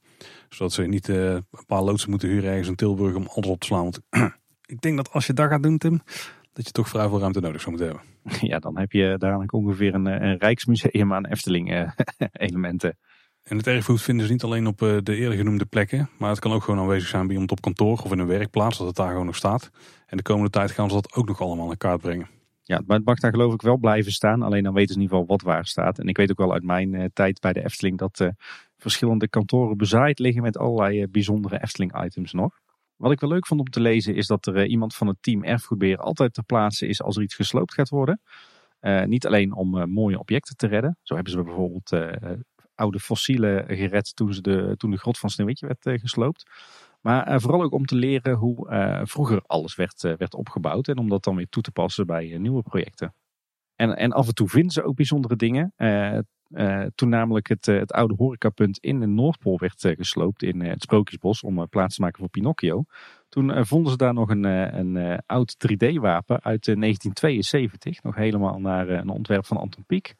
[0.49, 3.65] Zodat ze niet een paar loodsen moeten huren ergens in Tilburg om alles op te
[3.65, 3.83] slaan.
[3.83, 4.01] Want
[4.71, 6.01] ik denk dat als je dat gaat doen, Tim,
[6.53, 8.09] dat je toch vrij veel ruimte nodig zou moeten hebben.
[8.51, 12.89] Ja, dan heb je dadelijk ongeveer een, een Rijksmuseum aan Efteling-elementen.
[12.89, 12.95] Eh,
[13.51, 16.39] en het erfgoed vinden ze niet alleen op eh, de eerder genoemde plekken, maar het
[16.39, 18.95] kan ook gewoon aanwezig zijn bij iemand op kantoor of in een werkplaats, dat het
[18.95, 19.69] daar gewoon nog staat.
[20.05, 22.27] En de komende tijd gaan ze dat ook nog allemaal in kaart brengen.
[22.63, 25.01] Ja, maar het mag daar geloof ik wel blijven staan, alleen dan weten ze in
[25.01, 25.99] ieder geval wat waar staat.
[25.99, 28.27] En ik weet ook wel uit mijn uh, tijd bij de Efteling dat uh,
[28.77, 32.59] verschillende kantoren bezaaid liggen met allerlei bijzondere Efteling-items nog.
[33.01, 35.17] Wat ik wel leuk vond om te lezen is dat er eh, iemand van het
[35.21, 38.21] team erfgoedbeheer altijd ter plaatse is als er iets gesloopt gaat worden.
[38.81, 40.97] Uh, niet alleen om uh, mooie objecten te redden.
[41.01, 41.91] Zo hebben ze bijvoorbeeld
[42.75, 46.51] oude fossielen gered toen, ze de, toen de grot van Sneeuwwitje werd gesloopt.
[47.01, 50.87] Maar vooral ook om te leren hoe vroeger alles werd, werd opgebouwd.
[50.87, 53.15] En om dat dan weer toe te passen bij nieuwe projecten.
[53.75, 55.73] En, en af en toe vinden ze ook bijzondere dingen.
[56.53, 60.61] Uh, toen namelijk het, uh, het oude horecapunt in de Noordpool werd uh, gesloopt in
[60.61, 62.83] het Sprookjesbos om plaats te maken voor Pinocchio.
[63.29, 69.09] Toen vonden ze daar nog een, een oud 3D-wapen uit 1972, nog helemaal naar een
[69.09, 70.15] ontwerp van Anton Pieck.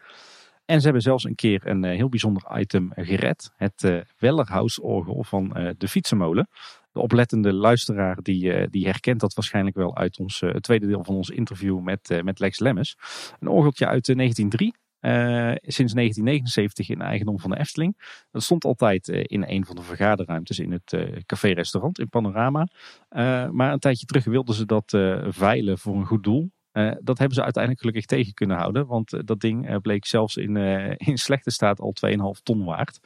[0.66, 5.88] En ze hebben zelfs een keer een heel bijzonder item gered, het Wellerhausorgel van de
[5.88, 6.48] Fietsenmolen.
[6.92, 11.30] De oplettende luisteraar die, die herkent dat waarschijnlijk wel uit ons, tweede deel van ons
[11.30, 12.98] interview met, met Lex Lemmes.
[13.40, 18.24] Een orgeltje uit 1903 uh, sinds 1979 in eigendom van de Efteling.
[18.32, 22.68] Dat stond altijd uh, in een van de vergaderruimtes in het uh, café-restaurant in Panorama.
[23.52, 24.98] maar een tijdje terug wilden ze dat
[25.28, 26.52] veilen voor een goed doel.
[27.02, 28.88] dat hebben ze uiteindelijk gelukkig tegen kunnen houden.
[28.88, 30.58] Want dat ding bleek zelfs in,
[30.98, 31.94] in slechte staat al
[32.38, 33.00] 2,5 ton waard.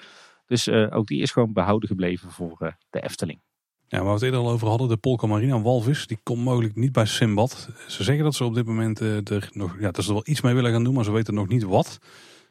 [0.46, 3.45] Dus ook die is gewoon behouden gebleven voor de Efteling.
[3.88, 6.76] Ja, waar we het eerder al over hadden, de Polka Marina walvis, die komt mogelijk
[6.76, 7.70] niet bij Simbad.
[7.88, 10.28] Ze zeggen dat ze op dit moment uh, er nog, ja, dat ze er wel
[10.28, 12.00] iets mee willen gaan doen, maar ze weten nog niet wat.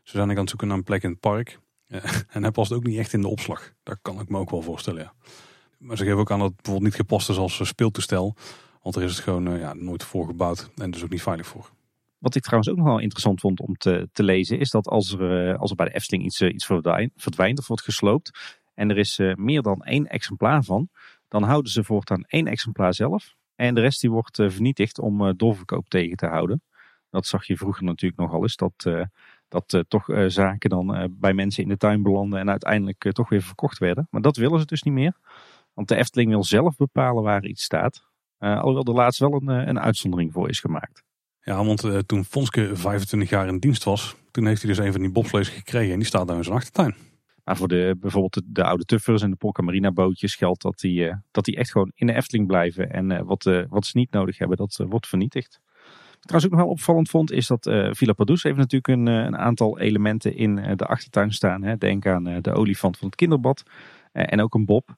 [0.03, 1.61] Ze zijn aan het zoeken naar een plek in het park.
[1.89, 2.05] Uh,
[2.35, 3.73] en hij past ook niet echt in de opslag.
[3.83, 5.13] Dat kan ik me ook wel voorstellen, ja.
[5.79, 8.37] Maar ze geven ook aan dat het bijvoorbeeld niet gepast is als speeltoestel.
[8.83, 11.71] Want er is het gewoon ja, nooit voor gebouwd en dus ook niet veilig voor.
[12.19, 15.13] Wat ik trouwens ook nog wel interessant vond om te, te lezen, is dat als
[15.13, 16.67] er, als er bij de Efteling iets, iets
[17.17, 20.89] verdwijnt of wordt gesloopt, en er is meer dan één exemplaar van,
[21.35, 23.35] dan houden ze voortaan één exemplaar zelf.
[23.55, 26.63] En de rest die wordt eh, vernietigd om eh, doorverkoop tegen te houden.
[27.11, 28.57] Dat zag je vroeger natuurlijk nogal eens.
[28.57, 29.03] Dat, eh,
[29.49, 33.79] dat toch zaken dan bij mensen in de tuin belanden en uiteindelijk toch weer verkocht
[33.79, 34.07] werden.
[34.11, 35.17] Maar dat willen ze dus niet meer.
[35.73, 38.05] Want de Efteling wil zelf bepalen waar iets staat.
[38.39, 41.03] alhoewel er laatst wel een, een uitzondering voor is gemaakt.
[41.41, 45.01] Ja, want toen Fonske 25 jaar in dienst was, toen heeft hij dus een van
[45.01, 46.95] die bobslees gekregen en die staat daar in zijn achtertuin.
[47.45, 50.79] Maar voor de, bijvoorbeeld de, de oude tuffers en de Polka Marina bootjes geldt dat
[50.79, 52.91] die, dat die echt gewoon in de Efteling blijven.
[52.91, 55.61] En wat, wat ze niet nodig hebben, dat wordt vernietigd.
[55.65, 59.07] Wat ik trouwens ook nog wel opvallend vond, is dat Villa Padus heeft natuurlijk een,
[59.07, 61.63] een aantal elementen in de achtertuin staan.
[61.63, 61.77] Hè.
[61.77, 63.63] Denk aan de olifant van het kinderbad
[64.13, 64.95] en ook een bob.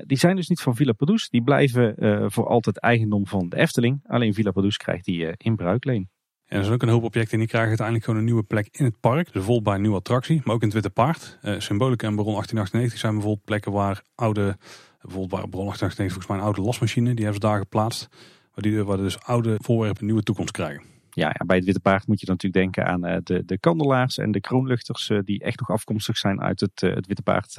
[0.00, 1.28] Die zijn dus niet van Villa Padus.
[1.28, 1.94] Die blijven
[2.32, 4.00] voor altijd eigendom van de Efteling.
[4.06, 6.08] Alleen Villa Padus krijgt die uh, in bruikleen.
[6.46, 8.68] En er zijn ook een hoop objecten en die krijgen uiteindelijk gewoon een nieuwe plek
[8.70, 9.24] in het park.
[9.24, 11.38] Dus bijvoorbeeld bij een nieuwe attractie, maar ook in het Witte Paard.
[11.42, 14.56] Symbolica en Baron 1898 zijn bijvoorbeeld plekken waar oude,
[15.00, 18.08] bijvoorbeeld bij Baron 1898 volgens mij een oude lasmachine, die hebben ze daar geplaatst.
[18.54, 20.82] Waar, die, waar dus oude voorwerpen een nieuwe toekomst krijgen
[21.16, 24.18] ja, ja, bij het Witte Paard moet je natuurlijk denken aan uh, de, de kandelaars
[24.18, 25.08] en de kroonluchters.
[25.08, 27.52] Uh, die echt nog afkomstig zijn uit het, het Witte Paard.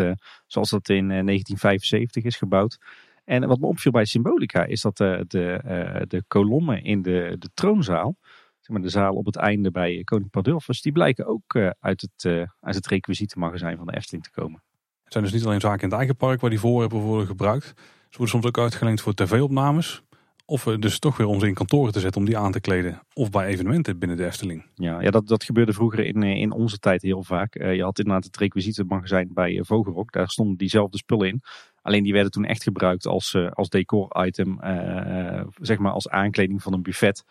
[0.48, 2.78] zoals dat in 1975 is gebouwd.
[3.26, 5.26] En wat me opviel bij Symbolica is dat de,
[6.08, 8.16] de kolommen in de, de troonzaal.
[8.68, 10.82] Zeg maar de zaal op het einde bij Koning Pardulfus.
[10.82, 14.64] Die blijken ook uit, het, uit het requisietenmagazijn van de Efteling te komen.
[15.04, 17.66] Het zijn dus niet alleen zaken in het eigen park waar die voorwerpen worden gebruikt.
[18.10, 20.04] Ze worden soms ook uitgeleend voor tv-opnames.
[20.46, 23.02] Of dus toch weer om ze in kantoren te zetten om die aan te kleden.
[23.14, 24.66] Of bij evenementen binnen de Efteling.
[24.74, 27.56] Ja, ja dat, dat gebeurde vroeger in, eh, in onze tijd heel vaak.
[27.56, 30.12] Uh, je had inderdaad het requisietenmagazijn bij Vogelrok.
[30.12, 31.42] Daar stonden diezelfde spullen in.
[31.82, 34.60] Alleen die werden toen echt gebruikt als, uh, als decor-item.
[35.62, 37.24] zeg maar als aankleding van een buffet.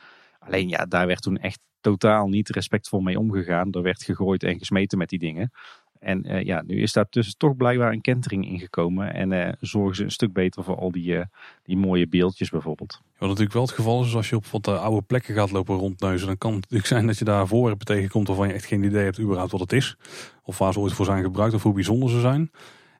[0.47, 3.73] Alleen ja, daar werd toen echt totaal niet respectvol mee omgegaan.
[3.73, 5.51] Er werd gegooid en gesmeten met die dingen.
[5.99, 9.15] En uh, ja, nu is daar tussen toch blijkbaar een kentering ingekomen.
[9.15, 11.23] En uh, zorgen ze een stuk beter voor al die, uh,
[11.63, 13.01] die mooie beeldjes bijvoorbeeld.
[13.19, 16.27] Wat natuurlijk wel het geval is, als je op wat oude plekken gaat lopen rondneuzen,
[16.27, 19.05] dan kan het natuurlijk zijn dat je daar voorwerpen tegenkomt waarvan je echt geen idee
[19.05, 19.97] hebt überhaupt wat het is.
[20.43, 22.51] Of waar ze ooit voor zijn gebruikt of hoe bijzonder ze zijn.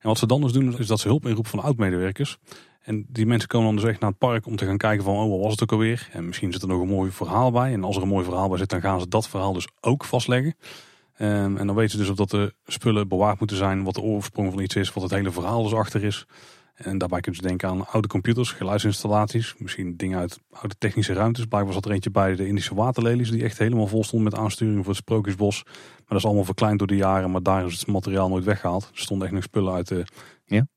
[0.01, 2.39] En wat ze dan dus doen, is dat ze hulp inroepen van oud-medewerkers.
[2.87, 5.31] En die mensen komen dan dus naar het park om te gaan kijken van, oh,
[5.31, 6.09] wat was het ook alweer?
[6.13, 7.73] En misschien zit er nog een mooi verhaal bij.
[7.73, 10.05] En als er een mooi verhaal bij zit, dan gaan ze dat verhaal dus ook
[10.05, 10.55] vastleggen.
[11.21, 14.01] Um, en dan weten ze dus of dat de spullen bewaard moeten zijn, wat de
[14.01, 16.27] oorsprong van iets is, wat het hele verhaal dus achter is.
[16.75, 21.45] En daarbij kunnen ze denken aan oude computers, geluidsinstallaties, misschien dingen uit oude technische ruimtes.
[21.45, 24.79] Blijkbaar zat er eentje bij de Indische waterlelies die echt helemaal vol stond met aansturing
[24.79, 25.63] voor het Sprookjesbos.
[25.65, 28.83] Maar dat is allemaal verkleind door de jaren, maar daar is het materiaal nooit weggehaald.
[28.83, 30.05] Er stonden echt nog spullen uit de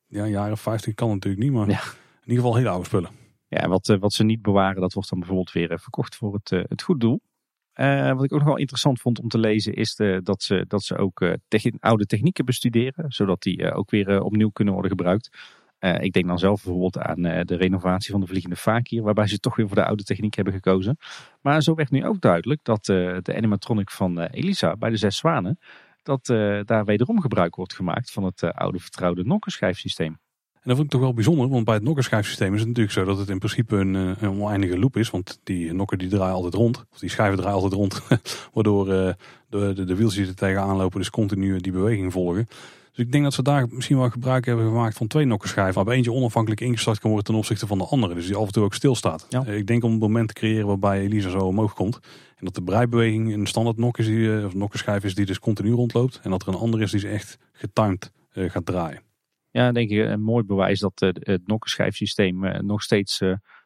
[0.09, 0.23] ja?
[0.23, 1.81] Ja, jaren 50, kan natuurlijk niet, maar ja.
[1.81, 3.09] in ieder geval hele oude spullen.
[3.47, 6.33] Ja, wat, eh, wat ze niet bewaren, dat wordt dan bijvoorbeeld weer eh, verkocht voor
[6.33, 7.21] het, eh, het goed doel.
[7.75, 10.65] Uh, wat ik ook nog wel interessant vond om te lezen is de, dat, ze,
[10.67, 11.33] dat ze ook uh,
[11.79, 15.29] oude technieken bestuderen, zodat die uh, ook weer opnieuw kunnen worden gebruikt.
[15.79, 19.55] ik denk dan zelf bijvoorbeeld aan de renovatie van de Vliegende Fakir, waarbij ze toch
[19.55, 20.97] weer voor de oude techniek hebben gekozen.
[21.41, 25.59] Maar zo werd nu ook duidelijk dat de animatronic van Elisa bij de Zes Zwanen,
[26.09, 26.25] dat
[26.67, 30.17] daar wederom gebruik wordt gemaakt van het oude vertrouwde nokkenschijfsysteem.
[30.61, 33.05] En dat vond ik toch wel bijzonder, want bij het nokkenschijfsysteem is het natuurlijk zo
[33.05, 35.09] dat het in principe een, eh, een oneindige loop is.
[35.09, 38.01] Want die nokken die draaien altijd rond, of die schijven draaien altijd rond.
[38.53, 39.15] waardoor de,
[39.49, 42.47] de, de er tegenaan lopen dus continu die beweging volgen.
[42.99, 45.73] Dus ik denk dat ze daar misschien wel gebruik hebben gemaakt van twee nokkenschijven.
[45.73, 48.13] Waarbij eentje onafhankelijk ingestart kan worden ten opzichte van de andere.
[48.13, 49.25] Dus die af en toe ook stilstaat.
[49.29, 49.45] Ja.
[49.45, 51.99] Ik denk om een moment te creëren waarbij Elisa zo omhoog komt.
[52.35, 55.71] En dat de breibeweging een standaard nok is, die, of nokkenschijf is die dus continu
[55.71, 56.19] rondloopt.
[56.23, 59.01] En dat er een andere is die ze echt getimed uh, gaat draaien.
[59.51, 63.21] Ja, denk ik een mooi bewijs dat uh, het nokkenschijfsysteem uh, nog steeds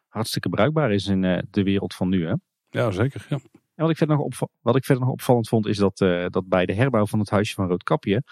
[0.07, 2.27] hartstikke bruikbaar is in de wereld van nu.
[2.27, 2.33] Hè?
[2.69, 3.25] Ja, zeker.
[3.29, 3.39] Ja.
[3.75, 6.65] En wat, ik verder nog wat ik verder nog opvallend vond, is dat, dat bij
[6.65, 8.23] de herbouw van het huisje van Roodkapje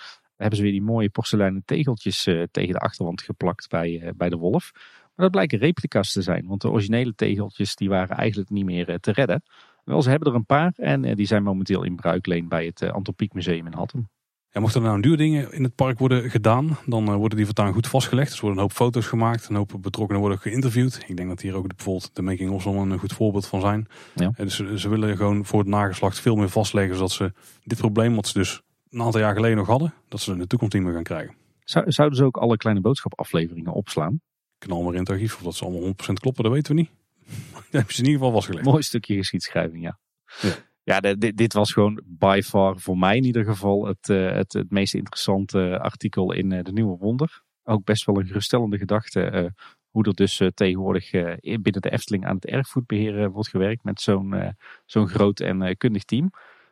[0.42, 4.72] hebben ze weer die mooie porseleinen tegeltjes tegen de achterwand geplakt bij, bij de wolf.
[5.16, 9.00] Maar dat blijken replica's te zijn, want de originele tegeltjes die waren eigenlijk niet meer
[9.00, 9.44] te redden.
[9.84, 13.34] Wel, ze hebben er een paar en die zijn momenteel in bruikleen bij het Antropiek
[13.34, 14.10] Museum in Hattem.
[14.54, 17.74] Ja, mochten er nou duur dingen in het park worden gedaan, dan worden die voortaan
[17.74, 18.34] goed vastgelegd.
[18.34, 21.04] Er worden een hoop foto's gemaakt, een hoop betrokkenen worden geïnterviewd.
[21.08, 23.88] Ik denk dat hier ook de, bijvoorbeeld de Making of een goed voorbeeld van zijn.
[24.16, 24.32] Ja.
[24.38, 27.34] Dus ze, willen gewoon voor het nageslacht veel meer vastleggen, zodat ze
[27.64, 28.62] dit probleem, wat ze dus
[28.92, 31.36] een aantal jaar geleden nog hadden, dat ze in de toekomst niet meer gaan krijgen.
[31.64, 34.22] Zou, zouden ze ook alle kleine boodschapafleveringen opslaan?
[34.58, 36.92] Knal maar in het archief, of dat ze allemaal 100% kloppen, dat weten we niet.
[37.54, 38.66] dat hebben ze in ieder geval vastgelegd.
[38.66, 40.00] Mooi stukje geschiedschrijving, ja.
[40.42, 40.54] ja.
[40.84, 44.54] Ja, dit, dit, was gewoon by far voor mij in ieder geval het, uh, het,
[44.54, 47.42] het meest interessante artikel in uh, de Nieuwe Wonder.
[47.64, 49.54] Ook best wel een geruststellende gedachte
[49.90, 51.12] hoe er dus tegenwoordig
[51.42, 54.56] binnen de Efteling aan het erfgoedbeheer wordt gewerkt met zo'n
[54.86, 56.32] zo'n groot en kundig team.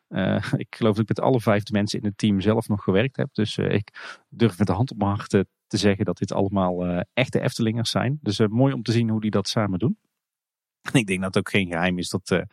[0.63, 3.29] ik geloof dat ik met alle vijf mensen in het team zelf nog gewerkt heb.
[3.33, 5.29] Dus ik durf met de hand op mijn hart
[5.67, 8.19] te zeggen dat dit allemaal echte Eftelingers zijn.
[8.21, 9.97] Dus mooi om te zien hoe die dat samen doen.
[10.81, 12.43] En ik denk dat het ook geen geheim is dat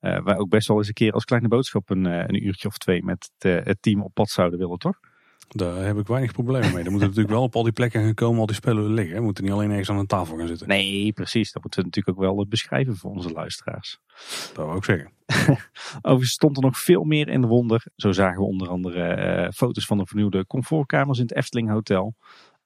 [0.00, 3.04] wij ook best wel eens een keer als kleine boodschap een, een uurtje of twee
[3.04, 4.98] met het, het, team op pad zouden willen, toch?
[5.48, 6.84] Daar heb ik weinig problemen mee.
[6.84, 9.16] Er moeten natuurlijk wel op al die plekken gaan komen al die spellen liggen.
[9.16, 10.68] We moeten niet alleen ergens aan een tafel gaan zitten.
[10.68, 11.52] Nee, precies.
[11.52, 13.98] Dat moeten we natuurlijk ook wel eh, beschrijven voor onze luisteraars.
[14.54, 15.12] Dat wou ik zeggen.
[16.02, 17.86] Overigens stond er nog veel meer in de wonder.
[17.96, 22.14] Zo zagen we onder andere eh, foto's van de vernieuwde comfortkamers in het Efteling Hotel.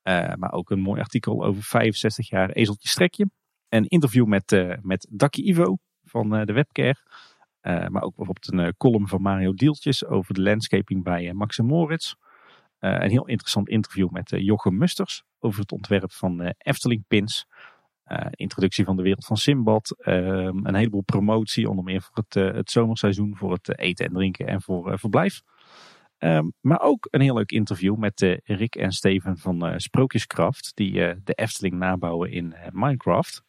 [0.03, 3.31] Eh, maar ook een mooi artikel over 65 jaar ezeltje strekje.
[3.69, 6.97] Een interview met, uh, met Daki Ivo van de Webcare.
[7.63, 12.15] maar ook bijvoorbeeld een column van Mario Dieltjes over de landscaping bij Max Moritz.
[12.81, 17.47] Een heel interessant interview met Jochem Musters over het ontwerp van Efteling Pins.
[18.07, 19.97] Uh, introductie van de wereld van Simbad.
[19.99, 24.13] Uh, een heleboel promotie, onder meer voor het, uh, het zomerseizoen, voor het eten en
[24.13, 25.43] drinken en voor verblijf.
[26.19, 30.93] Um, maar ook een heel leuk interview met Rick en Steven van Sprookjeskraft, die
[31.25, 33.43] de Efteling nabouwen in Minecraft.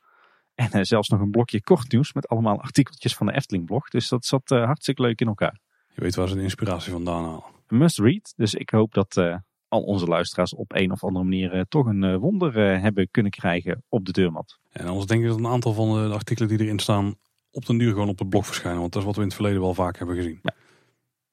[0.55, 3.89] En zelfs nog een blokje kort nieuws met allemaal artikeltjes van de Efteling blog.
[3.89, 5.59] Dus dat zat hartstikke leuk in elkaar.
[5.93, 7.43] Je weet waar ze de inspiratie vandaan halen.
[7.71, 8.33] Must read.
[8.35, 9.41] Dus ik hoop dat
[9.71, 13.07] al onze luisteraars op een of andere manier eh, toch een eh, wonder eh, hebben
[13.11, 14.59] kunnen krijgen op de deurmat.
[14.71, 17.15] En anders denk ik dat een aantal van de artikelen die erin staan
[17.51, 18.79] op den duur gewoon op de blog verschijnen.
[18.79, 20.39] Want dat is wat we in het verleden wel vaak hebben gezien.
[20.43, 20.53] Ja.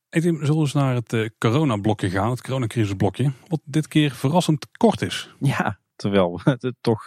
[0.08, 3.32] Tim, zullen we eens naar het coronablokje gaan, het coronacrisisblokje.
[3.48, 5.34] Wat dit keer verrassend kort is.
[5.40, 7.06] Ja, terwijl het toch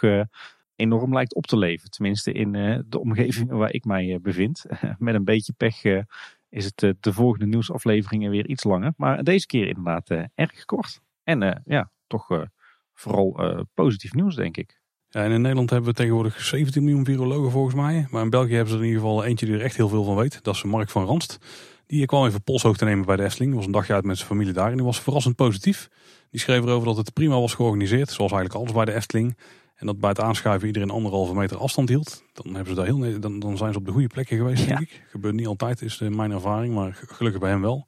[0.76, 1.90] enorm lijkt op te leven.
[1.90, 2.52] Tenminste in
[2.88, 4.64] de omgeving waar ik mij bevind.
[4.98, 5.82] Met een beetje pech
[6.52, 8.92] is het de volgende nieuwsafleveringen weer iets langer.
[8.96, 11.00] Maar deze keer inderdaad erg kort.
[11.22, 12.46] En uh, ja, toch
[12.94, 14.80] vooral positief nieuws, denk ik.
[15.08, 18.06] Ja, en in Nederland hebben we tegenwoordig 17 miljoen virologen volgens mij.
[18.10, 20.04] Maar in België hebben ze er in ieder geval eentje die er echt heel veel
[20.04, 20.42] van weet.
[20.42, 21.38] Dat is Mark van Ranst.
[21.86, 23.54] Die kwam even polshoog te nemen bij de Efteling.
[23.54, 24.70] was een dagje uit met zijn familie daar.
[24.70, 25.88] En die was verrassend positief.
[26.30, 28.10] Die schreef erover dat het prima was georganiseerd.
[28.10, 29.36] Zoals eigenlijk alles bij de Efteling.
[29.82, 32.24] En dat bij het aanschuiven iedereen anderhalve meter afstand hield.
[32.32, 34.80] Dan, hebben ze daar heel, dan, dan zijn ze op de goede plekken geweest, denk
[34.80, 35.02] ik.
[35.10, 36.74] Gebeurt niet altijd, is mijn ervaring.
[36.74, 37.86] Maar gelukkig bij hem wel.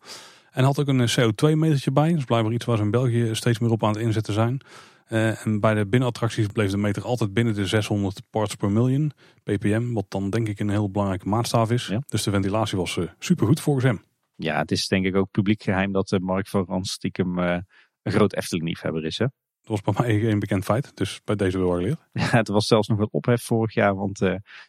[0.51, 2.09] En had ook een eh, CO2-metertje bij.
[2.09, 4.61] Dat is blijkbaar iets waar ze in België steeds meer op aan het inzetten zijn.
[5.09, 9.13] Uh, en bij de binnenattracties bleef de meter altijd binnen de 600 parts per million,
[9.43, 9.93] ppm.
[9.93, 11.93] Wat dan denk ik een heel belangrijke maatstaaf is.
[12.09, 14.03] Dus de ventilatie was uh, supergoed volgens hem.
[14.37, 17.65] Ja, het is denk ik ook publiek geheim dat uh, Mark van Rans stiekem een
[18.13, 19.19] groot Efteling-liefhebber is.
[19.19, 19.27] Hè?
[19.65, 21.99] Dat was bij mij geen bekend feit, dus bij deze wel geleerd.
[22.13, 24.21] Ja, het was zelfs nog wat ophef vorig jaar, want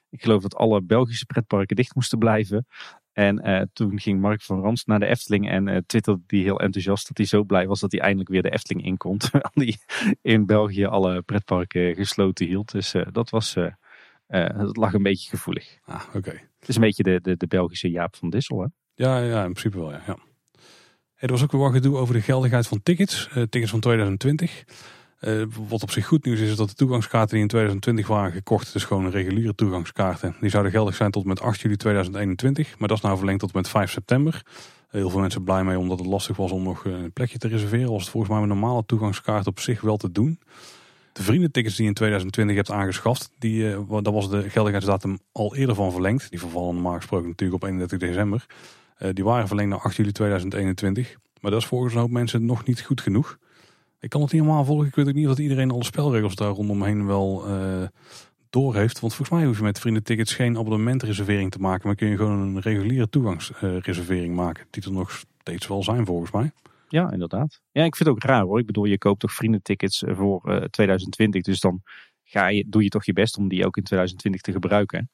[0.10, 2.66] ik geloof dat alle Belgische pretparken dicht moesten blijven.
[3.16, 6.60] En uh, toen ging Mark van Rans naar de Efteling en uh, twitterde die heel
[6.60, 9.18] enthousiast dat hij zo blij was dat hij eindelijk weer de Efteling in kon.
[9.24, 9.78] Terwijl hij
[10.22, 12.72] in België alle pretparken gesloten hield.
[12.72, 13.54] Dus dat was,
[14.28, 15.78] dat lag een beetje gevoelig.
[15.86, 16.32] Ah, oké.
[16.60, 18.68] Het is een beetje de, de, de Belgische Jaap van Dissel, hè?
[18.94, 20.02] Ja, ja, in principe wel, ja.
[20.08, 20.18] ja.
[21.16, 23.30] Er was ook weer wat gedoe over de geldigheid van tickets.
[23.50, 24.64] tickets van 2020.
[25.22, 28.32] Uh, wat op zich goed nieuws is, is dat de toegangskaarten die in 2020 waren
[28.32, 32.80] gekocht, dus gewoon reguliere toegangskaarten, die zouden geldig zijn tot met 8 juli 2021.
[32.80, 34.46] Maar dat is nou verlengd tot met 5 september.
[34.90, 37.92] Heel veel mensen blij mee omdat het lastig was om nog een plekje te reserveren.
[37.92, 40.40] Was het volgens mij een normale toegangskaart op zich wel te doen.
[41.12, 45.56] De vriendentickets die je in 2020 hebt aangeschaft, die, uh, daar was de geldigheidsdatum al
[45.56, 46.30] eerder van verlengd.
[46.30, 48.46] Die vervallen normaal gesproken natuurlijk op 31 december.
[49.00, 51.18] Uh, die waren verlengd naar 8 juli 2021.
[51.42, 53.38] Maar dat is volgens een hoop mensen nog niet goed genoeg.
[54.00, 54.88] Ik kan het niet helemaal volgen.
[54.88, 57.88] Ik weet ook niet dat iedereen alle spelregels daar rondomheen wel uh,
[58.50, 59.00] door heeft.
[59.00, 61.88] Want volgens mij hoef je met vriendentickets geen abonnementreservering te maken.
[61.88, 64.68] Maar kun je gewoon een reguliere toegangsreservering maken.
[64.70, 66.52] Die er nog steeds wel zijn volgens mij.
[66.88, 67.62] Ja, inderdaad.
[67.72, 68.60] Ja, ik vind het ook raar hoor.
[68.60, 71.42] Ik bedoel, je koopt toch vriendentickets eh, voor uh, eh, 2020.
[71.42, 71.82] Dus dan
[72.24, 75.10] ga je, doe je toch je best om die ook in 2020 te gebruiken.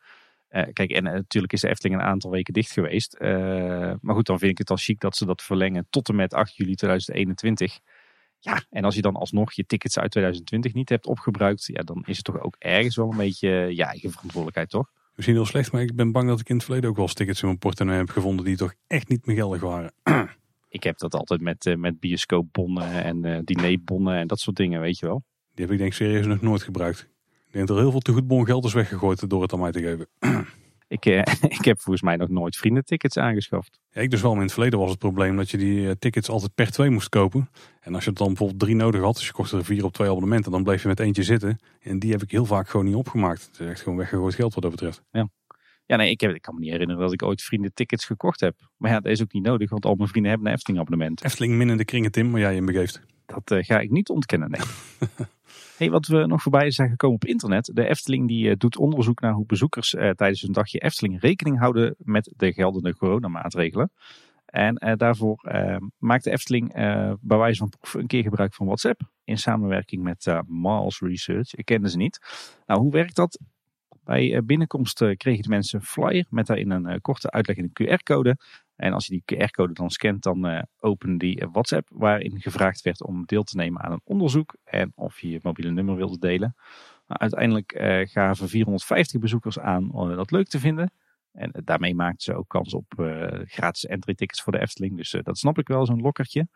[0.52, 3.18] Uh, kijk, en natuurlijk is de Efteling een aantal weken dicht geweest.
[3.20, 3.30] Uh,
[4.02, 6.34] maar goed, dan vind ik het al chic dat ze dat verlengen tot en met
[6.34, 7.80] 8 juli 2021.
[8.40, 12.04] Ja, en als je dan alsnog je tickets uit 2020 niet hebt opgebruikt, ja, dan
[12.06, 14.92] is het toch ook ergens wel een beetje je eigen verantwoordelijkheid, toch?
[15.16, 17.42] Misschien heel slecht, maar ik ben bang dat ik in het verleden ook wel tickets
[17.42, 19.94] in mijn portemonnee heb gevonden die toch echt niet meer geldig waren.
[20.70, 25.06] ik heb dat altijd met, met bioscoopbonnen en dinerbonnen en dat soort dingen, weet je
[25.06, 25.24] wel.
[25.54, 27.10] Die heb ik denk ik serieus nog nooit gebruikt.
[27.52, 29.60] Ik denk dat er heel veel te goed bon geld is weggegooid door het aan
[29.60, 30.08] mij te geven.
[30.88, 31.18] Ik, eh,
[31.60, 33.80] ik heb volgens mij nog nooit vriendentickets aangeschaft.
[33.90, 36.30] Ja, ik dus wel, in het verleden was het probleem dat je die eh, tickets
[36.30, 37.50] altijd per twee moest kopen.
[37.82, 40.08] En als je dan bijvoorbeeld drie nodig had, dus je kocht er vier op twee
[40.10, 41.60] abonnementen, dan bleef je met eentje zitten.
[41.82, 43.46] En die heb ik heel vaak gewoon niet opgemaakt.
[43.46, 45.04] Het is echt gewoon weggegooid geld wat dat betreft.
[45.12, 45.30] Ja.
[45.86, 48.56] Ja, nee, ik, heb, ik kan me niet herinneren dat ik ooit vriendentickets gekocht heb.
[48.78, 51.24] Maar ja, dat is ook niet nodig, want al mijn vrienden hebben een Efteling abonnement.
[51.24, 53.02] Efteling min in de kringen, Tim, maar jij je begeeft.
[53.26, 54.62] Dat uh, ga ik niet ontkennen, nee.
[55.90, 57.72] Wat we nog voorbij zijn gekomen op internet.
[57.74, 61.60] De Efteling die, uh, doet onderzoek naar hoe bezoekers uh, tijdens een dagje Efteling rekening
[61.60, 63.92] houden met de geldende coronamaatregelen.
[64.46, 65.44] En uh, daarvoor
[65.98, 66.74] maakt de Efteling
[67.22, 69.02] bij wijze van proef een keer gebruik van WhatsApp.
[69.24, 71.56] In samenwerking met Mars Research.
[71.56, 72.20] Ik kende ze niet.
[72.66, 73.40] Nou, hoe werkt dat?
[74.04, 78.38] Bij binnenkomst kregen de mensen een flyer met daarin een korte uitleg in een QR-code.
[78.82, 83.04] En als je die QR-code dan scant, dan uh, open die WhatsApp waarin gevraagd werd
[83.04, 86.56] om deel te nemen aan een onderzoek en of je je mobiele nummer wilde delen.
[87.08, 90.92] Nou, uiteindelijk uh, gaven 450 bezoekers aan uh, dat leuk te vinden.
[91.32, 92.94] En daarmee maakten ze ook kans op
[93.46, 94.98] gratis entry tickets voor de Efteling.
[94.98, 96.48] Dus dat snap ik wel, zo'n lokkertje.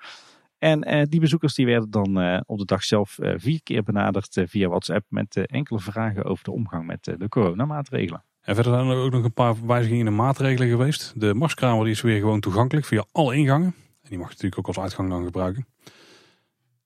[0.57, 5.05] En die bezoekers die werden dan op de dag zelf vier keer benaderd via WhatsApp
[5.09, 8.23] met enkele vragen over de omgang met de coronamaatregelen.
[8.45, 11.13] En verder zijn er ook nog een paar wijzigingen in de maatregelen geweest.
[11.15, 13.75] De marskramer die is weer gewoon toegankelijk via alle ingangen.
[14.01, 15.67] En die mag je natuurlijk ook als uitgang dan gebruiken.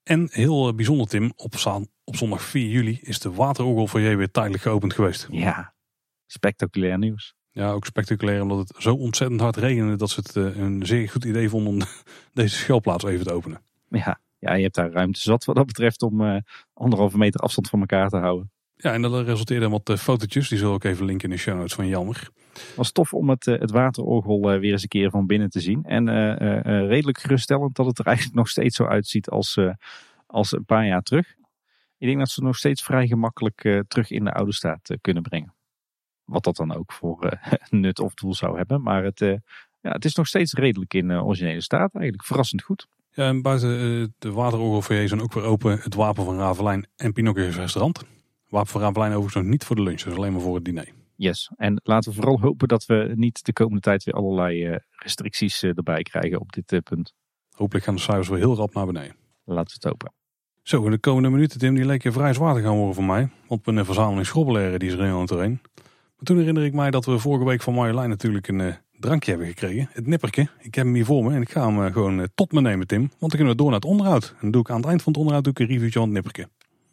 [0.03, 1.53] En heel eh, bijzonder Tim, op,
[2.03, 5.27] op zondag 4 juli is de waterorgel weer tijdelijk geopend geweest.
[5.31, 5.73] Ja,
[6.25, 7.35] spectaculair nieuws.
[7.51, 11.09] Ja, ook spectaculair omdat het zo ontzettend hard regende dat ze het eh, een zeer
[11.09, 11.79] goed idee vonden om
[12.33, 13.61] deze schuilplaats even te openen.
[13.89, 16.37] Ja, ja je hebt daar ruimte zat wat dat betreft om uh,
[16.73, 18.51] anderhalve meter afstand van elkaar te houden.
[18.81, 20.49] Ja, en dat resulteerde in wat fotootjes.
[20.49, 22.29] Die zullen ik even linken in de show notes van Jammer.
[22.53, 25.83] Het was tof om het, het waterorgel weer eens een keer van binnen te zien.
[25.83, 29.57] En uh, uh, redelijk geruststellend dat het er eigenlijk nog steeds zo uitziet als,
[30.27, 31.35] als een paar jaar terug.
[31.97, 35.55] Ik denk dat ze nog steeds vrij gemakkelijk terug in de oude staat kunnen brengen.
[36.23, 37.39] Wat dat dan ook voor
[37.69, 38.81] nut of doel zou hebben.
[38.81, 39.19] Maar het,
[39.79, 41.93] ja, het is nog steeds redelijk in originele staat.
[41.93, 42.87] Eigenlijk verrassend goed.
[43.11, 47.55] Ja, en buiten de waterorgel zijn ook weer open het Wapen van Ravelijn en Pinocchio's
[47.55, 48.03] restaurant.
[48.49, 50.89] Wapen van Ravelijn overigens nog niet voor de lunch, dus alleen maar voor het diner.
[51.15, 54.75] Yes, en laten we vooral hopen dat we niet de komende tijd weer allerlei uh,
[54.89, 57.13] restricties uh, erbij krijgen op dit uh, punt.
[57.51, 59.15] Hopelijk gaan de cijfers weer heel rap naar beneden.
[59.43, 60.13] Laten we het hopen.
[60.63, 63.03] Zo, in de komende minuten, Tim, die leek je vrij zwaar te gaan worden voor
[63.03, 63.29] mij.
[63.47, 65.59] Want mijn verzameling schrobbeleren die is er heel aan het doorheen.
[66.15, 69.49] Maar toen herinner ik mij dat we vorige week van Marjolein natuurlijk een drankje hebben
[69.49, 69.89] gekregen.
[69.91, 70.41] Het nipperke.
[70.59, 72.99] Ik heb hem hier voor me en ik ga hem gewoon tot me nemen, Tim.
[72.99, 74.29] Want dan kunnen we door naar het onderhoud.
[74.29, 76.07] En dan doe ik aan het eind van het onderhoud doe ik een reviewtje van
[76.07, 76.49] het nipperke.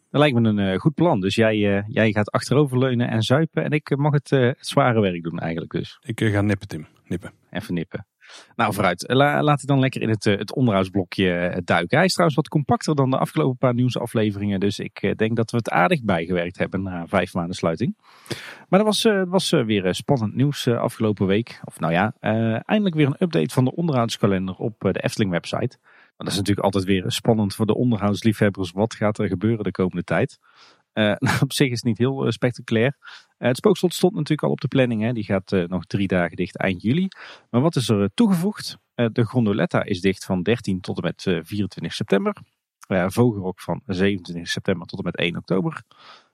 [0.09, 1.19] Dat lijkt me een uh, goed plan.
[1.19, 3.63] Dus jij, uh, jij gaat achteroverleunen en zuipen.
[3.63, 5.97] En ik mag het, het zware werk doen eigenlijk dus.
[6.01, 6.87] Ik ga nippen, Tim.
[7.05, 7.31] Nippen.
[7.49, 8.05] Even nippen.
[8.55, 9.03] Nou, vooruit.
[9.07, 11.97] La, laat ik dan lekker in het, het onderhoudsblokje duiken.
[11.97, 14.59] Hij is trouwens wat compacter dan de afgelopen paar nieuwsafleveringen.
[14.59, 17.97] Dus ik denk dat we het aardig bijgewerkt hebben na vijf maanden sluiting.
[18.69, 21.59] Maar dat was, was weer spannend nieuws afgelopen week.
[21.63, 22.13] Of nou ja,
[22.65, 25.77] eindelijk weer een update van de onderhoudskalender op de Efteling website
[26.17, 28.71] dat is natuurlijk altijd weer spannend voor de onderhoudsliefhebbers.
[28.71, 30.39] Wat gaat er gebeuren de komende tijd?
[30.93, 32.97] Uh, op zich is het niet heel uh, spectaculair.
[32.99, 35.01] Uh, het spookslot stond natuurlijk al op de planning.
[35.01, 35.13] Hè.
[35.13, 37.07] Die gaat nog drie dagen dicht eind juli.
[37.49, 38.77] Maar wat is er toegevoegd?
[39.11, 42.35] de Gondoletta is dicht van 13 tot en met 24 september.
[42.87, 45.83] Vogelrok van 27 september tot en met 1 oktober.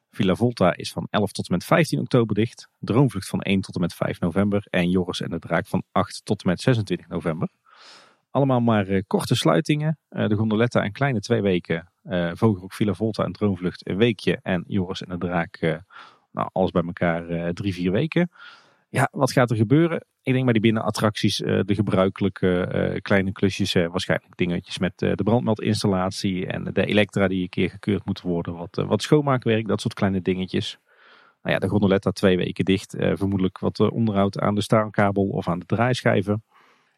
[0.09, 2.69] Villa Volta is van 11 tot en met 15 oktober dicht.
[2.79, 4.65] Droomvlucht van 1 tot en met 5 november.
[4.69, 7.49] En Joris en de Draak van 8 tot en met 26 november.
[8.33, 9.97] Allemaal maar uh, korte sluitingen.
[10.09, 11.91] Uh, de Gondoletta een kleine twee weken.
[12.03, 14.39] Uh, Vogelrok, Villa Volta en Droomvlucht een weekje.
[14.41, 15.81] En Joris en de Draak,
[16.31, 18.29] nou, alles bij elkaar drie, vier weken.
[18.89, 20.05] Ja, wat gaat er gebeuren?
[20.21, 23.73] Ik denk bij die binnenattracties de gebruikelijke kleine klusjes.
[23.73, 28.55] waarschijnlijk dingetjes met de brandmeldinstallatie en de elektra die een keer gekeurd moet worden.
[28.55, 30.77] Wat, wat schoonmaakwerk, dat soort kleine dingetjes.
[31.41, 32.95] Nou ja, de gondoletta twee weken dicht.
[32.97, 36.43] vermoedelijk wat onderhoud aan de staalkabel of aan de draaischijven.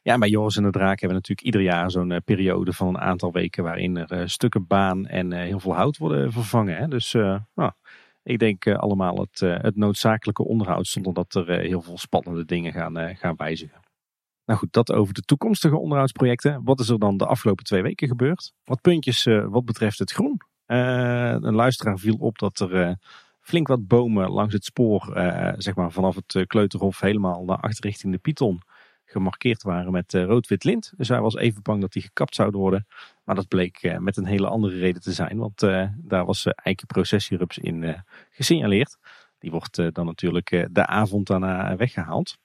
[0.07, 2.99] Ja, bij Joris en de Draak hebben natuurlijk ieder jaar zo'n uh, periode van een
[2.99, 6.77] aantal weken waarin er uh, stukken baan en uh, heel veel hout worden vervangen.
[6.77, 6.87] Hè.
[6.87, 7.13] Dus
[7.53, 7.71] nou,
[8.23, 13.15] ik denk allemaal het, het noodzakelijke onderhoud zonder dat er heel veel spannende dingen gaan,
[13.15, 13.79] gaan wijzigen.
[14.45, 16.61] Nou goed, dat over de toekomstige onderhoudsprojecten.
[16.63, 18.53] Wat is er dan de afgelopen twee weken gebeurd?
[18.63, 20.41] Wat puntjes wat betreft het groen.
[20.65, 22.97] een luisteraar viel op dat er
[23.39, 25.11] flink wat bomen langs het spoor,
[25.57, 28.61] zeg maar vanaf het Kleuterhof helemaal naar achter richting de Python
[29.15, 30.93] gemarkeerd waren met uh, rood-wit lint.
[30.97, 32.87] Dus hij was even bang dat die gekapt zouden worden.
[33.23, 35.37] Maar dat bleek uh, met een hele andere reden te zijn.
[35.37, 38.97] Want uh, daar was eikenprocessierups in gesignaleerd.
[39.39, 42.37] Die wordt dan natuurlijk de avond daarna weggehaald.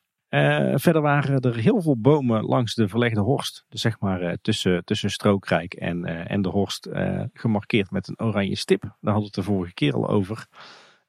[0.74, 3.64] verder waren er heel veel bomen langs de verlegde horst.
[3.68, 6.88] Dus zeg maar tussen, tussen Strookrijk en, en de horst
[7.32, 8.80] gemarkeerd met een oranje stip.
[8.82, 10.46] Daar hadden we het de vorige keer al over.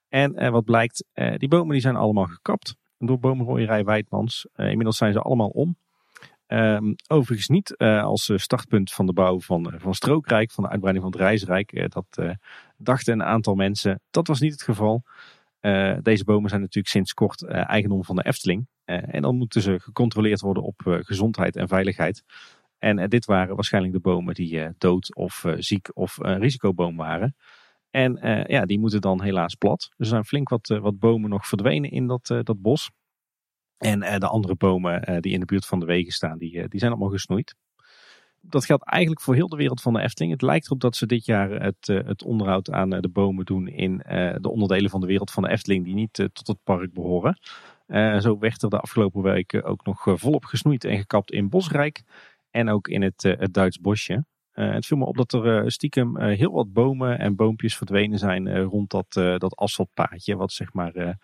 [0.09, 1.05] En wat blijkt,
[1.38, 4.47] die bomen die zijn allemaal gekapt door boomrooierij Wijdmans.
[4.55, 5.75] Uh, inmiddels zijn ze allemaal om.
[6.47, 10.69] Um, overigens niet uh, als eh, startpunt van de bouw van, van Strookrijk, van de
[10.69, 11.91] uitbreiding van het Reisrijk.
[11.91, 12.37] dat
[12.77, 14.01] dachten een aantal mensen.
[14.09, 15.03] Dat was niet het geval.
[16.01, 18.67] deze bomen zijn natuurlijk sinds kort eigendom van de Efteling.
[18.85, 22.23] en dan moeten ze gecontroleerd worden op gezondheid en veiligheid.
[22.79, 27.35] En dit waren waarschijnlijk de bomen die dood of ziek of risicoboom waren.
[27.91, 29.89] En uh, ja, die moeten dan helaas plat.
[29.97, 32.91] Er zijn flink wat, uh, wat bomen nog verdwenen in dat, uh, dat bos.
[33.77, 36.91] En de andere bomen die in de buurt van de wegen staan, die, die zijn
[36.91, 37.55] allemaal gesnoeid.
[38.41, 40.31] Dat geldt eigenlijk voor heel de wereld van de Efteling.
[40.31, 43.97] Het lijkt erop dat ze dit jaar het, het onderhoud aan de bomen doen in
[44.38, 47.38] de onderdelen van de wereld van de Efteling die niet tot het park behoren.
[48.22, 52.03] zo werd er de afgelopen weken ook nog volop gesnoeid en gekapt in Bosrijk
[52.49, 54.26] en ook in het, het Duits bosje.
[54.51, 58.89] Het viel me op dat er stiekem heel wat bomen en boompjes verdwenen zijn rond
[58.89, 61.17] dat, dat asfaltpaadje, wat zeg maar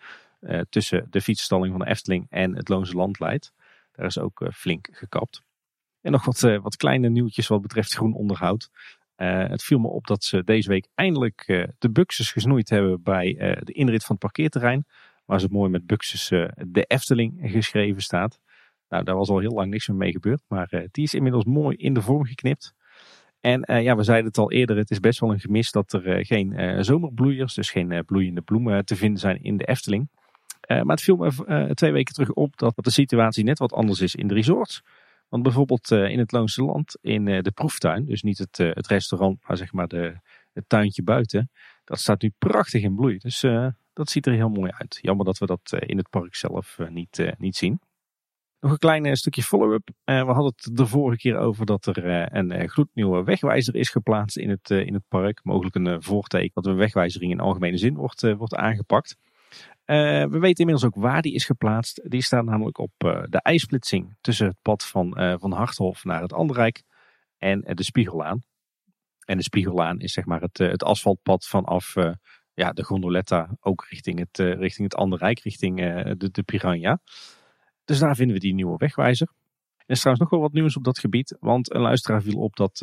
[0.68, 3.52] tussen de fietsstalling van de Efteling en het Loonse Land leidt.
[3.92, 5.42] Daar is ook flink gekapt.
[6.00, 8.70] En nog wat, wat kleine nieuwtjes wat betreft groen onderhoud.
[9.16, 13.34] het viel me op dat ze deze week eindelijk de buxus gesnoeid hebben bij
[13.64, 14.86] de inrit van het parkeerterrein.
[15.24, 18.40] Waar ze mooi met buxus de Efteling geschreven staat.
[18.88, 20.42] Nou, daar was al heel lang niks meer mee gebeurd.
[20.48, 22.74] Maar die is inmiddels mooi in de vorm geknipt.
[23.40, 26.24] En ja, we zeiden het al eerder, het is best wel een gemis dat er
[26.24, 30.08] geen zomerbloeiers, dus geen bloeiende bloemen te vinden zijn in de Efteling.
[30.68, 34.14] maar het viel me twee weken terug op dat de situatie net wat anders is
[34.14, 34.82] in de resorts.
[35.28, 39.56] Want bijvoorbeeld in het Loonse Land, in de proeftuin, dus niet het, het restaurant, maar
[39.56, 40.20] zeg maar de,
[40.52, 41.50] het tuintje buiten,
[41.84, 43.18] dat staat nu prachtig in bloei.
[43.18, 43.40] Dus
[43.92, 44.98] dat ziet er heel mooi uit.
[45.00, 47.80] Jammer dat we dat in het park zelf niet, niet zien.
[48.60, 49.90] Nog een klein stukje follow-up.
[50.04, 54.50] we hadden het de vorige keer over dat er een gloednieuwe wegwijzer is geplaatst in
[54.50, 55.40] het, in het park.
[55.42, 59.16] Mogelijk een voorteken dat een wegwijzering in algemene zin wordt, wordt aangepakt.
[59.90, 62.00] Uh, we weten inmiddels ook waar die is geplaatst.
[62.04, 66.22] Die staat namelijk op uh, de ijsplitsing tussen het pad van, uh, van Harthof naar
[66.22, 66.82] het Anderrijk
[67.38, 68.42] en de Spiegellaan.
[69.24, 71.94] En de Spiegellaan is zeg maar het, het asfaltpad vanaf
[72.54, 75.76] ja, de gondoletta ook richting het, richting het Anderrijk, richting
[76.16, 77.00] de, de Piranha.
[77.88, 79.28] Dus daar vinden we die nieuwe wegwijzer.
[79.76, 82.56] Er is trouwens nog wel wat nieuws op dat gebied, want een luisteraar viel op
[82.56, 82.78] dat,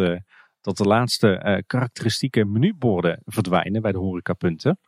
[0.61, 4.79] dat de laatste karakteristieke menuborden verdwijnen bij de horecapunten.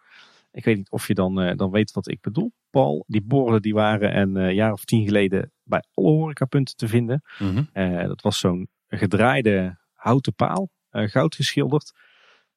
[0.52, 3.04] Ik weet niet of je dan, uh, dan weet wat ik bedoel, Paul.
[3.08, 7.22] Die borden die waren een jaar of tien geleden bij alle horecapunten te vinden.
[7.40, 7.70] Mm
[8.08, 11.92] dat was zo'n gedraaide houten paal, goud geschilderd.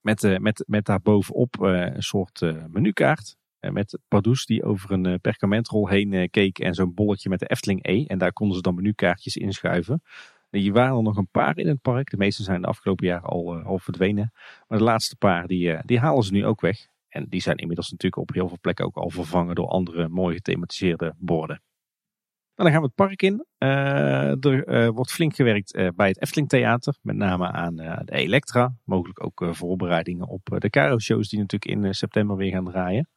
[0.00, 3.36] Met, met, met daarbovenop een soort menukaart.
[3.60, 8.04] Met Pardoes die over een perkamentrol heen keek en zo'n bolletje met de Efteling E.
[8.04, 10.02] En daar konden ze dan menukaartjes inschuiven.
[10.50, 12.10] Die waren er nog een paar in het park.
[12.10, 14.32] De meeste zijn de afgelopen jaren al, verdwenen.
[14.68, 16.86] Maar de laatste paar die, die halen ze nu ook weg.
[17.08, 20.34] En die zijn inmiddels natuurlijk op heel veel plekken ook al vervangen door andere mooi
[20.34, 21.62] gethematiseerde borden.
[22.54, 23.46] Nou, dan gaan we het park in.
[23.58, 26.96] Er wordt flink gewerkt bij het Efteling Theater.
[27.02, 28.74] Met name aan de Elektra.
[28.84, 33.08] Mogelijk ook voorbereidingen op de Caro-shows die natuurlijk in september weer gaan draaien.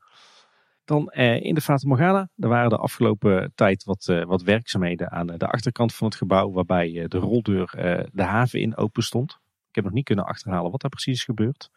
[0.86, 2.30] Dan in de Fata Morgana.
[2.36, 6.52] Er waren de afgelopen tijd wat, wat werkzaamheden aan de achterkant van het gebouw.
[6.52, 7.72] Waarbij de roldeur
[8.12, 9.32] de haven in open stond.
[9.70, 11.70] Ik heb nog niet kunnen achterhalen wat daar precies is gebeurd.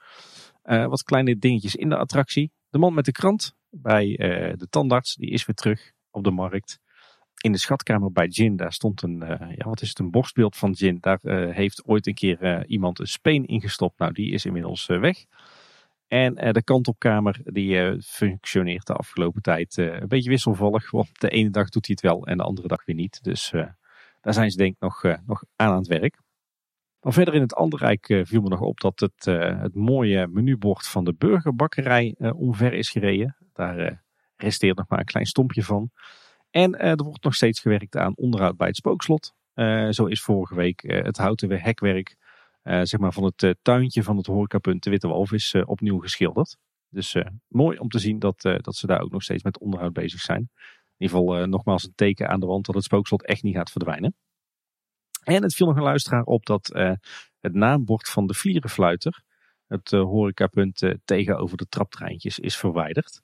[0.63, 2.53] Wat kleine dingetjes in de attractie.
[2.69, 4.07] De man met de krant bij
[4.57, 6.79] de tandarts, die is weer terug op de markt.
[7.43, 9.19] In de schatkamer bij Jin, daar stond een,
[9.57, 10.99] ja, wat is het, een borstbeeld van Jin.
[11.01, 11.19] Daar
[11.53, 13.99] heeft ooit een keer iemand een speen ingestopt.
[13.99, 15.25] Nou, die is inmiddels weg.
[16.09, 20.91] En de kantopkamer, die functioneert de afgelopen tijd een beetje wisselvallig.
[20.91, 23.23] Want de ene dag doet hij het wel en de andere dag weer niet.
[23.23, 23.51] Dus
[24.21, 26.19] daar zijn ze denk ik nog, nog aan aan het werk.
[27.01, 29.25] Dan verder in het Anderrijk viel me nog op dat het,
[29.61, 33.37] het mooie menubord van de burgerbakkerij omver is gereden.
[33.53, 34.05] Daar
[34.37, 35.91] resteert nog maar een klein stompje van.
[36.51, 39.35] En er wordt nog steeds gewerkt aan onderhoud bij het spookslot.
[39.91, 42.17] zo is vorige week het houten hekwerk
[42.67, 46.57] zeg maar van het tuintje van het horecapunt de Witte Walvis opnieuw geschilderd.
[46.89, 47.17] Dus
[47.49, 50.41] mooi om te zien dat, dat ze daar ook nog steeds met onderhoud bezig zijn.
[50.41, 53.71] In ieder geval nogmaals een teken aan de wand dat het spookslot echt niet gaat
[53.71, 54.15] verdwijnen.
[55.23, 56.67] En het viel nog een luisteraar op dat
[57.41, 59.23] het naambord van de vlierenfluiter,
[59.67, 63.23] het horecapunt tegenover de traptreintjes, is verwijderd.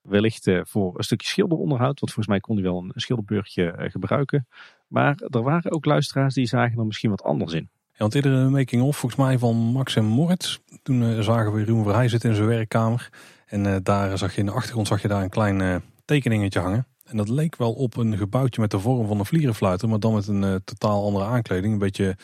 [0.00, 4.48] Wellicht voor een stukje schilderonderhoud, want volgens mij kon hij wel een schilderbeurtje gebruiken.
[4.86, 7.70] Maar er waren ook luisteraars die zagen er misschien wat anders in.
[8.02, 10.58] Want een making-of volgens mij van Max en Moritz.
[10.82, 13.10] Toen zagen we Ruben Verheij zitten in zijn werkkamer.
[13.46, 16.86] En daar zag je in de achtergrond zag je daar een klein tekeningetje hangen.
[17.04, 20.14] En dat leek wel op een gebouwtje met de vorm van een vlierenfluiter, maar dan
[20.14, 21.72] met een totaal andere aankleding.
[21.72, 22.16] Een beetje,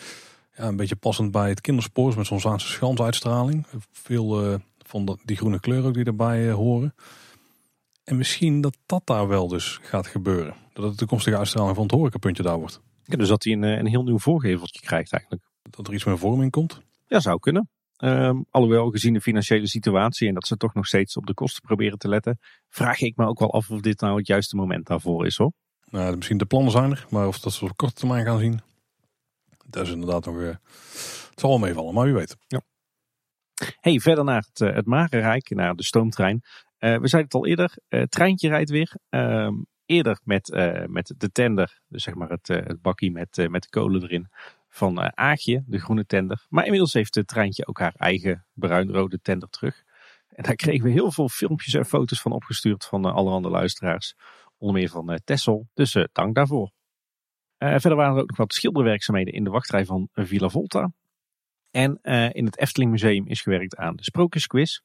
[0.57, 3.67] ja, een beetje passend bij het kinderspoor, met zo'n Zaanse schansuitstraling.
[3.93, 6.95] Veel van die groene kleur ook die erbij horen.
[8.05, 10.55] En misschien dat dat daar wel dus gaat gebeuren.
[10.73, 12.81] Dat het de toekomstige uitstraling van het horecapuntje daar wordt.
[13.05, 15.48] Ja, dus dat hij een, een heel nieuw voorgeveltje krijgt eigenlijk.
[15.71, 16.81] Dat er iets meer vorm in komt?
[17.07, 17.71] Ja, zou kunnen.
[18.05, 21.63] Um, alhoewel, gezien de financiële situatie en dat ze toch nog steeds op de kosten
[21.63, 22.39] proberen te letten,
[22.69, 25.53] vraag ik me ook wel af of dit nou het juiste moment daarvoor is hoor.
[25.91, 28.61] Nou, misschien de plannen zijn er, maar of dat ze op korte termijn gaan zien,
[29.67, 30.37] dat is inderdaad nog.
[30.37, 32.37] Uh, het zal wel meevallen, maar wie weet.
[32.47, 32.61] Ja.
[33.81, 36.43] Hey, verder naar het, uh, het Marenrijk, naar de stoomtrein.
[36.79, 38.97] Uh, we zeiden het al eerder, het treintje rijdt weer.
[39.09, 40.49] Um, eerder met,
[40.87, 44.29] met de tender, dus zeg maar het, het bakkie met, met de kolen erin
[44.79, 46.47] van uh, Aagje, de groene tender.
[46.49, 49.83] Maar inmiddels heeft het treintje ook haar eigen bruin-rode tender terug.
[50.29, 54.15] En daar kregen we heel veel filmpjes en foto's van opgestuurd van uh, allerhande luisteraars.
[54.57, 55.69] Onder meer van Tessel.
[55.75, 56.71] Dus dank daarvoor.
[57.59, 60.93] verder waren er ook nog wat schilderwerkzaamheden in de wachtrij van Villa Volta.
[61.71, 62.01] En
[62.33, 64.79] in het Efteling Museum is gewerkt aan de Sprookjesquiz.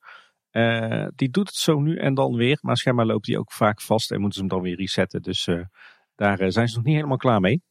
[1.15, 2.57] die doet het zo nu en dan weer.
[2.61, 5.22] Maar schijnbaar loopt die ook vaak vast en moeten ze hem dan weer resetten.
[5.22, 5.49] Dus
[6.15, 7.61] daar zijn ze nog niet helemaal klaar mee.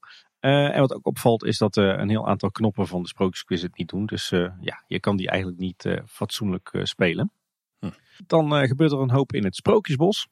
[0.44, 3.62] Uh, en wat ook opvalt is dat uh, een heel aantal knoppen van de sprookjesquiz
[3.62, 4.06] het niet doen.
[4.06, 7.32] Dus uh, ja, je kan die eigenlijk niet fatsoenlijk spelen.
[7.78, 7.90] Hm.
[8.26, 10.28] Dan gebeurt er een hoop in het Sprookjesbos.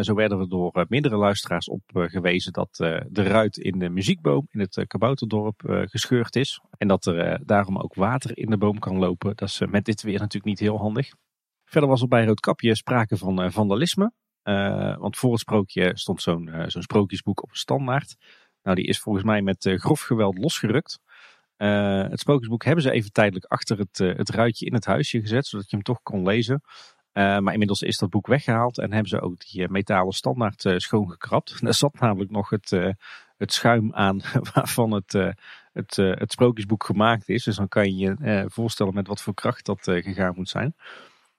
[0.00, 2.76] zo werden we door meerdere luisteraars op gewezen dat
[3.08, 6.60] de ruit in de muziekboom in het Kabouterdorp gescheurd is.
[6.78, 9.36] En dat er daarom ook water in de boom kan lopen.
[9.36, 11.08] Dat is met dit weer natuurlijk niet heel handig.
[11.64, 14.12] Verder was er bij Roodkapje sprake van vandalisme.
[14.98, 18.16] want voor het sprookje stond zo'n zo'n sprookjesboek op een standaard.
[18.64, 21.00] Nou, die is volgens mij met uh, grof geweld losgerukt.
[21.58, 25.20] Uh, het sprookjesboek hebben ze even tijdelijk achter het, uh, het ruitje in het huisje
[25.20, 26.62] gezet, zodat je hem toch kon lezen.
[27.12, 31.60] maar inmiddels is dat boek weggehaald en hebben ze ook die metalen standaard schoongekrapt.
[31.62, 32.70] Daar zat namelijk nog het,
[33.36, 34.20] het schuim aan
[34.54, 35.12] waarvan het,
[35.72, 37.44] het, het sprookjesboek gemaakt is.
[37.44, 40.74] Dus dan kan je je voorstellen met wat voor kracht dat gegaan moet zijn.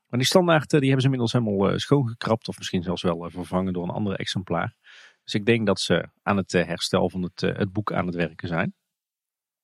[0.07, 3.83] Maar die standaard die hebben ze inmiddels helemaal schoongekrapt of misschien zelfs wel vervangen door
[3.83, 4.75] een ander exemplaar.
[5.25, 8.05] Dus ik denk dat ze aan het eh, herstel van het, eh, het boek aan
[8.05, 8.73] het werken zijn.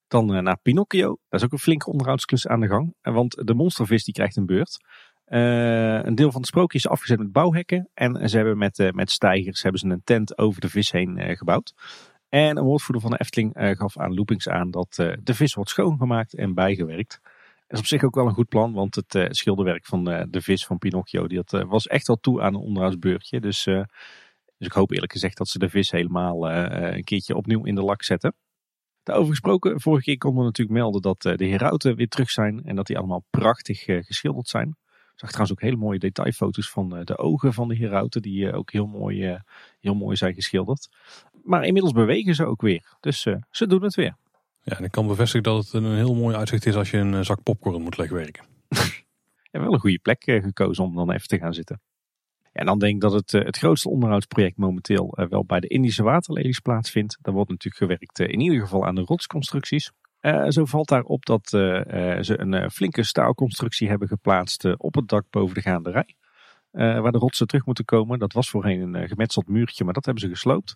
[0.07, 1.17] Dan eh, naar Pinocchio.
[1.29, 2.95] Daar is ook een flinke onderhoudsklus aan de gang.
[3.01, 4.77] Want de monstervis die krijgt een beurt.
[5.25, 7.89] een deel van het sprookje is afgezet met bouwhekken.
[7.93, 11.73] En ze hebben met, met stijgers hebben ze een tent over de vis heen gebouwd.
[12.29, 16.33] En een woordvoerder van de Efteling gaf aan Loopings aan dat de vis wordt schoongemaakt
[16.33, 17.19] en bijgewerkt.
[17.21, 17.31] Dat
[17.67, 20.77] is op zich ook wel een goed plan, want het schilderwerk van de vis van
[20.77, 23.39] Pinocchio die dat, was echt wel toe aan een onderhoudsbeurtje.
[23.39, 23.67] Dus
[24.61, 27.65] dus ik hoop eerlijk gezegd dat ze de vis helemaal eh, eh, een keertje opnieuw
[27.65, 28.35] in de lak zetten.
[29.03, 32.63] Daarover gesproken, vorige keer konden we natuurlijk melden dat eh, de herauten weer terug zijn
[32.63, 34.67] en dat die allemaal prachtig geschilderd zijn.
[35.13, 38.71] Ik zag trouwens ook hele mooie detailfoto's van de ogen van de herauten, die ook
[38.71, 39.39] heel mooi,
[39.79, 40.89] heel mooi zijn geschilderd.
[41.43, 43.21] Maar inmiddels bewegen ze ook weer, dus
[43.51, 44.15] ze doen het weer.
[44.61, 47.25] Ja, en ik kan bevestigen dat het een heel mooi uitzicht is als je een
[47.25, 48.45] zak popcorn moet leggen werken.
[49.51, 51.81] en wel een goede plek gekozen om dan even te gaan zitten.
[52.51, 55.67] En dan denk ik dat het, eh, het grootste onderhoudsproject momenteel eh, wel bij de
[55.67, 57.17] Indische waterlelies plaatsvindt.
[57.21, 59.91] Daar wordt natuurlijk gewerkt eh, in ieder geval aan de rotsconstructies.
[60.47, 65.61] zo valt daarop dat ze een flinke staalconstructie hebben geplaatst op het dak boven de
[65.61, 66.15] gaanderij.
[66.71, 68.19] waar de rotsen terug moeten komen.
[68.19, 70.73] Dat was voorheen een gemetseld muurtje, maar dat hebben ze gesloopt.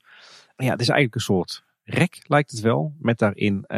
[0.56, 2.94] Ja, het is eigenlijk een soort rek, lijkt het wel.
[3.00, 3.70] Met daarin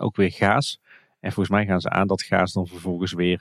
[0.00, 0.80] ook weer gaas.
[1.20, 3.40] En volgens mij gaan ze aan dat gaas dan vervolgens weer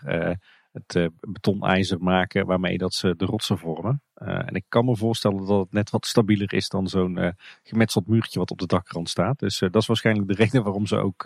[0.73, 4.01] het uh, betonijzer maken waarmee dat ze de rotsen vormen.
[4.15, 7.29] Uh, en ik kan me voorstellen dat het net wat stabieler is dan zo'n uh,
[7.63, 9.39] gemetseld muurtje wat op de dakrand staat.
[9.39, 11.23] Dus dat is waarschijnlijk de reden waarom ze ook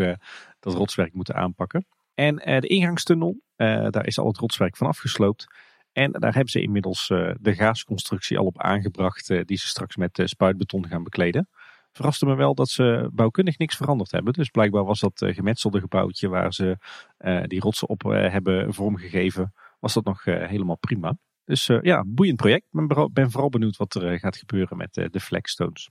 [0.60, 1.86] dat rotswerk moeten aanpakken.
[2.14, 5.46] En de ingangstunnel, daar is al het rotswerk van afgesloopt.
[5.92, 7.08] En daar hebben ze inmiddels
[7.40, 11.50] de gaasconstructie al op aangebracht die ze straks met spuitbeton gaan bekleden
[11.98, 14.34] verraste me wel dat ze bouwkundig niks veranderd hebben.
[14.34, 16.78] Dus blijkbaar was dat uh, gemetselde gebouwtje waar ze
[17.20, 21.18] uh, die rotsen op uh, hebben vormgegeven, was dat nog helemaal prima.
[21.44, 22.66] Dus ja, boeiend project.
[22.72, 25.90] Ik ben, ben, vooral benieuwd wat er gaat gebeuren met de Flagstones.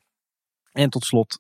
[0.73, 1.39] En tot slot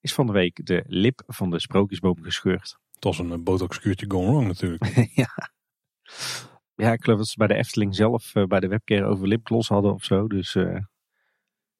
[0.00, 2.78] is van de week de lip van de sprookjesboom gescheurd.
[2.92, 4.84] Het was een botox-kuurtje gone wrong natuurlijk.
[5.22, 5.28] ja.
[6.74, 9.92] ja, ik geloof dat ze bij de Efteling zelf bij de webcare over lipgloss hadden
[9.92, 10.26] of zo.
[10.26, 10.56] Dus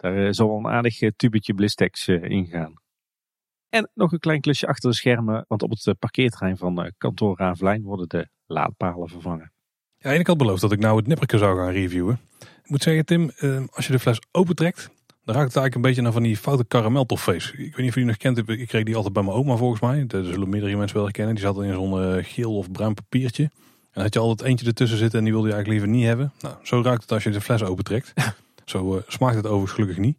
[0.03, 2.75] daar eh, zal een aardig eh, tubetje blistex eh, ingaan.
[3.69, 7.83] En nog een klein klusje achter de schermen, want op het parkeerterrein van kantoor Ravelijn
[7.83, 9.53] worden de laadpalen vervangen.
[9.97, 12.21] Ja, en ik had beloofd dat ik nou het nipperke zou gaan reviewen.
[12.39, 13.31] Ik moet zeggen, Tim,
[13.73, 14.91] als je de fles opentrekt,
[15.25, 17.51] dan ruikt het eigenlijk een beetje naar van die foute karameltoffees.
[17.51, 19.57] Ik weet niet of je die nog kent, ik kreeg die altijd bij mijn oma
[19.57, 20.07] volgens mij.
[20.07, 21.35] Dat zullen meerdere mensen wel herkennen.
[21.35, 23.51] Die zat in zo'n geel of bruin papiertje.
[23.91, 26.33] En had je altijd eentje ertussen zitten en die wilde je eigenlijk liever niet hebben.
[26.41, 28.13] Nou, zo ruikt het als je de fles opentrekt.
[28.73, 30.17] Zo uh, smaakt het overigens gelukkig niet.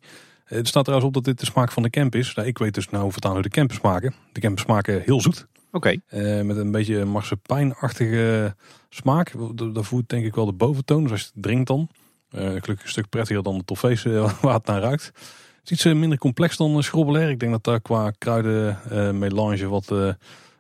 [0.48, 2.34] Uh, er staat trouwens op dat dit de smaak van de camp is.
[2.34, 4.14] Nou, ik weet dus nou vertaan hoe de camp smaken.
[4.32, 5.48] De camp smaken heel zoet.
[5.72, 5.98] Oké.
[6.12, 6.38] Okay.
[6.38, 8.56] Uh, met een beetje marsepeinachtige
[8.90, 9.34] smaak.
[9.74, 11.04] Dat voert denk ik wel de boventoon.
[11.04, 11.90] Dus als je het drinkt dan.
[12.30, 14.04] gelukkig een stuk prettiger dan de toffees
[14.42, 15.06] waar het naar ruikt.
[15.06, 17.30] Het is iets minder complex dan schrobbelair.
[17.30, 19.88] Ik denk dat daar qua kruidenmelange wat,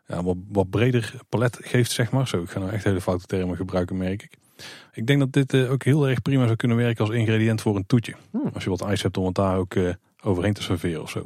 [0.07, 2.27] ja, wat, wat breder palet geeft, zeg maar.
[2.27, 4.37] Zo, ik ga nou echt hele foute termen gebruiken, merk ik.
[4.91, 7.75] Ik denk dat dit uh, ook heel erg prima zou kunnen werken als ingrediënt voor
[7.75, 8.15] een toetje.
[8.31, 8.49] Hmm.
[8.53, 9.93] Als je wat ijs hebt om het daar ook uh,
[10.23, 11.25] overheen te serveren of zo.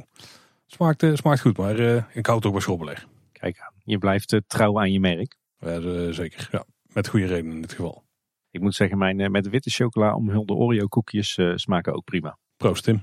[0.65, 1.79] Smaakt, uh, smaakt goed, maar
[2.13, 3.07] ik hou het ook bij schrobbelig.
[3.31, 5.35] Kijk aan, je blijft trouw aan je merk.
[5.59, 6.65] Ja, zeker, ja.
[6.93, 8.03] Met goede reden in dit geval.
[8.51, 12.37] Ik moet zeggen, mijn met witte chocola omhulde Oreo koekjes smaken ook prima.
[12.57, 13.01] Proost Tim.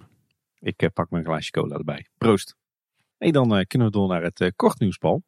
[0.59, 2.07] Ik pak mijn glaasje cola erbij.
[2.19, 2.57] Proost.
[3.19, 5.23] En dan kunnen we door naar het kort nieuwsbal.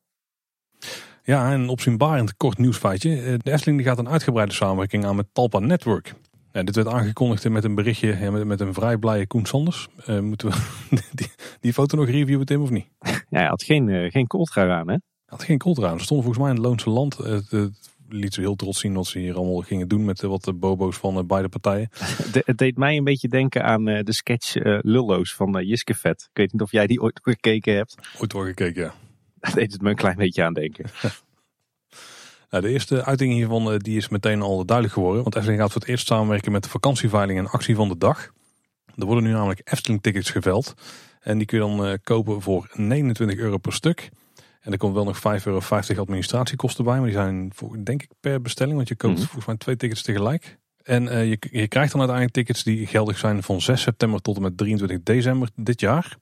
[1.27, 3.23] Ja, een opzienbarend kort nieuwsfeitje.
[3.23, 6.15] Eh, de Efteling gaat een uitgebreide samenwerking aan met Talpa Network.
[6.53, 9.89] Ja, dit werd aangekondigd met een berichtje ja, met, met een vrij blije Koen Sanders.
[10.09, 10.57] Uh, moeten we
[11.15, 11.31] die,
[11.61, 12.87] die, foto nog reviewen, Tim, of niet?
[13.01, 14.93] Ja, hij had geen, uh, geen coltrui aan, hè?
[14.93, 15.99] Hij had geen coltrui aan.
[15.99, 17.17] Ze stonden volgens mij in het Loonse Land.
[17.17, 20.45] Het, het liet ze heel trots zien wat ze hier allemaal gingen doen met wat
[20.45, 21.89] de bobo's van beide partijen.
[22.33, 26.29] De, het deed mij een beetje denken aan de sketch Lullo's van Jiske Vet.
[26.31, 27.95] Ik weet niet of jij die ooit gekeken hebt.
[28.19, 28.95] Ooit wel gekeken, ja.
[29.41, 30.85] Daar deed het me een klein beetje aan denken.
[32.51, 35.23] Nou, de eerste uiting hiervan eh, die is meteen al duidelijk geworden.
[35.23, 38.31] Want Efteling gaat voor het eerst samenwerken met de vakantieveiling en actie van de dag.
[38.97, 40.75] Er worden nu namelijk Efteling tickets geveld.
[41.21, 44.11] En die kun je dan uh, kopen voor 29 euro per stuk.
[44.61, 45.61] En er komt wel nog 5,50 euro
[46.01, 46.97] administratiekosten bij.
[46.97, 48.77] Maar die zijn voor, denk ik per bestelling.
[48.77, 50.59] Want je koopt mm volgens mij twee tickets tegelijk.
[50.83, 54.37] En uh, je, je krijgt dan uiteindelijk tickets die geldig zijn van 6 september tot
[54.37, 56.17] en met 23 december dit jaar.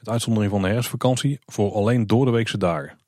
[0.00, 2.98] Met uitzondering van de herfstvakantie voor alleen door de weekse dagen.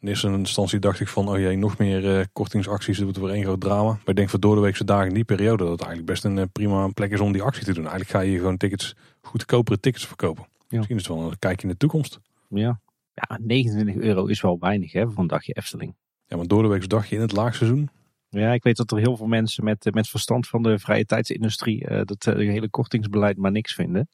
[0.00, 3.30] In eerste instantie dacht ik van, oh jee, nog meer uh, kortingsacties, dat wordt weer
[3.30, 3.90] één groot drama.
[3.90, 6.24] Maar ik denk voor door de weekse dagen in die periode dat het eigenlijk best
[6.24, 7.86] een uh, prima plek is om die actie te doen.
[7.86, 10.46] Eigenlijk ga je gewoon tickets, goedkopere tickets verkopen.
[10.68, 10.76] Ja.
[10.76, 12.18] Misschien is het wel een kijkje in de toekomst.
[12.48, 12.80] Ja.
[13.14, 15.94] ja, 29 euro is wel weinig hè, voor een dagje Efteling.
[16.26, 17.90] Ja, maar door de weekse dagje in het laagseizoen.
[18.28, 21.90] Ja, ik weet dat er heel veel mensen met, met verstand van de vrije tijdsindustrie
[21.90, 24.08] uh, dat hele kortingsbeleid maar niks vinden.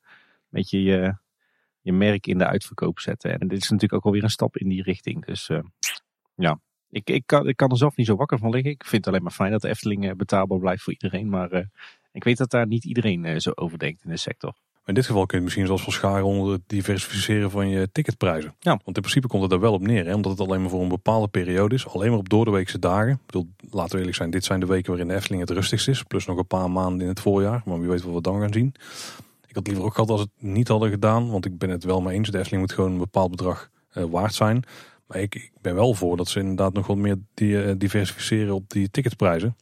[0.49, 1.15] Weet je,
[1.81, 3.39] je merk in de uitverkoop zetten.
[3.39, 5.25] En dit is natuurlijk ook alweer een stap in die richting.
[5.25, 5.59] Dus uh,
[6.35, 6.61] ja,
[6.91, 8.71] ik, ik, kan, ik kan er zelf niet zo wakker van liggen.
[8.71, 11.29] Ik vind het alleen maar fijn dat de Efteling eh, betaalbaar blijft voor iedereen.
[11.29, 11.65] Maar uh,
[12.13, 14.55] ik weet dat daar niet iedereen uh, zo over denkt in de sector.
[14.85, 18.55] In dit geval kun je misschien zoals van scharen onder het diversificeren van je ticketprijzen.
[18.59, 18.71] Ja.
[18.71, 20.07] Want in principe komt het er wel op neer.
[20.07, 20.15] Hè?
[20.15, 21.87] Omdat het alleen maar voor een bepaalde periode is.
[21.87, 23.13] Alleen maar op doordeweekse dagen.
[23.13, 25.89] Ik bedoel, laten we eerlijk zijn, dit zijn de weken waarin de Efteling het rustigst
[25.89, 26.03] is.
[26.03, 27.63] Plus nog een paar maanden in het voorjaar.
[27.65, 28.75] Maar wie weet wat we dan gaan zien.
[29.59, 31.31] Had liever ook gehad als het niet hadden gedaan.
[31.31, 32.31] Want ik ben het wel mee eens.
[32.31, 34.65] De Efteling moet gewoon een bepaald bedrag uh, waard zijn.
[35.07, 38.55] Maar ik, ik, ben wel voor dat ze inderdaad nog wat meer die, uh, diversificeren
[38.55, 39.57] op die ticketprijzen.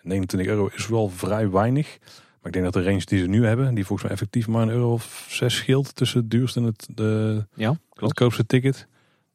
[0.00, 1.98] 29 euro is wel vrij weinig.
[2.00, 4.62] Maar ik denk dat de range die ze nu hebben, die volgens mij effectief maar
[4.62, 8.88] een euro of zes scheelt tussen het duurste en het de ja, goedkoopste ticket.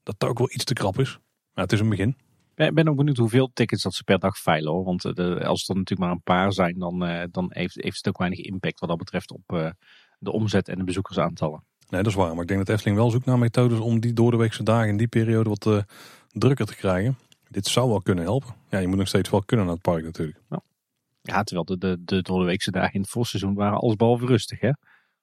[0.03, 1.19] Dat dat ook wel iets te krap is.
[1.53, 2.15] Maar het is een begin.
[2.56, 4.84] Ik ben ook benieuwd hoeveel tickets dat ze per dag veilen hoor.
[4.84, 7.76] Want eh, de, als het er natuurlijk maar een paar zijn, dan, uh, dan heeft,
[7.76, 9.69] heeft het ook weinig impact wat dat betreft op uh,
[10.20, 11.64] de omzet en de bezoekersaantallen.
[11.90, 12.32] Nee, dat is waar.
[12.32, 14.90] Maar ik denk dat Efteling wel zoekt naar methodes om die door de weekse dagen
[14.90, 15.82] in die periode wat uh,
[16.32, 17.18] drukker te krijgen.
[17.48, 18.56] Dit zou wel kunnen helpen.
[18.70, 20.40] Ja, je moet nog steeds wel kunnen naar het park natuurlijk.
[20.50, 20.62] Ja,
[21.22, 24.26] ja terwijl de, de, de door de weekse dagen in het voorseizoen waren alles behalve
[24.26, 24.72] rustig hè.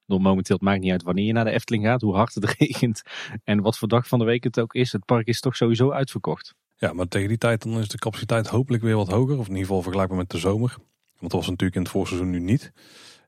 [0.07, 2.45] Door momenteel, het maakt niet uit wanneer je naar de Efteling gaat, hoe hard het
[2.59, 3.03] regent
[3.45, 4.93] en wat voor dag van de week het ook is.
[4.93, 6.55] Het park is toch sowieso uitverkocht.
[6.77, 9.39] Ja, maar tegen die tijd dan is de capaciteit hopelijk weer wat hoger.
[9.39, 10.77] Of in ieder geval vergelijkbaar met de zomer.
[11.19, 12.73] Want dat was natuurlijk in het voorseizoen nu niet.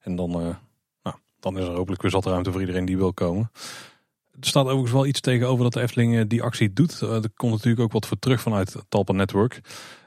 [0.01, 0.55] En dan, uh, nou,
[1.41, 3.51] dan is er hopelijk weer zat ruimte voor iedereen die wil komen.
[4.41, 7.01] Er staat overigens wel iets tegenover dat de Efteling eh, die actie doet.
[7.03, 9.61] Uh, er komt natuurlijk ook wat voor terug vanuit Talpa Network.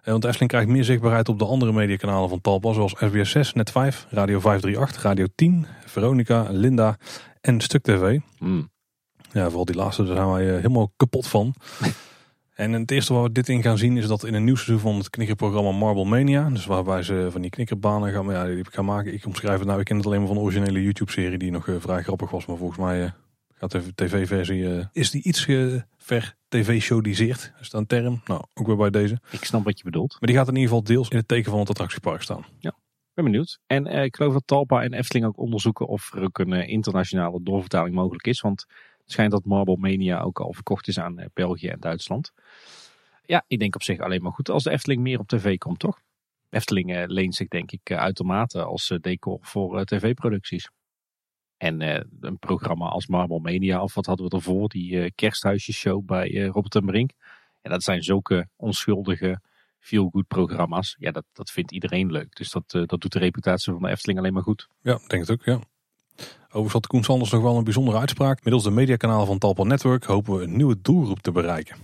[0.04, 2.74] want de Efteling krijgt meer zichtbaarheid op de andere mediakanalen van Talpa.
[2.74, 6.98] Zoals SBS 6, Net 5, Radio 538, Radio 10, Veronica, Linda
[7.42, 8.20] en Stuk TV.
[8.40, 8.70] Mm.
[9.32, 11.54] Ja, vooral die laatste, daar zijn wij helemaal kapot van.
[12.56, 14.80] En het eerste waar we dit in gaan zien is dat in een nieuw seizoen
[14.80, 16.50] van het knikkerprogramma Marble Mania.
[16.50, 19.14] Dus waarbij ze van die knikkerbanen gaan, ja, die gaan maken.
[19.14, 21.52] Ik omschrijf het nou, ik ken het alleen maar van de originele YouTube serie die
[21.52, 22.46] nog uh, vrij grappig was.
[22.46, 23.12] Maar volgens mij uh,
[23.54, 25.46] gaat de tv-versie, uh, is die iets
[25.98, 27.54] ver tv-showdiseerd.
[27.60, 28.22] Is dat een term?
[28.26, 29.20] Nou, ook weer bij deze.
[29.32, 30.18] Ik snap wat je bedoelt.
[30.20, 32.46] Maar die gaat in ieder geval deels in het teken van het attractiepark staan.
[32.60, 32.74] Ja.
[33.14, 33.60] Ben benieuwd.
[33.68, 37.96] En ik geloof dat Talpa en Efteling ook onderzoeken of er ook een internationale doorvertaling
[37.96, 38.42] mogelijk is.
[38.42, 38.66] Want
[39.02, 42.32] het schijnt dat Marble Mania ook al verkocht is aan België en Duitsland.
[43.26, 45.80] Ja, ik denk op zich alleen maar goed als de Efteling meer op tv komt,
[45.80, 46.02] toch?
[46.50, 50.70] Efteling uh, leent zich denk ik uh, uitermate als decor voor tv-producties.
[51.58, 51.82] En
[52.20, 56.86] een programma als Marble Mania, of wat hadden we ervoor, die kersthuisjeshow bij Robert en
[56.86, 57.12] Brink.
[57.62, 59.42] Ja, dat zijn zulke onschuldige,
[59.80, 60.96] feel-good programma's.
[61.00, 62.36] Ja, dat, dat vindt iedereen leuk.
[62.36, 64.68] Dus dat, dat doet de reputatie van de Efteling alleen maar goed.
[64.82, 65.60] Ja, denk het ook, ja.
[66.46, 68.44] Overigens had Koen Sanders nog wel een bijzondere uitspraak.
[68.44, 71.76] Middels de mediakanalen van Talpa Network hopen we een nieuwe doelgroep te bereiken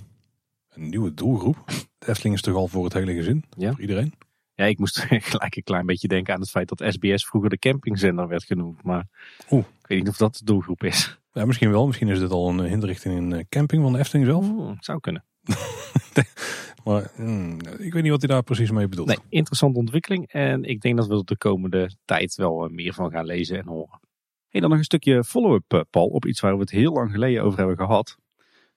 [0.78, 1.58] een nieuwe doelgroep.
[1.98, 3.72] De Efteling is toch al voor het hele gezin, ja.
[3.72, 4.14] voor iedereen.
[4.54, 5.00] Ja, ik moest
[5.32, 8.84] gelijk een klein beetje denken aan het feit dat SBS vroeger de campingzender werd genoemd.
[8.84, 9.08] Maar
[9.50, 9.66] Oeh.
[9.80, 11.20] ik weet niet of dat de doelgroep is.
[11.32, 11.88] Ja, misschien wel.
[11.88, 14.50] Misschien is dit al een hindrichting in eh, camping van de Efteling zelf.
[14.50, 15.24] Oeh, zou kunnen.
[16.86, 19.08] maar hmm, ik weet niet wat hij daar precies mee bedoelt.
[19.08, 20.28] Nee, interessante ontwikkeling.
[20.28, 23.58] En ik denk dat we er de komende tijd wel eh, meer van gaan lezen
[23.58, 24.00] en horen.
[24.62, 27.44] Dan nog een stukje follow-up, eh, Paul, op iets waar we het heel lang geleden
[27.44, 28.18] over hebben gehad.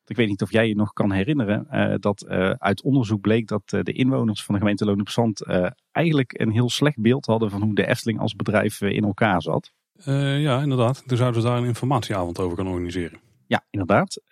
[0.07, 3.47] Ik weet niet of jij je nog kan herinneren uh, dat uh, uit onderzoek bleek
[3.47, 5.47] dat uh, de inwoners van de gemeente Loon op Zand
[5.93, 9.73] eigenlijk een heel slecht beeld hadden van hoe de Efteling als bedrijf in elkaar zat.
[10.05, 11.03] ja, inderdaad.
[11.07, 13.21] Toen zouden ze daar een informatieavond over gaan organiseren.
[13.47, 14.23] Ja, inderdaad.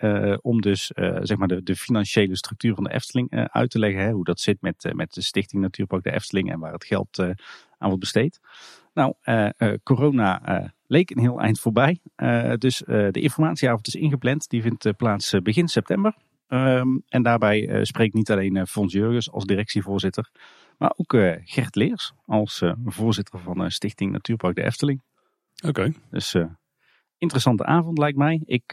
[0.43, 4.03] om dus zeg maar de, de, financiële structuur van de Efteling uit te leggen.
[4.03, 7.23] Hè, hoe dat zit met, met de Stichting Natuurpark de Efteling en waar het geld
[7.79, 8.41] avond besteed.
[8.95, 9.15] Nou,
[9.83, 11.99] corona leek een heel eind voorbij.
[12.59, 14.49] dus de informatieavond is ingepland.
[14.49, 16.15] Die vindt plaats begin september.
[16.47, 20.31] Ehm, en daarbij spreekt niet alleen Fons Jurgens als directievoorzitter,
[20.79, 21.13] maar ook
[21.45, 25.03] Gert Leers als voorzitter van Stichting Natuurpark de Efteling.
[25.67, 25.93] Oké.
[26.11, 26.37] Dus
[27.19, 28.43] interessante avond lijkt mij.
[28.45, 28.71] Ik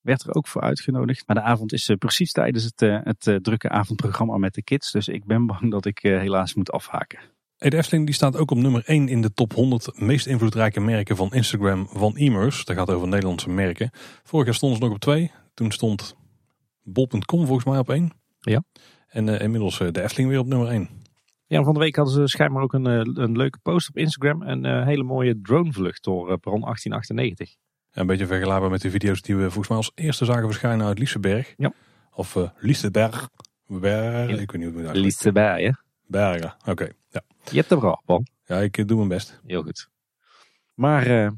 [0.00, 1.26] werd er ook voor uitgenodigd.
[1.26, 4.92] Maar de avond is precies tijdens het, het drukke avondprogramma met de kids.
[4.92, 7.18] Dus ik ben bang dat ik helaas moet afhaken.
[7.58, 11.16] De Efteling die staat ook op nummer 1 in de top 100 meest invloedrijke merken
[11.16, 12.64] van Instagram van e-mails.
[12.64, 13.90] Dat gaat over Nederlandse merken.
[14.22, 15.30] Vorig jaar stonden ze nog op 2.
[15.54, 16.16] Toen stond
[16.82, 18.12] bol.com volgens mij op 1.
[18.40, 18.62] Ja.
[19.06, 20.88] En inmiddels de Efteling weer op nummer 1.
[21.46, 22.84] Ja, van de week hadden ze schijnbaar ook een,
[23.20, 24.42] een leuke post op Instagram.
[24.42, 27.56] Een hele mooie dronevlucht door Bron 1898.
[27.92, 30.98] Een beetje vergelijkbaar met de video's die we volgens mij als eerste zagen verschijnen uit
[30.98, 31.54] Liseberg.
[31.56, 31.72] Ja.
[32.10, 33.28] Of uh, Liseberg.
[33.66, 35.84] Berg, ik weet niet hoe het moet Liseberg, ja.
[36.06, 36.70] Bergen, oké.
[36.70, 36.92] Okay.
[37.08, 37.22] Ja.
[37.50, 38.24] Je hebt er wel, Paul.
[38.44, 39.40] Ja, ik eh, doe mijn best.
[39.46, 39.88] Heel goed.
[40.74, 41.30] Maar uh,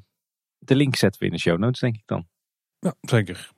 [0.58, 2.26] de link zetten we in de show notes, denk ik dan.
[2.78, 3.50] Ja, zeker.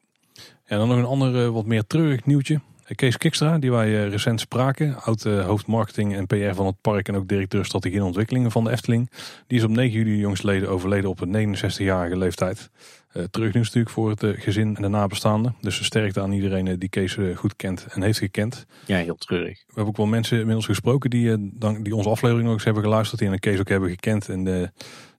[0.65, 2.61] En dan nog een ander wat meer treurig nieuwtje.
[2.95, 7.17] Kees Kikstra, die wij recent spraken, oud hoofd marketing en PR van het park en
[7.17, 9.11] ook directeur strategie en ontwikkelingen van de Efteling.
[9.47, 12.71] Die is op 9 juli jongstleden overleden op een 69-jarige leeftijd.
[13.13, 15.55] Uh, terug natuurlijk voor het gezin en de nabestaanden.
[15.61, 18.67] Dus sterkte aan iedereen die Kees goed kent en heeft gekend.
[18.87, 19.59] Ja, heel treurig.
[19.59, 21.51] We hebben ook wel mensen inmiddels gesproken die,
[21.83, 23.21] die onze aflevering nog eens hebben geluisterd.
[23.21, 24.29] Die en Kees ook hebben gekend.
[24.29, 24.73] En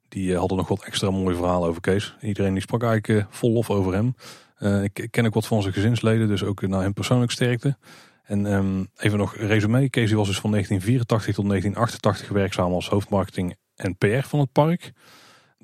[0.10, 2.16] die hadden nog wat extra mooie verhalen over Kees.
[2.22, 4.16] Iedereen die sprak eigenlijk vol lof over hem.
[4.62, 7.78] Uh, ik ken ook wat van zijn gezinsleden, dus ook naar hem persoonlijk sterkte.
[8.24, 9.90] En um, even nog resume.
[9.90, 14.92] Kees was dus van 1984 tot 1988 werkzaam als hoofdmarketing en PR van het park.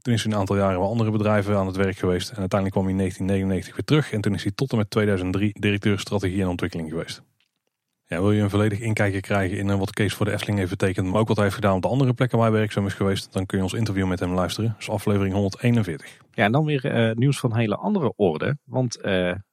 [0.01, 2.29] Toen is hij een aantal jaren bij andere bedrijven aan het werk geweest.
[2.29, 4.11] En uiteindelijk kwam hij in 1999 weer terug.
[4.11, 7.21] En toen is hij tot en met 2003 directeur strategie en ontwikkeling geweest.
[8.09, 11.07] Ja, wil je een volledig inkijkje krijgen in wat Kees voor de Efteling heeft betekend,
[11.07, 13.33] maar ook wat hij heeft gedaan op de andere plekken waar hij werkzaam is geweest,
[13.33, 14.69] dan kun je ons interview met hem luisteren.
[14.69, 16.17] Dat is aflevering 141.
[16.31, 18.57] Ja, en dan weer uh, nieuws van hele andere orde.
[18.63, 19.03] Want uh,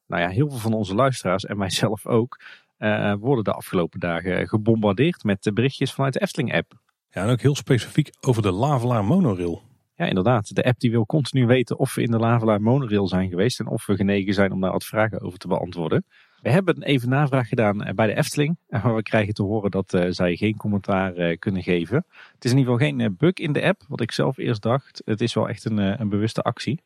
[0.06, 2.40] nou ja, heel veel van onze luisteraars en mijzelf ook,
[2.78, 6.72] uh, worden de afgelopen dagen gebombardeerd met berichtjes vanuit de Efteling-app.
[7.10, 9.62] Ja, en ook heel specifiek over de Lavelaar monorail.
[9.94, 10.54] Ja, inderdaad.
[10.54, 13.66] De app die wil continu weten of we in de Lavelaar monorail zijn geweest en
[13.66, 16.04] of we genegen zijn om daar wat vragen over te beantwoorden.
[16.44, 18.56] We hebben even navraag gedaan eh, bij de Efteling.
[18.82, 22.06] Maar we krijgen te horen dat uh, zij geen commentaar uh, kunnen geven.
[22.34, 25.02] Het is in ieder geval geen bug in de app, wat ik zelf eerst dacht.
[25.04, 26.82] Het is wel echt een, een bewuste actie.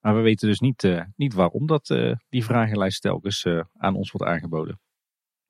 [0.00, 1.86] Maar we weten dus niet, niet waarom dat
[2.28, 3.46] die vragenlijst telkens
[3.76, 4.80] aan ons wordt aangeboden.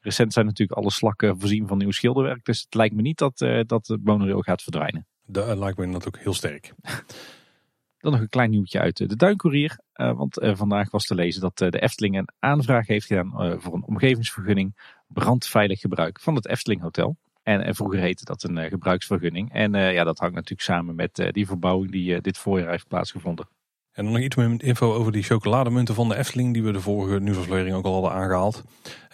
[0.01, 2.45] Recent zijn natuurlijk alle slakken voorzien van nieuw schilderwerk.
[2.45, 5.07] Dus het lijkt me niet dat, dat de monorail gaat verdwijnen.
[5.27, 6.75] Dat lijkt me natuurlijk heel sterk.
[8.07, 9.79] Dan nog een klein nieuwtje uit de Duinkoerier.
[9.95, 13.75] Uh, want uh, vandaag was te lezen dat de Efteling een aanvraag heeft gedaan voor
[13.75, 14.77] een omgevingsvergunning
[15.07, 17.17] brandveilig gebruik van het Efteling Hotel.
[17.43, 19.53] En vroeger heette dat een gebruiksvergunning.
[19.53, 23.49] En ja, dat hangt natuurlijk samen met die verbouwing die dit voorjaar heeft plaatsgevonden.
[23.93, 26.81] En dan nog iets meer info over die chocolademunten van de Efteling, die we de
[26.81, 28.65] vorige nieuwsaflevering ook al hadden aangehaald.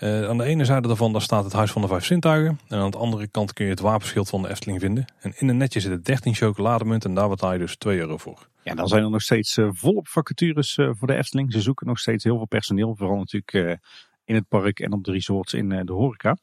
[0.00, 2.58] Aan de ene zijde daarvan daar staat het Huis van de Vijf Zintuigen.
[2.68, 5.04] En aan de andere kant kun je het wapenschild van de Efteling vinden.
[5.20, 8.50] En in een netje zitten 13 chocolademunten en daar betaal je dus 2 euro voor.
[8.62, 11.52] Ja, dan zijn er nog steeds uh, volop vacatures uh, voor de Efteling.
[11.52, 13.80] Ze zoeken nog steeds heel veel personeel, vooral natuurlijk
[14.24, 16.36] in het park en op de resorts in de horeca.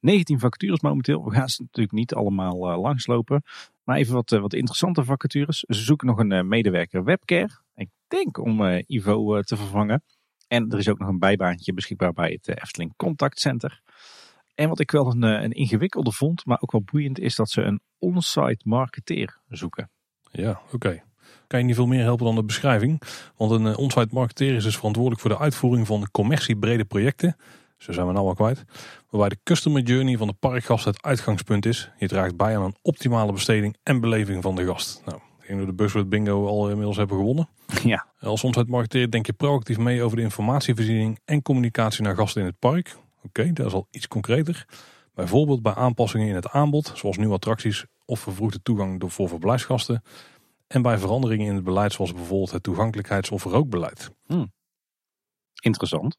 [0.00, 1.24] 19 vacatures momenteel.
[1.24, 3.42] We gaan ze natuurlijk niet allemaal langslopen.
[3.84, 5.58] Maar even wat, wat interessante vacatures.
[5.60, 7.60] Ze zoeken nog een medewerker webcare.
[7.74, 10.02] Ik denk om Ivo te vervangen.
[10.48, 13.80] En er is ook nog een bijbaantje beschikbaar bij het Efteling Contact Center.
[14.54, 17.62] En wat ik wel een, een ingewikkelde vond, maar ook wel boeiend, is dat ze
[17.62, 19.90] een on-site marketeer zoeken.
[20.30, 21.05] Ja, oké.
[21.46, 23.02] Kan je niet veel meer helpen dan de beschrijving?
[23.36, 27.36] Want een on-site marketeer is dus verantwoordelijk voor de uitvoering van commerciebrede projecten.
[27.78, 28.64] Zo zijn we nou al kwijt.
[29.10, 31.90] Waarbij de customer journey van de parkgast het uitgangspunt is.
[31.98, 35.02] Je draagt bij aan een optimale besteding en beleving van de gast.
[35.04, 37.48] Nou, denk dat de buzzword bingo al inmiddels hebben gewonnen.
[37.84, 38.06] Ja.
[38.20, 42.58] Als marketeer denk je proactief mee over de informatievoorziening en communicatie naar gasten in het
[42.58, 42.96] park.
[43.22, 44.66] Oké, dat is al iets concreter.
[45.14, 50.02] Bijvoorbeeld bij aanpassingen in het aanbod, zoals nieuwe attracties of vervroegde toegang voor verblijfsgasten.
[50.66, 54.10] En bij veranderingen in het beleid, zoals bijvoorbeeld het toegankelijkheids- of rookbeleid.
[54.26, 54.52] Hmm.
[55.62, 56.18] Interessant.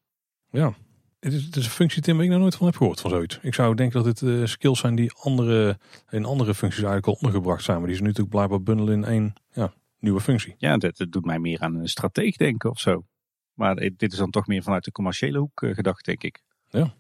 [0.49, 0.74] Ja,
[1.19, 3.10] het is, het is, een functie, Tim, waar ik nog nooit van heb gehoord van
[3.10, 3.40] zoiets.
[3.41, 5.80] Ik zou denken dat dit uh, skills zijn die andere,
[6.10, 7.78] in andere functies eigenlijk al ondergebracht zijn.
[7.78, 10.56] Maar die ze nu natuurlijk blijkbaar bundelen in één ja, nieuwe functie.
[10.57, 13.06] Ja, dat, doet mij meer aan een strateeg denken of zo.
[13.53, 16.44] Maar dit is dan toch meer vanuit de commerciële hoek uh, gedacht, denk ik.
[16.69, 16.94] Ja.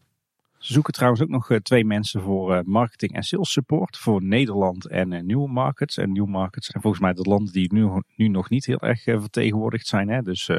[0.57, 3.97] Zoeken trouwens ook nog uh, twee mensen voor marketing en sales support.
[3.97, 5.97] Voor Nederland en nieuwe markets.
[5.97, 9.03] En nieuwe markets zijn volgens mij de landen die nu, nu nog niet heel erg
[9.03, 10.09] vertegenwoordigd zijn.
[10.09, 10.21] Hè?
[10.21, 10.49] Dus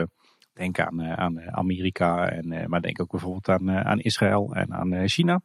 [0.59, 4.55] Denk aan, eh, aan eh, Amerika, en, eh, maar denk ook bijvoorbeeld aan, aan Israël
[4.55, 5.41] en aan China.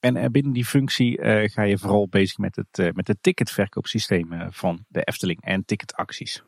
[0.00, 1.18] En binnen die functie
[1.48, 6.42] ga je vooral bezig met het, met het ticketverkoopsysteem van de Efteling en ticketacties.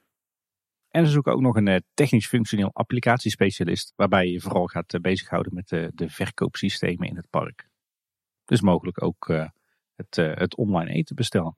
[0.92, 5.68] En ze zoeken ook nog een technisch functioneel applicatiespecialist, waarbij je vooral gaat bezighouden met
[5.68, 7.68] de, de verkoopsystemen in het park.
[8.44, 9.26] Dus mogelijk ook
[9.94, 11.56] het, het online eten bestellen.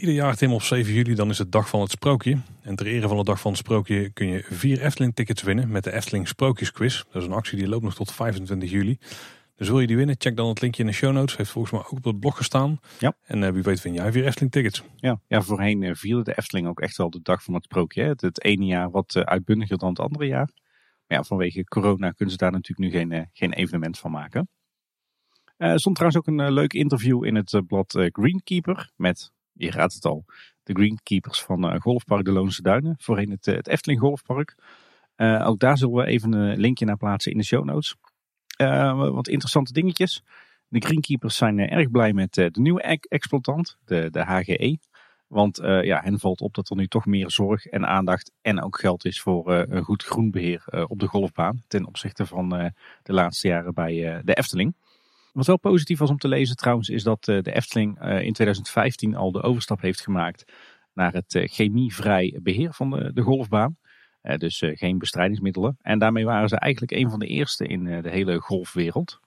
[0.00, 2.38] Ieder jaar Tim op 7 juli dan is het dag van het sprookje.
[2.62, 5.70] En ter ere van de dag van het sprookje kun je vier Efteling tickets winnen
[5.70, 7.04] met de Efteling Sprookjesquiz.
[7.04, 8.98] Dat is een actie die loopt nog tot 25 juli.
[9.60, 11.36] Dus wil je die winnen, check dan het linkje in de show notes.
[11.36, 12.78] Heeft volgens mij ook op het blog gestaan.
[12.98, 13.14] Ja.
[13.22, 14.82] En uh, wie weet vind jij vier Efteling tickets.
[14.96, 18.02] Ja, ja voorheen uh, vierde de Efteling ook echt wel de dag van het sprookje.
[18.02, 20.50] Het, het, ene jaar wat uh, uitbundiger dan het andere jaar.
[21.06, 24.48] Maar ja, vanwege corona kunnen ze daar natuurlijk nu geen, geen evenement van maken.
[25.56, 30.04] Er stond trouwens ook een leuk interview in het blad Greenkeeper met je raadt het
[30.04, 30.24] al,
[30.62, 32.94] de greenkeepers van Golfpark de Loonse Duinen.
[32.98, 34.54] Voorheen het, eh, het Efteling Golfpark.
[35.16, 37.96] Ook daar zullen we even een linkje naar plaatsen in de show notes.
[39.12, 40.22] Wat interessante dingetjes.
[40.68, 44.78] De greenkeepers zijn erg blij met de nieuwe exploitant, de, de HGE.
[45.26, 48.78] Want ja, hen valt op dat er nu toch meer zorg en aandacht en ook
[48.78, 51.62] geld is voor een goed groenbeheer op de golfbaan.
[51.68, 52.48] Ten opzichte van
[53.02, 54.74] de laatste jaren bij de Efteling.
[55.32, 58.32] Wat wel positief was om te lezen trouwens, is dat eh, de Efteling eh, in
[58.32, 60.52] 2015 al de overstap heeft gemaakt
[60.92, 63.76] naar het eh, chemievrij beheer van de, de golfbaan.
[64.22, 65.76] Dus geen bestrijdingsmiddelen.
[65.82, 69.20] En daarmee waren ze eigenlijk een van de eerste in de hele golfwereld.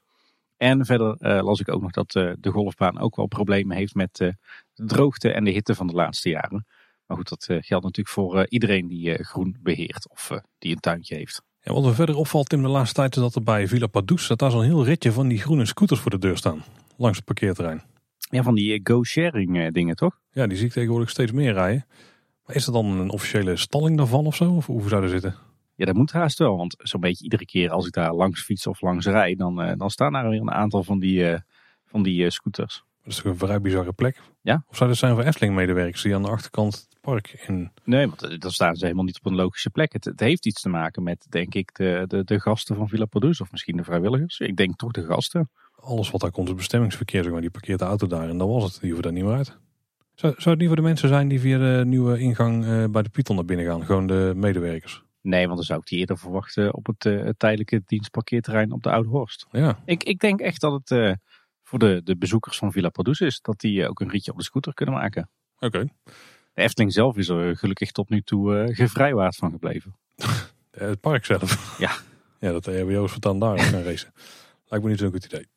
[0.58, 4.36] En verder las ik ook nog dat de golfbaan ook wel problemen heeft met de
[4.74, 6.66] droogte en de hitte van de laatste jaren.
[7.06, 11.42] Maar goed, dat geldt natuurlijk voor iedereen die groen beheert of die een tuintje heeft.
[11.64, 14.28] En wat er verder opvalt in de laatste tijd is dat er bij Villa Padus
[14.28, 16.64] dat daar zo'n heel ritje van die groene scooters voor de deur staan.
[16.98, 17.84] Langs het parkeerterrein.
[18.18, 20.20] Ja, van die eh, go-sharing eh, dingen toch?
[20.32, 21.86] Ja, die zie ik tegenwoordig steeds meer rijden.
[22.48, 24.52] Is dat dan een officiële stalling daarvan of zo?
[24.52, 25.36] Of hoe zou dat zitten?
[25.76, 26.58] Ja, dat moet haast wel.
[26.58, 29.72] Want zo'n beetje iedere keer als ik daar langs fiets of langs rij, dan, uh,
[29.78, 31.38] dan staan daar weer een aantal van die,
[31.86, 32.84] van die scooters.
[33.04, 34.22] Dat is toch een vrij bizarre plek?
[34.42, 34.64] Ja.
[34.68, 37.72] Of zou dat zijn voor Efteling-medewerkers die aan de achterkant het park in...
[37.84, 39.94] Nee, want dan staan ze helemaal niet op een logische plek.
[39.94, 43.06] Het, het heeft iets te maken met, denk ik, de, de, de gasten van Villa
[43.06, 44.40] Produce of misschien de vrijwilligers.
[44.40, 45.50] Ik denk toch de gasten.
[45.76, 47.42] Alles wat daar komt is bestemmingsverkeer, zeg maar.
[47.42, 48.82] Die parkeert de auto daar en dan was het.
[48.82, 49.58] Die hoeven daar niet meer uit.
[50.24, 53.02] Zou, zou het niet voor de mensen zijn die via de nieuwe ingang uh, bij
[53.02, 53.86] de Python naar binnen gaan?
[53.86, 55.04] Gewoon de medewerkers?
[55.22, 58.92] Nee, want dan zou ik die eerder verwachten op het, uh, tijdelijke dienstparkeerterrein op de
[58.92, 59.48] Oude Horst.
[59.52, 59.80] Ja.
[59.86, 60.92] Ik, ik denk echt dat het...
[60.92, 61.14] Uh,
[61.64, 63.42] voor de, de bezoekers van Villa Produce is.
[63.42, 65.30] Dat die eh, ook een ritje op de scooter kunnen maken.
[65.60, 65.90] Oké.
[66.54, 69.96] De Efteling zelf is er gelukkig tot nu toe gevrijwaard van gebleven.
[70.72, 71.80] het park zelf?
[71.80, 71.92] Ja.
[72.40, 74.14] Ja, dat de RWO's voortaan daar gaan racen.
[74.66, 75.48] Lijkt me niet zo'n goed idee.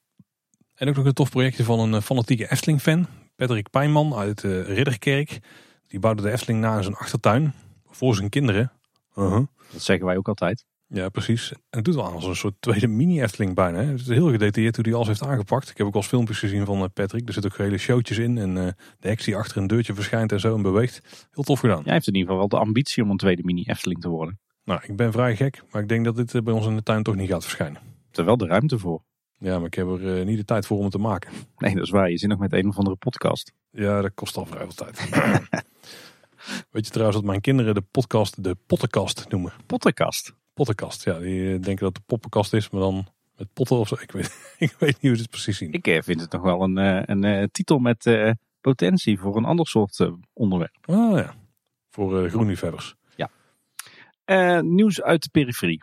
[0.75, 3.07] En ook nog een tof projectje van een eh, fanatieke Efteling-fan.
[3.37, 5.39] Patrick Pijnman uit uh, Ridderkerk.
[5.87, 7.55] Die bouwde de Efteling na in zijn achtertuin.
[7.87, 8.73] Voor zijn kinderen.
[9.15, 9.47] Uh -huh.
[9.73, 10.65] Dat zeggen wij ook altijd.
[10.89, 11.53] Ja, precies.
[11.53, 13.79] En het doet wel aan als een soort tweede mini-Efteling bijna.
[13.79, 13.85] Hè.
[13.85, 15.71] Het is heel gedetailleerd hoe hij alles heeft aangepakt.
[15.71, 17.27] Ik heb ook al eens filmpjes gezien van eh, Patrick.
[17.27, 18.39] Er zitten ook hele showtjes in.
[18.39, 18.67] En uh,
[18.99, 21.29] de heks die achter een deurtje verschijnt en zo en beweegt.
[21.31, 21.83] Heel tof gedaan.
[21.85, 24.41] Jij heeft in ieder geval wel de ambitie om een tweede mini-Efteling te worden.
[24.65, 25.63] Nou, ik ben vrij gek.
[25.71, 27.81] Maar ik denk dat dit eh, bij ons in de tuin toch niet gaat verschijnen.
[28.13, 29.03] Er wel de ruimte voor.
[29.39, 31.33] Ja, maar ik heb er niet de tijd voor om het te maken.
[31.59, 32.11] Nee, dat is waar.
[32.11, 33.53] Je zit nog met een of andere podcast.
[33.71, 35.09] Ja, dat kost al vrij veel tijd.
[36.71, 39.53] Weet je trouwens dat mijn kinderen de podcast de pottenkast noemen?
[39.67, 40.35] Pottenkast?
[40.55, 41.19] Pottenkast, ja.
[41.19, 43.07] Die eh, denken dat de poppenkast is, maar dan
[43.37, 43.97] met potten of zo.
[44.01, 44.27] Ik weet,
[44.59, 45.73] ik weet niet hoe ze het precies zien.
[45.73, 48.11] Ik eh, vind het nog wel een, eh, een titel met
[48.61, 50.77] potentie voor een ander soort onderwerp.
[50.81, 51.35] Ah ja,
[51.91, 52.95] voor groenliefhebbers.
[53.15, 53.31] Ja.
[54.61, 55.83] nieuws uit de periferie.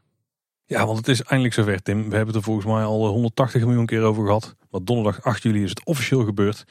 [0.65, 1.97] Ja, want het is eindelijk zover Tim.
[1.97, 4.55] We hebben het er volgens mij al 180 miljoen keer over gehad.
[4.69, 6.63] Maar donderdag 8 juli is het officieel gebeurd.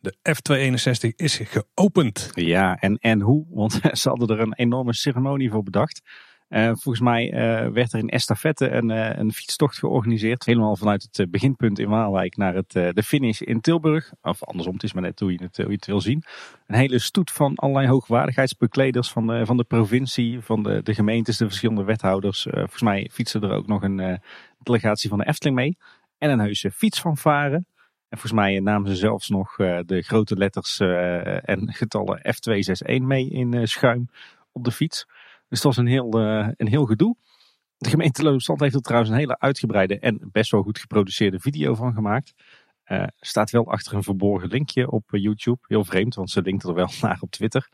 [0.00, 2.30] De F261 is geopend.
[2.34, 3.46] Ja, en, en hoe?
[3.50, 6.00] Want ze hadden er een enorme ceremonie voor bedacht.
[6.48, 10.44] Uh, volgens mij uh, werd er in estafette een, uh, een fietstocht georganiseerd.
[10.44, 14.12] Helemaal vanuit het beginpunt in Waalwijk naar het, de finish in Tilburg.
[14.22, 16.22] Of andersom, het is maar net hoe je het, hoe je het wil zien.
[16.66, 21.36] Een hele stoet van allerlei hoogwaardigheidsbekleders van de, van de provincie, van de, de gemeentes,
[21.36, 22.42] de verschillende wethouders.
[22.42, 24.20] volgens mij fietsen er ook nog een
[24.62, 25.76] delegatie van de Efteling mee.
[26.18, 27.54] En een heuse fietsfanfare.
[28.08, 29.56] En volgens mij namen ze zelfs nog
[29.86, 34.08] de grote letters en getallen F261 mee in schuim
[34.52, 35.06] op de fiets.
[35.48, 37.16] Dus dat was een heel, uh, een heel gedoe.
[37.76, 41.74] De gemeente Loosstand heeft er trouwens een hele uitgebreide en best wel goed geproduceerde video
[41.74, 42.34] van gemaakt.
[42.86, 45.58] Uh, staat wel achter een verborgen linkje op eh, YouTube.
[45.66, 47.68] Heel vreemd, want ze linkt er wel naar op Twitter.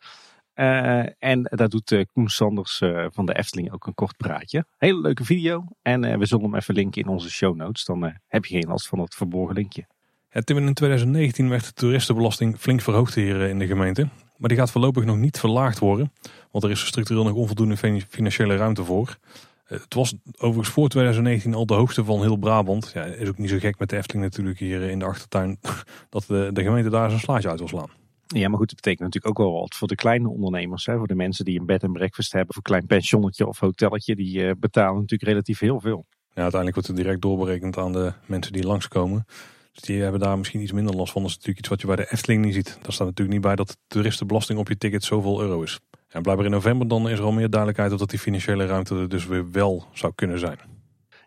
[0.55, 4.65] En daar doet uh, Koen Sanders van de Efteling ook een kort praatje.
[4.78, 5.65] Hele leuke video.
[5.82, 7.85] En we zullen hem even linken in onze show notes.
[7.85, 9.86] Dan heb je geen last van het verborgen linkje.
[10.31, 14.09] Ja, in 2019 werd de toeristenbelasting flink verhoogd hier in de gemeente.
[14.43, 16.12] Maar die gaat voorlopig nog niet verlaagd worden.
[16.51, 17.77] Want er is structureel nog onvoldoende
[18.09, 19.19] financiële ruimte voor.
[19.64, 22.90] Het was overigens voor 2019 al de hoogste van heel Brabant.
[22.94, 25.59] Ja, is ook niet zo gek met de Efteling natuurlijk hier in de achtertuin.
[26.10, 27.90] Dat de, de gemeente daar zijn slaatje uit wil slaan.
[28.27, 30.86] Ja, maar goed, het betekent natuurlijk ook wel wat voor de kleine ondernemers.
[30.86, 33.59] Hè, voor de mensen die een bed en breakfast hebben, of een klein pensionnetje of
[33.59, 34.16] hotelletje.
[34.16, 36.06] Die uh, betalen natuurlijk relatief heel veel.
[36.35, 39.24] Ja, uiteindelijk wordt het direct doorberekend aan de mensen die langskomen.
[39.73, 41.23] Dus die hebben daar misschien iets minder last van.
[41.23, 42.78] Dat is natuurlijk iets wat je bij de Efteling niet ziet.
[42.82, 45.81] Daar staat natuurlijk niet bij dat de toeristenbelasting op je ticket zoveel euro is.
[46.09, 49.09] En blijkbaar in november dan is er al meer duidelijkheid dat die financiële ruimte er
[49.09, 50.59] dus weer wel zou kunnen zijn.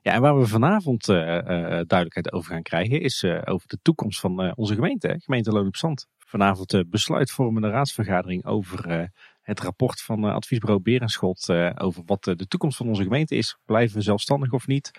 [0.02, 3.78] Ja, en waar we vanavond uh, uh, duidelijkheid over gaan krijgen is uh, over de
[3.82, 6.08] toekomst van onze gemeente, gemeente Loon op Zand.
[6.18, 9.10] Vanavond de besluitvormende raadsvergadering over
[9.42, 13.58] het rapport van adviesbureau Berenschot over wat de toekomst van onze gemeente is.
[13.66, 14.92] Blijven we zelfstandig of niet?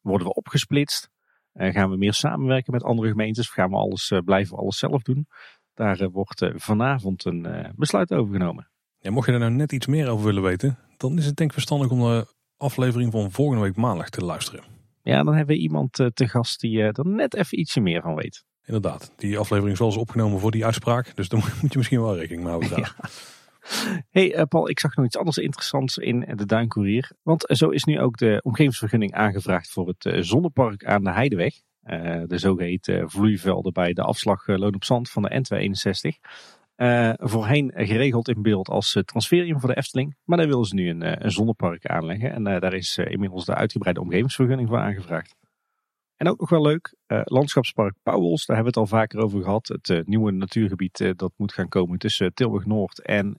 [0.00, 1.10] Worden we opgesplitst?
[1.58, 3.48] Gaan we meer samenwerken met andere gemeentes?
[3.48, 5.26] Of gaan we alles, blijven we alles zelf doen?
[5.74, 8.70] Daar wordt vanavond een besluit over genomen.
[8.98, 11.48] Ja, mocht je daar nou net iets meer over willen weten, dan is het denk
[11.48, 12.26] ik verstandig om de
[12.56, 14.64] aflevering van volgende week maandag te luisteren.
[15.02, 18.02] Ja, dan hebben we iemand eh, te gast die er eh, net even ietsje meer
[18.02, 18.44] van weet.
[18.64, 22.00] Inderdaad, die aflevering is wel eens opgenomen voor die uitspraak, dus daar moet je misschien
[22.00, 22.78] wel rekening mee houden.
[22.78, 22.94] Ja.
[24.10, 27.10] Hey uh, Paul, ik zag nog iets anders interessants in de Duinkoerier.
[27.22, 31.54] Want zo is nu ook de omgevingsvergunning aangevraagd voor het zonnepark aan de Heideweg.
[32.26, 36.20] de zogeheten vloeivelden bij de afslag Loon op Zand van de N261.
[36.76, 40.16] Uh, voorheen geregeld in beeld als uh, transferium voor de Efteling.
[40.24, 42.32] Maar daar willen ze nu een, uh, een zonnepark aanleggen.
[42.32, 45.45] En daar is inmiddels de uitgebreide omgevingsvergunning voor aangevraagd.
[46.16, 49.68] En ook nog wel leuk, landschapspark Pauwels, daar hebben we het al vaker over gehad.
[49.68, 53.34] Het nieuwe natuurgebied dat moet gaan komen tussen Tilburg Noord en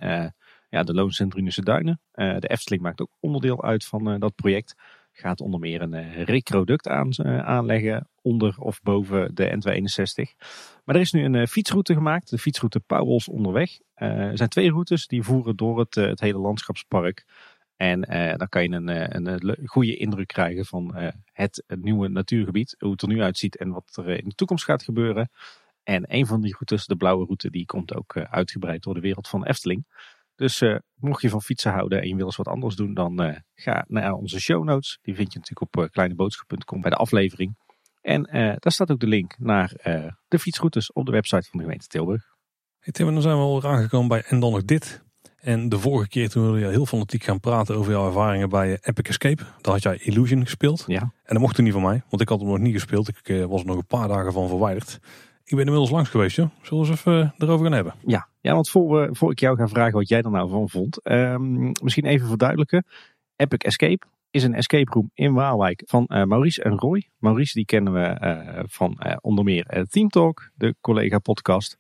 [0.70, 2.02] ja, de Loonscentrumse Duinen.
[2.12, 4.76] de Efteling maakt ook onderdeel uit van dat project.
[5.12, 10.46] Gaat onder meer een recroduct aan, aanleggen onder of boven de N261.
[10.86, 13.80] Maar er is nu een fietsroute gemaakt, de fietsroute Pauwels onderweg.
[13.94, 17.26] Er zijn twee routes die voeren door het, het hele landschapspark.
[17.78, 18.02] En
[18.38, 20.96] dan kan je een, een, goede indruk krijgen van
[21.32, 24.84] het, nieuwe natuurgebied, hoe het er nu uitziet en wat er in de toekomst gaat
[24.84, 25.30] gebeuren.
[25.84, 29.28] En een van die routes, de blauwe route, die komt ook uitgebreid door de wereld
[29.28, 29.86] van Efteling.
[30.36, 30.64] Dus
[30.94, 34.14] mocht je van fietsen houden en je wil eens wat anders doen, dan ga naar
[34.14, 35.00] onze show notes.
[35.02, 37.58] Die vind je natuurlijk op kleineboodschap.com bij de aflevering.
[38.02, 38.24] En
[38.60, 39.72] daar staat ook de link naar
[40.28, 42.36] de fietsroutes op de website van de gemeente Tilburg.
[42.80, 45.06] Hey Tim, dan zijn we al aangekomen bij En dan nog dit.
[45.48, 48.72] En de vorige keer toen wilde je heel fanatiek gaan praten over jouw ervaringen bij
[48.72, 49.44] eh, Epic Escape.
[49.62, 50.84] Daar had jij Illusion gespeeld.
[50.88, 51.02] Ja.
[51.02, 53.08] En dat mocht toen niet van mij, want ik had hem nog niet gespeeld.
[53.08, 55.00] Ik uh, was er nog een paar dagen van verwijderd.
[55.44, 56.50] Ik ben inmiddels langs geweest, joh.
[56.62, 57.94] Zullen we eens even erover gaan hebben?
[58.06, 60.70] Ja, ja want voor, we, voor ik jou ga vragen wat jij er nou van
[60.70, 61.00] vond.
[61.04, 62.86] Um, misschien even verduidelijken.
[63.36, 67.10] Epic Escape is een escape room in Waalwijk van uh, Maurice en Roy.
[67.18, 71.78] Maurice die kennen we van onder meer Team Talk, de collega podcast.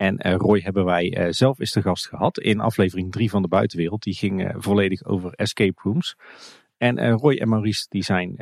[0.00, 4.02] En Roy hebben wij zelf eens de gast gehad in aflevering 3 van de buitenwereld.
[4.02, 6.16] Die ging volledig over escape rooms.
[6.76, 8.36] En Roy en Maurice die zijn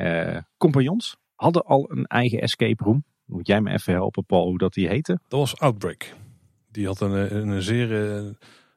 [0.57, 1.17] compagnons.
[1.35, 3.03] Hadden al een eigen escape room.
[3.25, 5.19] Moet jij me even helpen Paul hoe dat die heette?
[5.27, 6.13] Dat was Outbreak.
[6.71, 7.87] Die had een, een zeer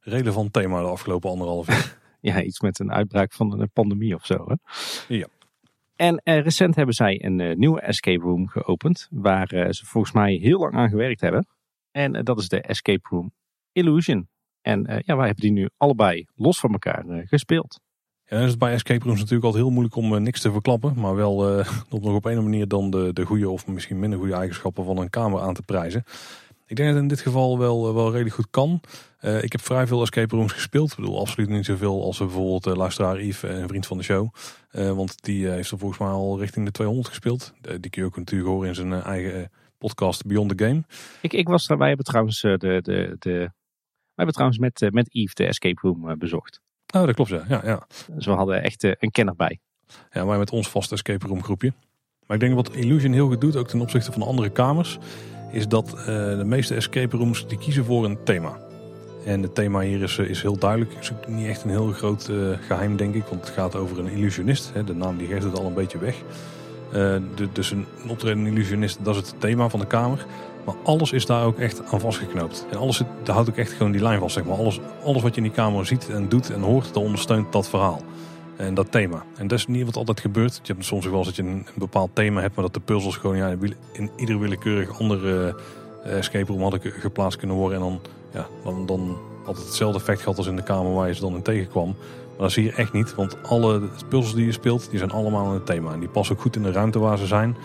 [0.00, 1.98] relevant thema de afgelopen anderhalf jaar.
[2.20, 4.44] ja, iets met een uitbraak van een pandemie of zo.
[4.46, 4.54] Hè?
[5.14, 5.26] Ja.
[5.96, 10.34] En eh, recent hebben zij een uh, nieuwe escape room geopend, waar ze volgens mij
[10.34, 11.46] heel lang aan gewerkt hebben.
[11.92, 13.32] En dat is de Escape Room
[13.72, 14.28] Illusion.
[14.60, 17.80] En ja, wij hebben die nu allebei los van elkaar gespeeld.
[18.24, 20.94] Ja, is bij escape rooms natuurlijk altijd heel moeilijk om niks te verklappen.
[20.96, 21.34] Maar wel
[21.90, 24.98] op nog op een manier dan de, de goede of misschien minder goede eigenschappen van
[24.98, 26.04] een kamer aan te prijzen.
[26.72, 28.80] Ik denk dat het in dit geval wel, wel redelijk goed kan.
[29.20, 30.90] Uh, ik heb vrij veel escape rooms gespeeld.
[30.90, 34.34] Ik bedoel, absoluut niet zoveel als bijvoorbeeld uh, luisteraar Yves, een vriend van de show.
[34.72, 37.52] Uh, want die heeft er volgens mij al richting de 200 gespeeld.
[37.60, 39.50] die kun je ook natuurlijk horen in zijn eigen
[39.82, 40.82] podcast Beyond the Game.
[41.20, 43.50] Ik, ik was daar, wij hebben trouwens, de, de, de, wij
[44.14, 46.60] hebben trouwens met, met Yves de escape room bezocht.
[46.94, 47.44] Oh, dat klopt ja.
[47.48, 47.86] ja, ja.
[48.12, 49.58] Dus we hadden echt een kenner bij.
[50.10, 51.72] Ja, wij met ons vaste escape room groepje.
[52.26, 54.98] Maar ik denk wat Illusion heel goed doet, ook ten opzichte van andere kamers,
[55.50, 58.58] is dat de meeste escape rooms die kiezen voor een thema.
[59.24, 60.94] En het thema hier is, eh, is heel duidelijk.
[60.94, 63.24] Het is ook niet echt een heel groot uh, geheim, denk ik.
[63.24, 64.70] Want het gaat over een illusionist.
[64.72, 64.84] Hè.
[64.84, 66.22] De naam die geeft het al een beetje weg.
[66.92, 70.26] De, dus een, optredende illusionist, dat is het thema van de kamer.
[70.64, 72.66] Maar alles is daar ook echt aan vastgeknoopt.
[72.70, 74.34] En alles daar houdt ook echt gewoon die lijn vast.
[74.34, 74.56] Zeg maar.
[74.56, 78.00] alles, alles wat je in die kamer ziet en doet en hoort, ondersteunt dat verhaal.
[78.56, 79.24] En dat thema.
[79.36, 80.60] En dat is niet wat altijd gebeurt.
[80.62, 82.80] Je hebt soms ook wel eens dat je een, bepaald thema hebt, maar dat de
[82.80, 83.56] puzzels gewoon ja,
[83.92, 85.54] in ieder willekeurig andere
[86.06, 87.78] uh, escape room hadden geplaatst kunnen worden.
[87.78, 88.00] En dan
[88.32, 91.20] ja, dan, dan had het hetzelfde effect gehad als in de kamer waar je ze
[91.20, 91.96] dan in tegenkwam.
[92.42, 95.52] Dat zie je echt niet, want alle puzzels die je speelt, die zijn allemaal in
[95.52, 95.92] het thema.
[95.92, 97.56] En die passen ook goed in de ruimte waar ze zijn.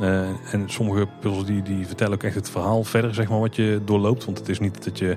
[0.00, 3.56] Uh, en sommige puzzels die, die vertellen ook echt het verhaal verder, zeg maar, wat
[3.56, 4.24] je doorloopt.
[4.24, 5.16] Want het is niet dat je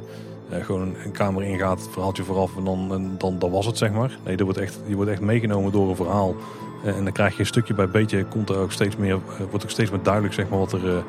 [0.49, 4.17] gewoon een kamer ingaat, het verhaaltje vooraf en dan, dan, was het zeg maar.
[4.25, 6.35] Nee, je wordt echt, je wordt echt meegenomen door een verhaal.
[6.85, 9.19] en dan krijg je een stukje bij beetje, komt er ook steeds meer,
[9.49, 11.03] wordt ook steeds meer duidelijk zeg maar, wat, er,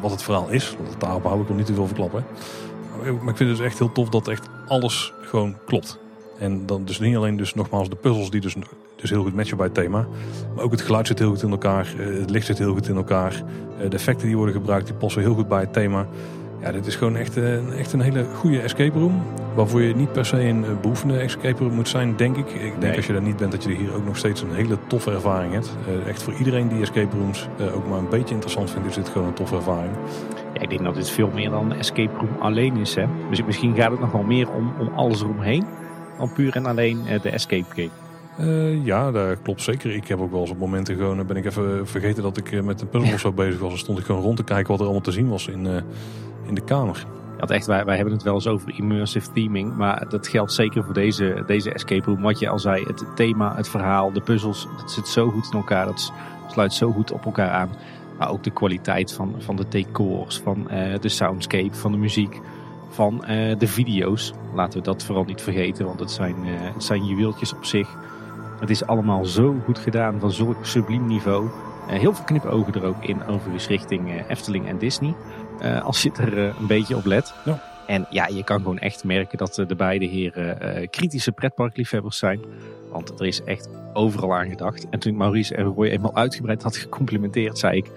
[0.00, 0.76] wat het verhaal is.
[0.82, 2.24] Want daarop hou ik nog niet te veel verklappen.
[3.02, 5.98] Maar ik vind het dus echt heel tof dat echt alles gewoon klopt.
[6.40, 8.56] En dan dus niet alleen dus nogmaals de puzzels die dus,
[8.96, 10.06] dus heel goed matchen bij het thema.
[10.54, 11.94] Maar ook het geluid zit heel goed in elkaar.
[11.96, 13.42] Het licht zit heel goed in elkaar.
[13.88, 16.06] De effecten die worden gebruikt die passen heel goed bij het thema.
[16.62, 19.22] Ja, dit is gewoon echt, een, echt een hele goede escape room.
[19.54, 22.50] Waarvoor je niet per se een beoefende escape room moet zijn, denk ik.
[22.50, 24.78] Ik denk als je daar niet bent dat je hier ook nog steeds een hele
[24.86, 25.76] toffe ervaring hebt.
[26.06, 29.28] Echt voor iedereen die escape rooms ook maar een beetje interessant vindt, is dit gewoon
[29.28, 29.92] een toffe ervaring.
[30.54, 32.94] Ja, ik denk dat dit veel meer dan een escape room alleen is.
[32.94, 33.04] Hè?
[33.30, 35.64] Dus misschien gaat het nog wel meer om, om alles eromheen.
[36.20, 37.90] Dan puur en alleen de escape game.
[38.40, 39.94] Uh, ja, dat klopt zeker.
[39.94, 42.80] Ik heb ook wel eens op momenten gewoon, ben ik even vergeten dat ik met
[42.80, 43.68] een puzzel of zo bezig was.
[43.68, 45.76] Dan stond ik gewoon rond te kijken wat er allemaal te zien was in, uh,
[46.46, 47.06] in de kamer.
[47.40, 50.84] Ja, echt, wij, wij hebben het wel eens over immersive theming, maar dat geldt zeker
[50.84, 52.22] voor deze, deze escape room.
[52.22, 55.58] Wat je al zei, het thema, het verhaal, de puzzels, dat zit zo goed in
[55.58, 55.86] elkaar.
[55.86, 56.12] Dat
[56.48, 57.70] sluit zo goed op elkaar aan.
[58.18, 62.40] Maar ook de kwaliteit van, van de decors, van uh, de soundscape, van de muziek,
[62.90, 64.32] van uh, de video's.
[64.54, 67.88] Laten we dat vooral niet vergeten, want het zijn, uh, het zijn juweeltjes op zich.
[68.60, 71.48] Het is allemaal zo goed gedaan, van zo'n subliem niveau.
[71.86, 75.14] heel veel knipogen er ook in, overigens richting Efteling en Disney.
[75.82, 77.34] Als je er een beetje op let.
[77.44, 77.62] Ja.
[77.86, 82.40] En ja, je kan gewoon echt merken dat de beide heren kritische pretparkliefhebbers zijn.
[82.90, 84.88] Want er is echt overal aan gedacht.
[84.90, 87.90] En toen Maurice en Roy eenmaal uitgebreid had gecomplimenteerd, zei ik...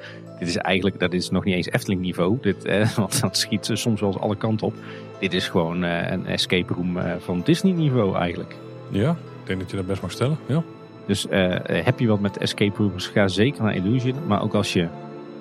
[0.44, 2.38] Dit is eigenlijk, dat is nog niet eens Efteling niveau.
[2.42, 2.64] Dit,
[2.96, 4.74] want dat schiet soms wel eens alle kanten op.
[5.20, 8.56] Dit is gewoon een escape room van Disney niveau eigenlijk.
[8.90, 10.64] Ja, ik denk dat je dat best mag stellen, ja.
[11.06, 11.26] Dus
[11.66, 14.16] heb je wat met escape rooms, ga zeker naar Illusion.
[14.28, 14.88] Maar ook als je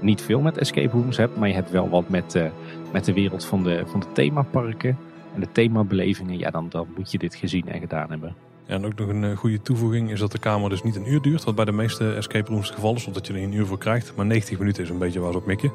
[0.02, 2.44] niet veel met escape rooms hebt, maar je hebt wel wat met, uh,
[2.92, 4.98] met de wereld van de, van de themaparken
[5.34, 6.38] en de themabelevingen.
[6.38, 8.34] Ja, dan, dan moet je dit gezien en gedaan hebben.
[8.66, 11.22] En ook nog een uh, goede toevoeging is dat de kamer dus niet een uur
[11.22, 13.66] duurt, wat bij de meeste escape rooms het geval is, omdat je er een uur
[13.66, 14.12] voor krijgt.
[14.16, 15.72] Maar 90 minuten is een beetje waar ze op mikken.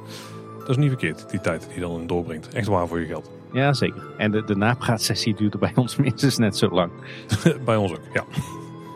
[0.59, 2.53] Dat is niet verkeerd, die tijd die je dan doorbrengt.
[2.53, 3.31] Echt waar voor je geld.
[3.51, 4.03] Ja, zeker.
[4.17, 6.91] En de, de napraatsessie duurde bij ons minstens net zo lang.
[7.65, 8.23] bij ons ook, ja.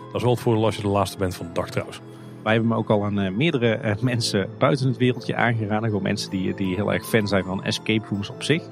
[0.06, 2.00] Dat is wel het voordeel als je de laatste bent van de dag trouwens.
[2.44, 5.88] Wij hebben me ook al aan uh, meerdere uh, mensen buiten het wereldje aangeraden.
[5.88, 8.64] Gewoon mensen die, die heel erg fan zijn van escape rooms op zich.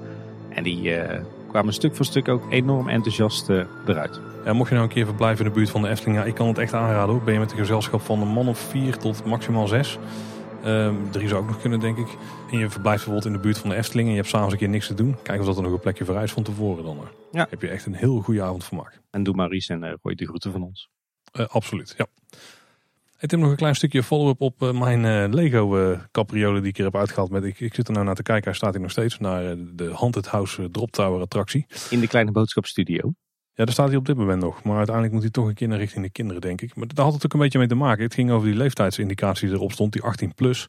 [0.49, 3.49] En die uh, kwamen stuk voor stuk ook enorm enthousiast
[3.85, 4.19] eruit.
[4.45, 6.47] Mocht je nou een keer verblijven in de buurt van de Efteling, ja, ik kan
[6.47, 7.23] het echt aanraden hoor.
[7.23, 9.97] Ben je met een gezelschap van een man of vier tot maximaal zes.
[10.65, 12.07] Um, drie zou ook nog kunnen, denk ik.
[12.51, 14.59] En je verblijft bijvoorbeeld in de buurt van de Efteling en je hebt s'avonds een
[14.59, 15.15] keer niks te doen.
[15.23, 16.97] Kijk of dat er nog een plekje voor is van tevoren dan.
[17.31, 17.47] Ja.
[17.49, 19.01] Heb je echt een heel goede avond vermaakt.
[19.11, 20.89] En doe Maries en uh, gooi de groeten van ons.
[21.31, 22.05] absoluut, ja.
[23.19, 26.83] Ik heb nog een klein stukje follow-up op eh, mijn Lego capriolen die ik er
[26.83, 27.29] heb uitgehaald.
[27.29, 29.55] Met, ik, ik zit er nou naar te kijken, hij staat hier nog steeds, naar
[29.57, 31.65] de Haunted House Drop Tower attractie.
[31.89, 33.13] In de kleine boodschapstudio?
[33.53, 34.63] Ja, daar staat hij op dit moment nog.
[34.63, 36.75] Maar uiteindelijk moet hij toch een keer naar richting de kinderen, denk ik.
[36.75, 38.03] Maar daar had het ook een beetje mee te maken.
[38.03, 40.67] Het ging over die leeftijdsindicatie die erop stond, die 18 plus.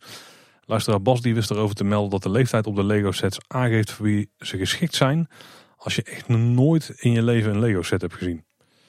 [0.65, 3.91] Luisteraar Bas die wist erover te melden dat de leeftijd op de Lego sets aangeeft
[3.91, 5.29] voor wie ze geschikt zijn.
[5.77, 8.45] Als je echt nooit in je leven een Lego set hebt gezien.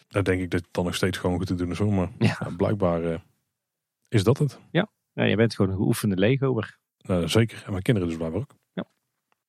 [0.07, 1.93] Daar denk ik dat het dan nog steeds gewoon goed te doen is hoor.
[1.93, 2.37] Maar ja.
[2.57, 3.23] blijkbaar
[4.07, 4.59] is dat het?
[4.71, 6.77] Ja, ja je bent gewoon een geoefende Legoer.
[6.97, 7.63] Nou, zeker.
[7.65, 8.55] En mijn kinderen dus blijven ook.
[8.73, 8.85] Ja.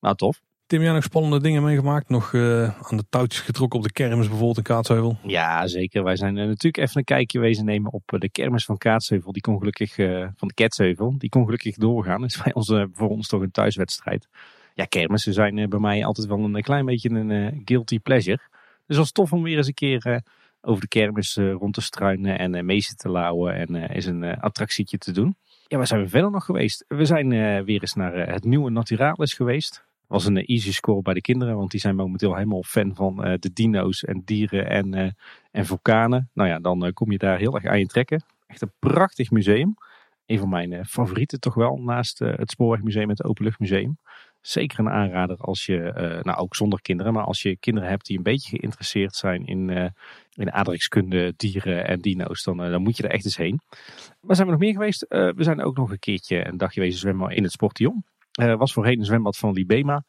[0.01, 0.43] Nou, tof.
[0.73, 2.09] Tim, jij nog spannende dingen meegemaakt?
[2.09, 5.17] Nog uh, aan de touwtjes getrokken op de kermis bijvoorbeeld in Kaatsheuvel?
[5.23, 6.05] Ja, zeker.
[6.05, 9.33] Wij zijn uh, natuurlijk even een kijkje wezen nemen op uh, de kermis van Kaatsheuvel.
[9.33, 9.95] Die kon gelukkig,
[10.37, 12.21] van de Ketsheuvel, die kon gelukkig doorgaan.
[12.21, 14.29] Dat is bij voor ons toch een thuiswedstrijd.
[14.75, 18.41] Ja, kermissen zijn bij mij altijd wel een klein beetje een guilty pleasure.
[18.87, 20.23] Dus het was tof om weer eens een keer
[20.61, 24.99] over de kermis rond te struinen en uh, meesten te lauwen en is een attractietje
[24.99, 25.37] te doen.
[25.67, 26.85] Ja, waar zijn we verder nog geweest?
[26.89, 27.29] We zijn
[27.65, 29.85] weer eens naar het nieuwe Naturalis geweest.
[30.13, 33.51] Was een easy score bij de kinderen, want die zijn momenteel helemaal fan van de
[33.53, 35.17] dino's en dieren en,
[35.51, 36.31] en vulkanen.
[36.35, 38.25] Nou ja, dan kom je daar heel erg aan je trekken.
[38.47, 39.75] Echt een prachtig museum.
[40.27, 43.99] Een van mijn favorieten toch wel, naast het Spoorwegmuseum en het Openluchtmuseum
[44.43, 48.17] zeker een aanrader als je, nou ook zonder kinderen, maar als je kinderen hebt die
[48.17, 49.93] een beetje geïnteresseerd zijn in,
[50.35, 53.61] in aardrijkskunde, dieren en dino's, dan, dan moet je er echt eens heen.
[54.21, 55.07] Waar zijn we nog meer geweest?
[55.09, 58.05] we zijn ook nog een keertje een dagje wezen zwemmen in het Sportion.
[58.33, 60.05] Was voorheen een zwembad van Libema.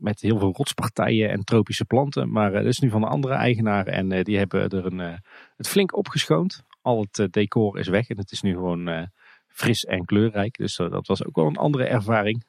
[0.00, 2.30] met heel veel rotspartijen en tropische planten.
[2.30, 3.86] Maar dat is nu van een andere eigenaar.
[3.86, 5.20] En die hebben er een,
[5.56, 6.64] het flink opgeschoond.
[6.82, 9.08] Al het decor is weg en het is nu gewoon
[9.48, 10.56] fris en kleurrijk.
[10.56, 12.44] Dus dat was ook wel een andere ervaring.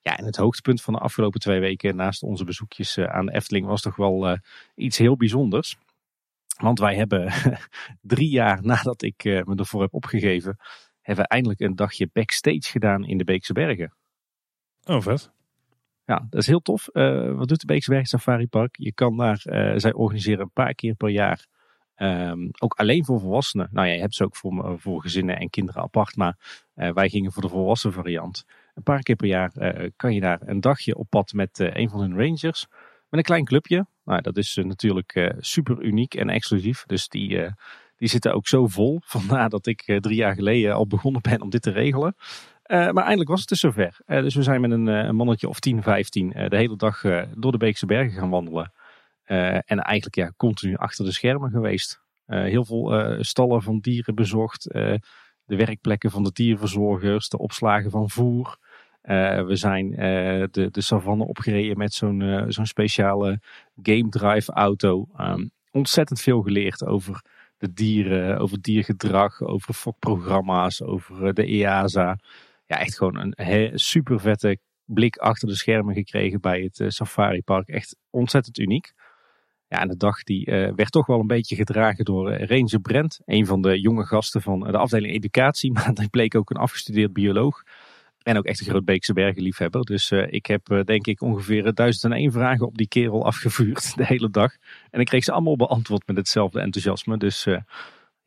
[0.00, 3.34] Ja, en het hoogtepunt van de afgelopen twee weken naast onze bezoekjes eh, aan de
[3.34, 4.38] Efteling was toch wel
[4.74, 5.76] iets heel bijzonders.
[6.60, 7.32] Want wij hebben
[8.00, 10.56] drie jaar nadat ik me ervoor heb opgegeven,
[11.00, 13.94] hebben we eindelijk een dagje backstage gedaan in de Beekse Bergen.
[14.88, 15.30] Oh, vet.
[16.04, 16.88] Ja, dat is heel tof.
[16.92, 18.76] Uh, wat doet de Beeksberg Safari Park?
[18.78, 21.46] Je kan daar, uh, zij organiseren een paar keer per jaar.
[21.96, 23.68] Um, ook alleen voor volwassenen.
[23.72, 26.16] Nou ja, je hebt ze ook voor, voor gezinnen en kinderen apart.
[26.16, 26.36] Maar
[26.76, 28.44] uh, wij gingen voor de volwassen variant.
[28.74, 29.52] Een paar keer per jaar
[29.96, 32.66] kan je daar een dagje op pad met een van hun rangers.
[33.08, 33.86] Met een klein clubje.
[34.04, 36.84] Nou, dat is natuurlijk super uniek en exclusief.
[36.86, 37.44] Dus die,
[37.96, 39.00] die zitten ook zo vol.
[39.16, 42.14] Vandaar dat ik drie jaar geleden al begonnen ben om dit te regelen.
[42.68, 43.96] Uh, maar eindelijk was het dus zover.
[44.06, 47.02] Uh, dus we zijn met een, een mannetje of 10, 15 de hele dag
[47.36, 48.72] door de Beekse Bergen gaan wandelen.
[49.24, 52.00] en eigenlijk ja, continu achter de schermen geweest.
[52.26, 54.62] heel veel stallen van dieren bezocht.
[55.44, 57.28] de werkplekken van de dierverzorgers.
[57.28, 58.56] De opslagen van voer.
[59.46, 59.90] we zijn
[60.50, 63.40] de, de savanne opgereden met zo'n zo'n speciale
[63.82, 65.08] game drive auto.
[65.20, 67.22] Um, ontzettend veel geleerd over
[67.58, 72.18] de dieren, over diergedrag, over fokprogramma's, over de EASA
[72.68, 77.42] ja, echt gewoon een super vette blik achter de schermen gekregen bij het uh, Safari
[77.42, 77.68] Park.
[77.68, 78.92] Echt ontzettend uniek.
[79.68, 82.80] Ja, en de dag die uh, werd toch wel een beetje gedragen door uh, Ranger
[82.80, 83.20] Brent.
[83.24, 85.72] Een van de jonge gasten van de afdeling educatie.
[85.72, 87.62] Maar hij bleek ook een afgestudeerd bioloog.
[88.22, 89.80] En ook echt een groot Beekse.
[89.80, 94.52] Dus ik heb denk ik ongeveer 1001 vragen op die kerel afgevuurd de hele dag.
[94.90, 97.16] En ik kreeg ze allemaal beantwoord met hetzelfde enthousiasme.
[97.16, 97.46] Dus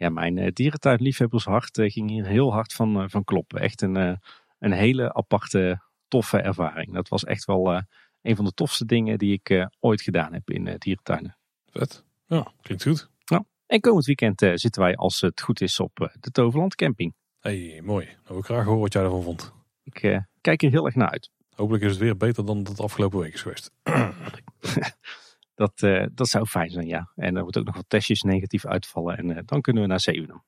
[0.02, 3.60] ja, mijn uh, dierentuinliefhebbershart uh, ging hier heel hard van, uh, van kloppen.
[3.60, 4.19] Echt een,
[4.60, 6.94] een hele aparte, toffe ervaring.
[6.94, 7.82] Dat was echt wel
[8.22, 11.38] een van de tofste dingen die ik ooit gedaan heb in dierentuinen.
[11.65, 12.03] Vet.
[12.26, 13.10] Ja, klinkt goed.
[13.26, 17.14] Nou, en komend weekend zitten wij, als het goed is, op de Toverland Camping.
[17.40, 18.06] hey, mooi.
[18.06, 19.53] Nou, wil ik graag horen wat jij ervan vond.
[19.84, 21.30] Ik kijk er heel erg naar uit.
[21.56, 23.72] Hopelijk is het weer beter dan dat afgelopen week is geweest.
[25.61, 27.11] Dat, uh, dat zou fijn zijn, ja.
[27.15, 29.17] En er moet ook nog wat testjes negatief uitvallen.
[29.17, 30.43] En uh, dan kunnen we naar Zevenum.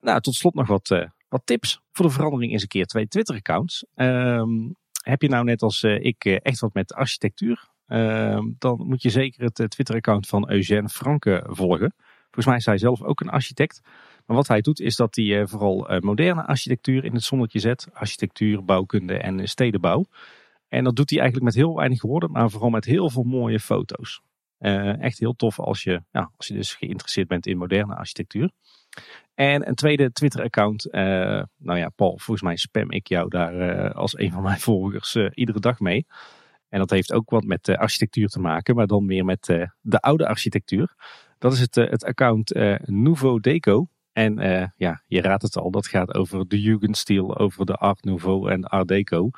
[0.00, 3.08] Nou, tot slot nog wat, uh, wat tips voor de verandering eens een keer twee
[3.08, 3.86] Twitter-accounts.
[3.94, 7.68] Um, heb je nou net als ik echt wat met architectuur?
[7.86, 11.94] Ehm, dan moet je zeker het Twitter-account van Eugène Franke volgen.
[12.22, 13.80] Volgens mij is hij zelf ook een architect.
[14.26, 17.88] Maar wat hij doet is dat hij vooral moderne architectuur in het zonnetje zet.
[17.92, 20.04] Architectuur, bouwkunde en stedenbouw.
[20.68, 23.60] En dat doet hij eigenlijk met heel weinig woorden, maar vooral met heel veel mooie
[23.60, 24.22] foto's.
[24.60, 28.50] Uh, echt heel tof als je, ja, als je dus geïnteresseerd bent in moderne architectuur.
[29.34, 30.86] En een tweede Twitter-account.
[30.86, 31.00] Uh,
[31.56, 35.16] nou ja, Paul, volgens mij spam ik jou daar uh, als een van mijn volgers
[35.16, 36.06] iedere dag mee.
[36.68, 40.28] En dat heeft ook wat met architectuur te maken, maar dan meer met de oude
[40.28, 40.94] architectuur.
[41.38, 42.54] Dat is het, het account
[42.84, 43.88] Nouveau Deco.
[44.12, 44.34] En
[44.76, 48.64] ja, je raadt het al, dat gaat over de Jugendstil, over de Art Nouveau en
[48.64, 49.30] Art Deco.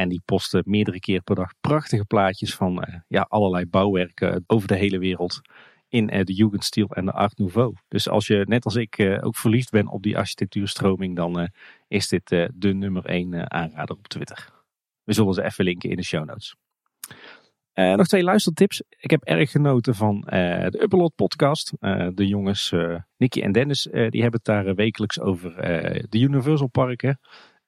[0.00, 4.68] En die posten meerdere keer per dag prachtige plaatjes van uh, ja, allerlei bouwwerken over
[4.68, 5.40] de hele wereld
[5.88, 7.74] in uh, de Jugendstil en de Art Nouveau.
[7.88, 11.50] Dus als je net als ik ook verliefd bent op die architectuurstroming, dan
[11.88, 14.48] is dit de nummer 1 aanrader op Twitter.
[15.04, 16.56] We zullen ze even linken in de show notes.
[17.74, 18.82] nog twee luistertips.
[18.88, 21.72] Ik heb erg genoten van de Upperlot podcast.
[22.14, 22.74] de jongens
[23.16, 25.54] Nicky en Dennis die hebben het daar wekelijks over
[26.08, 27.18] de Universal Parken.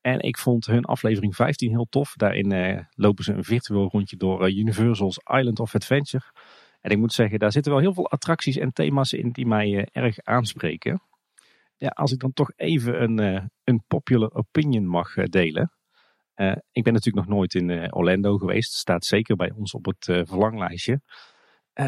[0.02, 2.14] En ik vond hun aflevering 15 heel tof.
[2.16, 6.24] Daarin eh, lopen ze een virtueel rondje door uh, Universal's Island of Adventure.
[6.80, 9.68] En ik moet zeggen, daar zitten wel heel veel attracties en thema's in die mij
[9.68, 11.02] uh, erg aanspreken.
[11.76, 15.72] Ja, als ik dan toch even een, een popular opinion mag delen.
[16.72, 18.72] ik ben natuurlijk nog nooit in Orlando geweest.
[18.72, 21.00] Staat zeker bij ons op het verlanglijstje.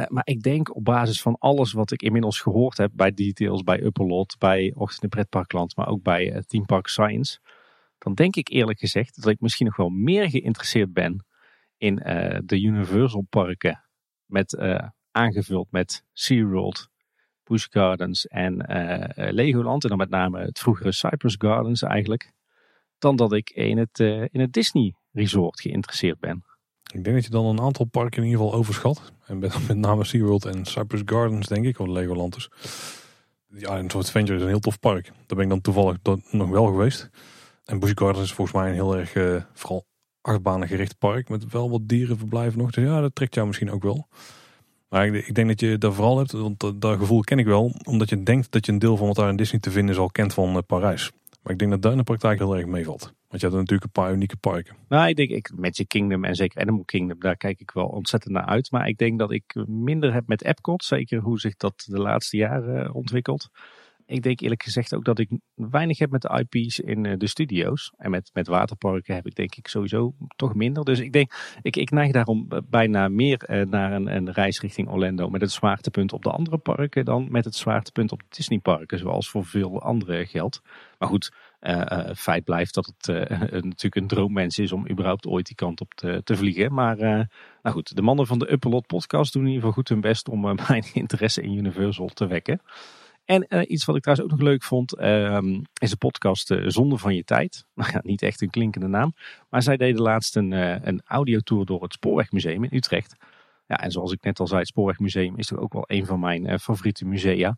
[0.08, 3.82] maar ik denk op basis van alles wat ik inmiddels gehoord heb bij Details, bij
[3.82, 7.38] Upperlot, bij Ochtend in Pretparkland, maar ook bij Team Park Science
[8.04, 11.26] dan denk ik eerlijk gezegd dat ik misschien nog wel meer geïnteresseerd ben
[11.76, 13.84] in uh, de Universal parken.
[14.24, 16.88] Met, uh, aangevuld met SeaWorld,
[17.42, 19.82] Busch Gardens en uh, Legoland.
[19.82, 22.32] En dan met name het vroegere Cypress Gardens eigenlijk.
[22.98, 23.98] Dan dat ik in het,
[24.30, 26.44] in het Disney Resort geïnteresseerd ben.
[26.92, 29.12] Ik denk dat je dan een aantal parken in ieder geval overschat.
[29.26, 32.50] En met, met name SeaWorld en Cypress Gardens denk ik, of Legoland dus.
[33.48, 35.04] Ja, een soort Adventure is een heel tof park.
[35.04, 35.96] Daar ben ik dan toevallig
[36.30, 37.10] nog wel geweest.
[37.64, 39.86] En Busch Gardens is volgens mij een heel erg, uh, vooral
[40.20, 41.28] achtbanen gericht park.
[41.28, 42.70] Met wel wat dierenverblijven nog.
[42.70, 44.08] Dus ja, dat trekt jou misschien ook wel.
[44.88, 47.46] Maar ik, ik denk dat je daar vooral hebt, want dat, dat, gevoel ken ik
[47.46, 47.74] wel.
[47.82, 50.00] Omdat je denkt dat je een deel van wat daar in Disney te vinden is
[50.00, 51.10] al kent van uh, Parijs.
[51.42, 53.02] Maar ik denk dat daar in de praktijk heel erg meevalt.
[53.02, 54.76] Want je hebt natuurlijk een paar unieke parken.
[54.88, 58.32] Nou, ik denk ik, Magic Kingdom en zeker Animal Kingdom, daar kijk ik wel ontzettend
[58.32, 58.70] naar uit.
[58.70, 60.84] Maar ik denk dat ik minder heb met Epcot.
[60.84, 63.48] Zeker hoe zich dat de laatste jaren ontwikkelt.
[64.06, 67.26] Ik denk eerlijk gezegd ook dat ik weinig heb met de IP's in eh, de
[67.26, 67.92] studio's.
[67.96, 70.84] En met, met waterparken heb ik denk ik sowieso toch minder.
[70.84, 74.88] Dus ik denk, ik, ik neig daarom bijna meer eh, naar een, een reis richting
[74.88, 75.28] Orlando.
[75.28, 78.98] Met het zwaartepunt op de andere parken dan met het zwaartepunt op de Disney parken.
[78.98, 80.60] Zoals voor veel andere geldt.
[80.98, 83.06] Maar goed, uh, feit blijft dat het
[83.50, 86.74] natuurlijk een droommens is om überhaupt ooit die kant op te, te vliegen.
[86.74, 87.26] Maar nou
[87.62, 90.40] goed, de mannen van de Uppelot podcast doen in ieder geval goed hun best om
[90.68, 92.60] mijn interesse in Universal te wekken.
[93.24, 97.14] En iets wat ik trouwens ook nog leuk vond, ehm, is de podcast Zonde van
[97.14, 97.64] je tijd.
[97.74, 99.14] Nou ja, niet echt een klinkende naam.
[99.50, 100.52] Maar zij deden laatst een,
[100.88, 103.16] een audiotour door het Spoorwegmuseum in Utrecht.
[103.66, 106.20] Ja, en zoals ik net al zei, het Spoorwegmuseum is toch ook wel een van
[106.20, 107.56] mijn favoriete musea.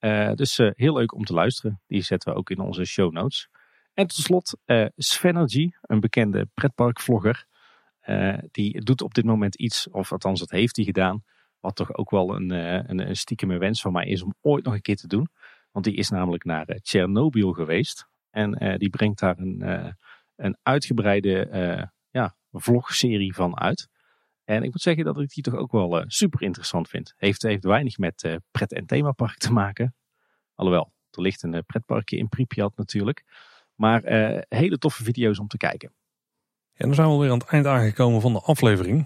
[0.00, 1.80] Uh, dus uh, heel leuk om te luisteren.
[1.86, 3.48] Die zetten we ook in onze show notes.
[3.94, 7.46] En tot slot uh, Svenergy, een bekende pretparkvlogger.
[8.50, 11.24] die doet op dit moment iets, of althans dat heeft hij gedaan.
[11.60, 14.74] Wat toch ook wel een, een, een stiekeme wens van mij is om ooit nog
[14.74, 15.28] een keer te doen.
[15.70, 18.08] Want die is namelijk naar Tsjernobyl geweest.
[18.30, 19.94] En die brengt daar een,
[20.36, 23.88] een uitgebreide ja, vlogserie van uit.
[24.44, 27.14] En ik moet zeggen dat ik die toch ook wel super interessant vind.
[27.16, 29.94] Heeft, heeft weinig met pret- en themapark te maken.
[30.54, 33.24] Alhoewel, er ligt een pretparkje in Pripyat natuurlijk.
[33.74, 34.02] Maar
[34.48, 35.92] hele toffe video's om te kijken.
[36.72, 39.04] Ja, dan zijn we alweer aan het eind aangekomen van de aflevering.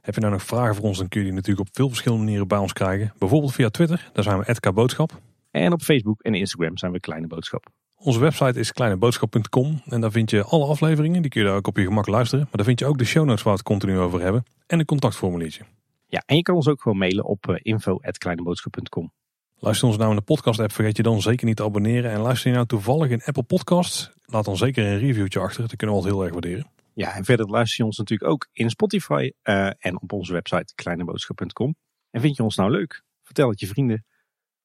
[0.00, 2.24] Heb je nou nog vragen voor ons, dan kun je die natuurlijk op veel verschillende
[2.24, 3.12] manieren bij ons krijgen.
[3.18, 5.20] Bijvoorbeeld via Twitter, daar zijn we @kboodschap.
[5.50, 7.66] En op Facebook en Instagram zijn we Kleine Boodschap.
[7.96, 11.22] Onze website is kleineboodschap.com en daar vind je alle afleveringen.
[11.22, 12.44] Die kun je daar ook op je gemak luisteren.
[12.44, 14.44] Maar daar vind je ook de show notes waar we het continu over hebben.
[14.66, 15.64] En een contactformuliertje.
[16.06, 19.12] Ja, en je kan ons ook gewoon mailen op uh, info.kleineboodschap.com.
[19.58, 22.10] Luister ons nou in de podcast app, vergeet je dan zeker niet te abonneren.
[22.10, 25.60] En luister je nou toevallig in Apple Podcasts, laat dan zeker een reviewtje achter.
[25.60, 26.66] Dat kunnen we al heel erg waarderen.
[27.00, 30.74] Ja, en verder luister je ons natuurlijk ook in Spotify uh, en op onze website
[30.74, 31.76] kleineboodschap.com.
[32.10, 33.02] En vind je ons nou leuk?
[33.22, 34.04] Vertel het je vrienden.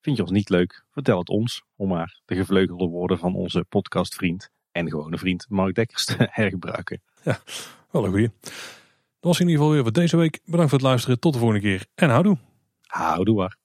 [0.02, 0.86] Vind je ons niet leuk?
[0.92, 5.76] Vertel het ons, om maar de gevleugelde woorden van onze podcastvriend en gewone vriend Mark
[5.76, 7.02] Dekkers te hergebruiken.
[7.24, 7.40] Ja,
[7.92, 8.32] wel een goeie.
[8.40, 8.54] Dat
[9.20, 10.40] was in ieder geval weer voor deze week.
[10.46, 11.20] Bedankt voor het luisteren.
[11.20, 12.38] Tot de volgende keer en houdoe.
[12.82, 13.58] Houdoe waar.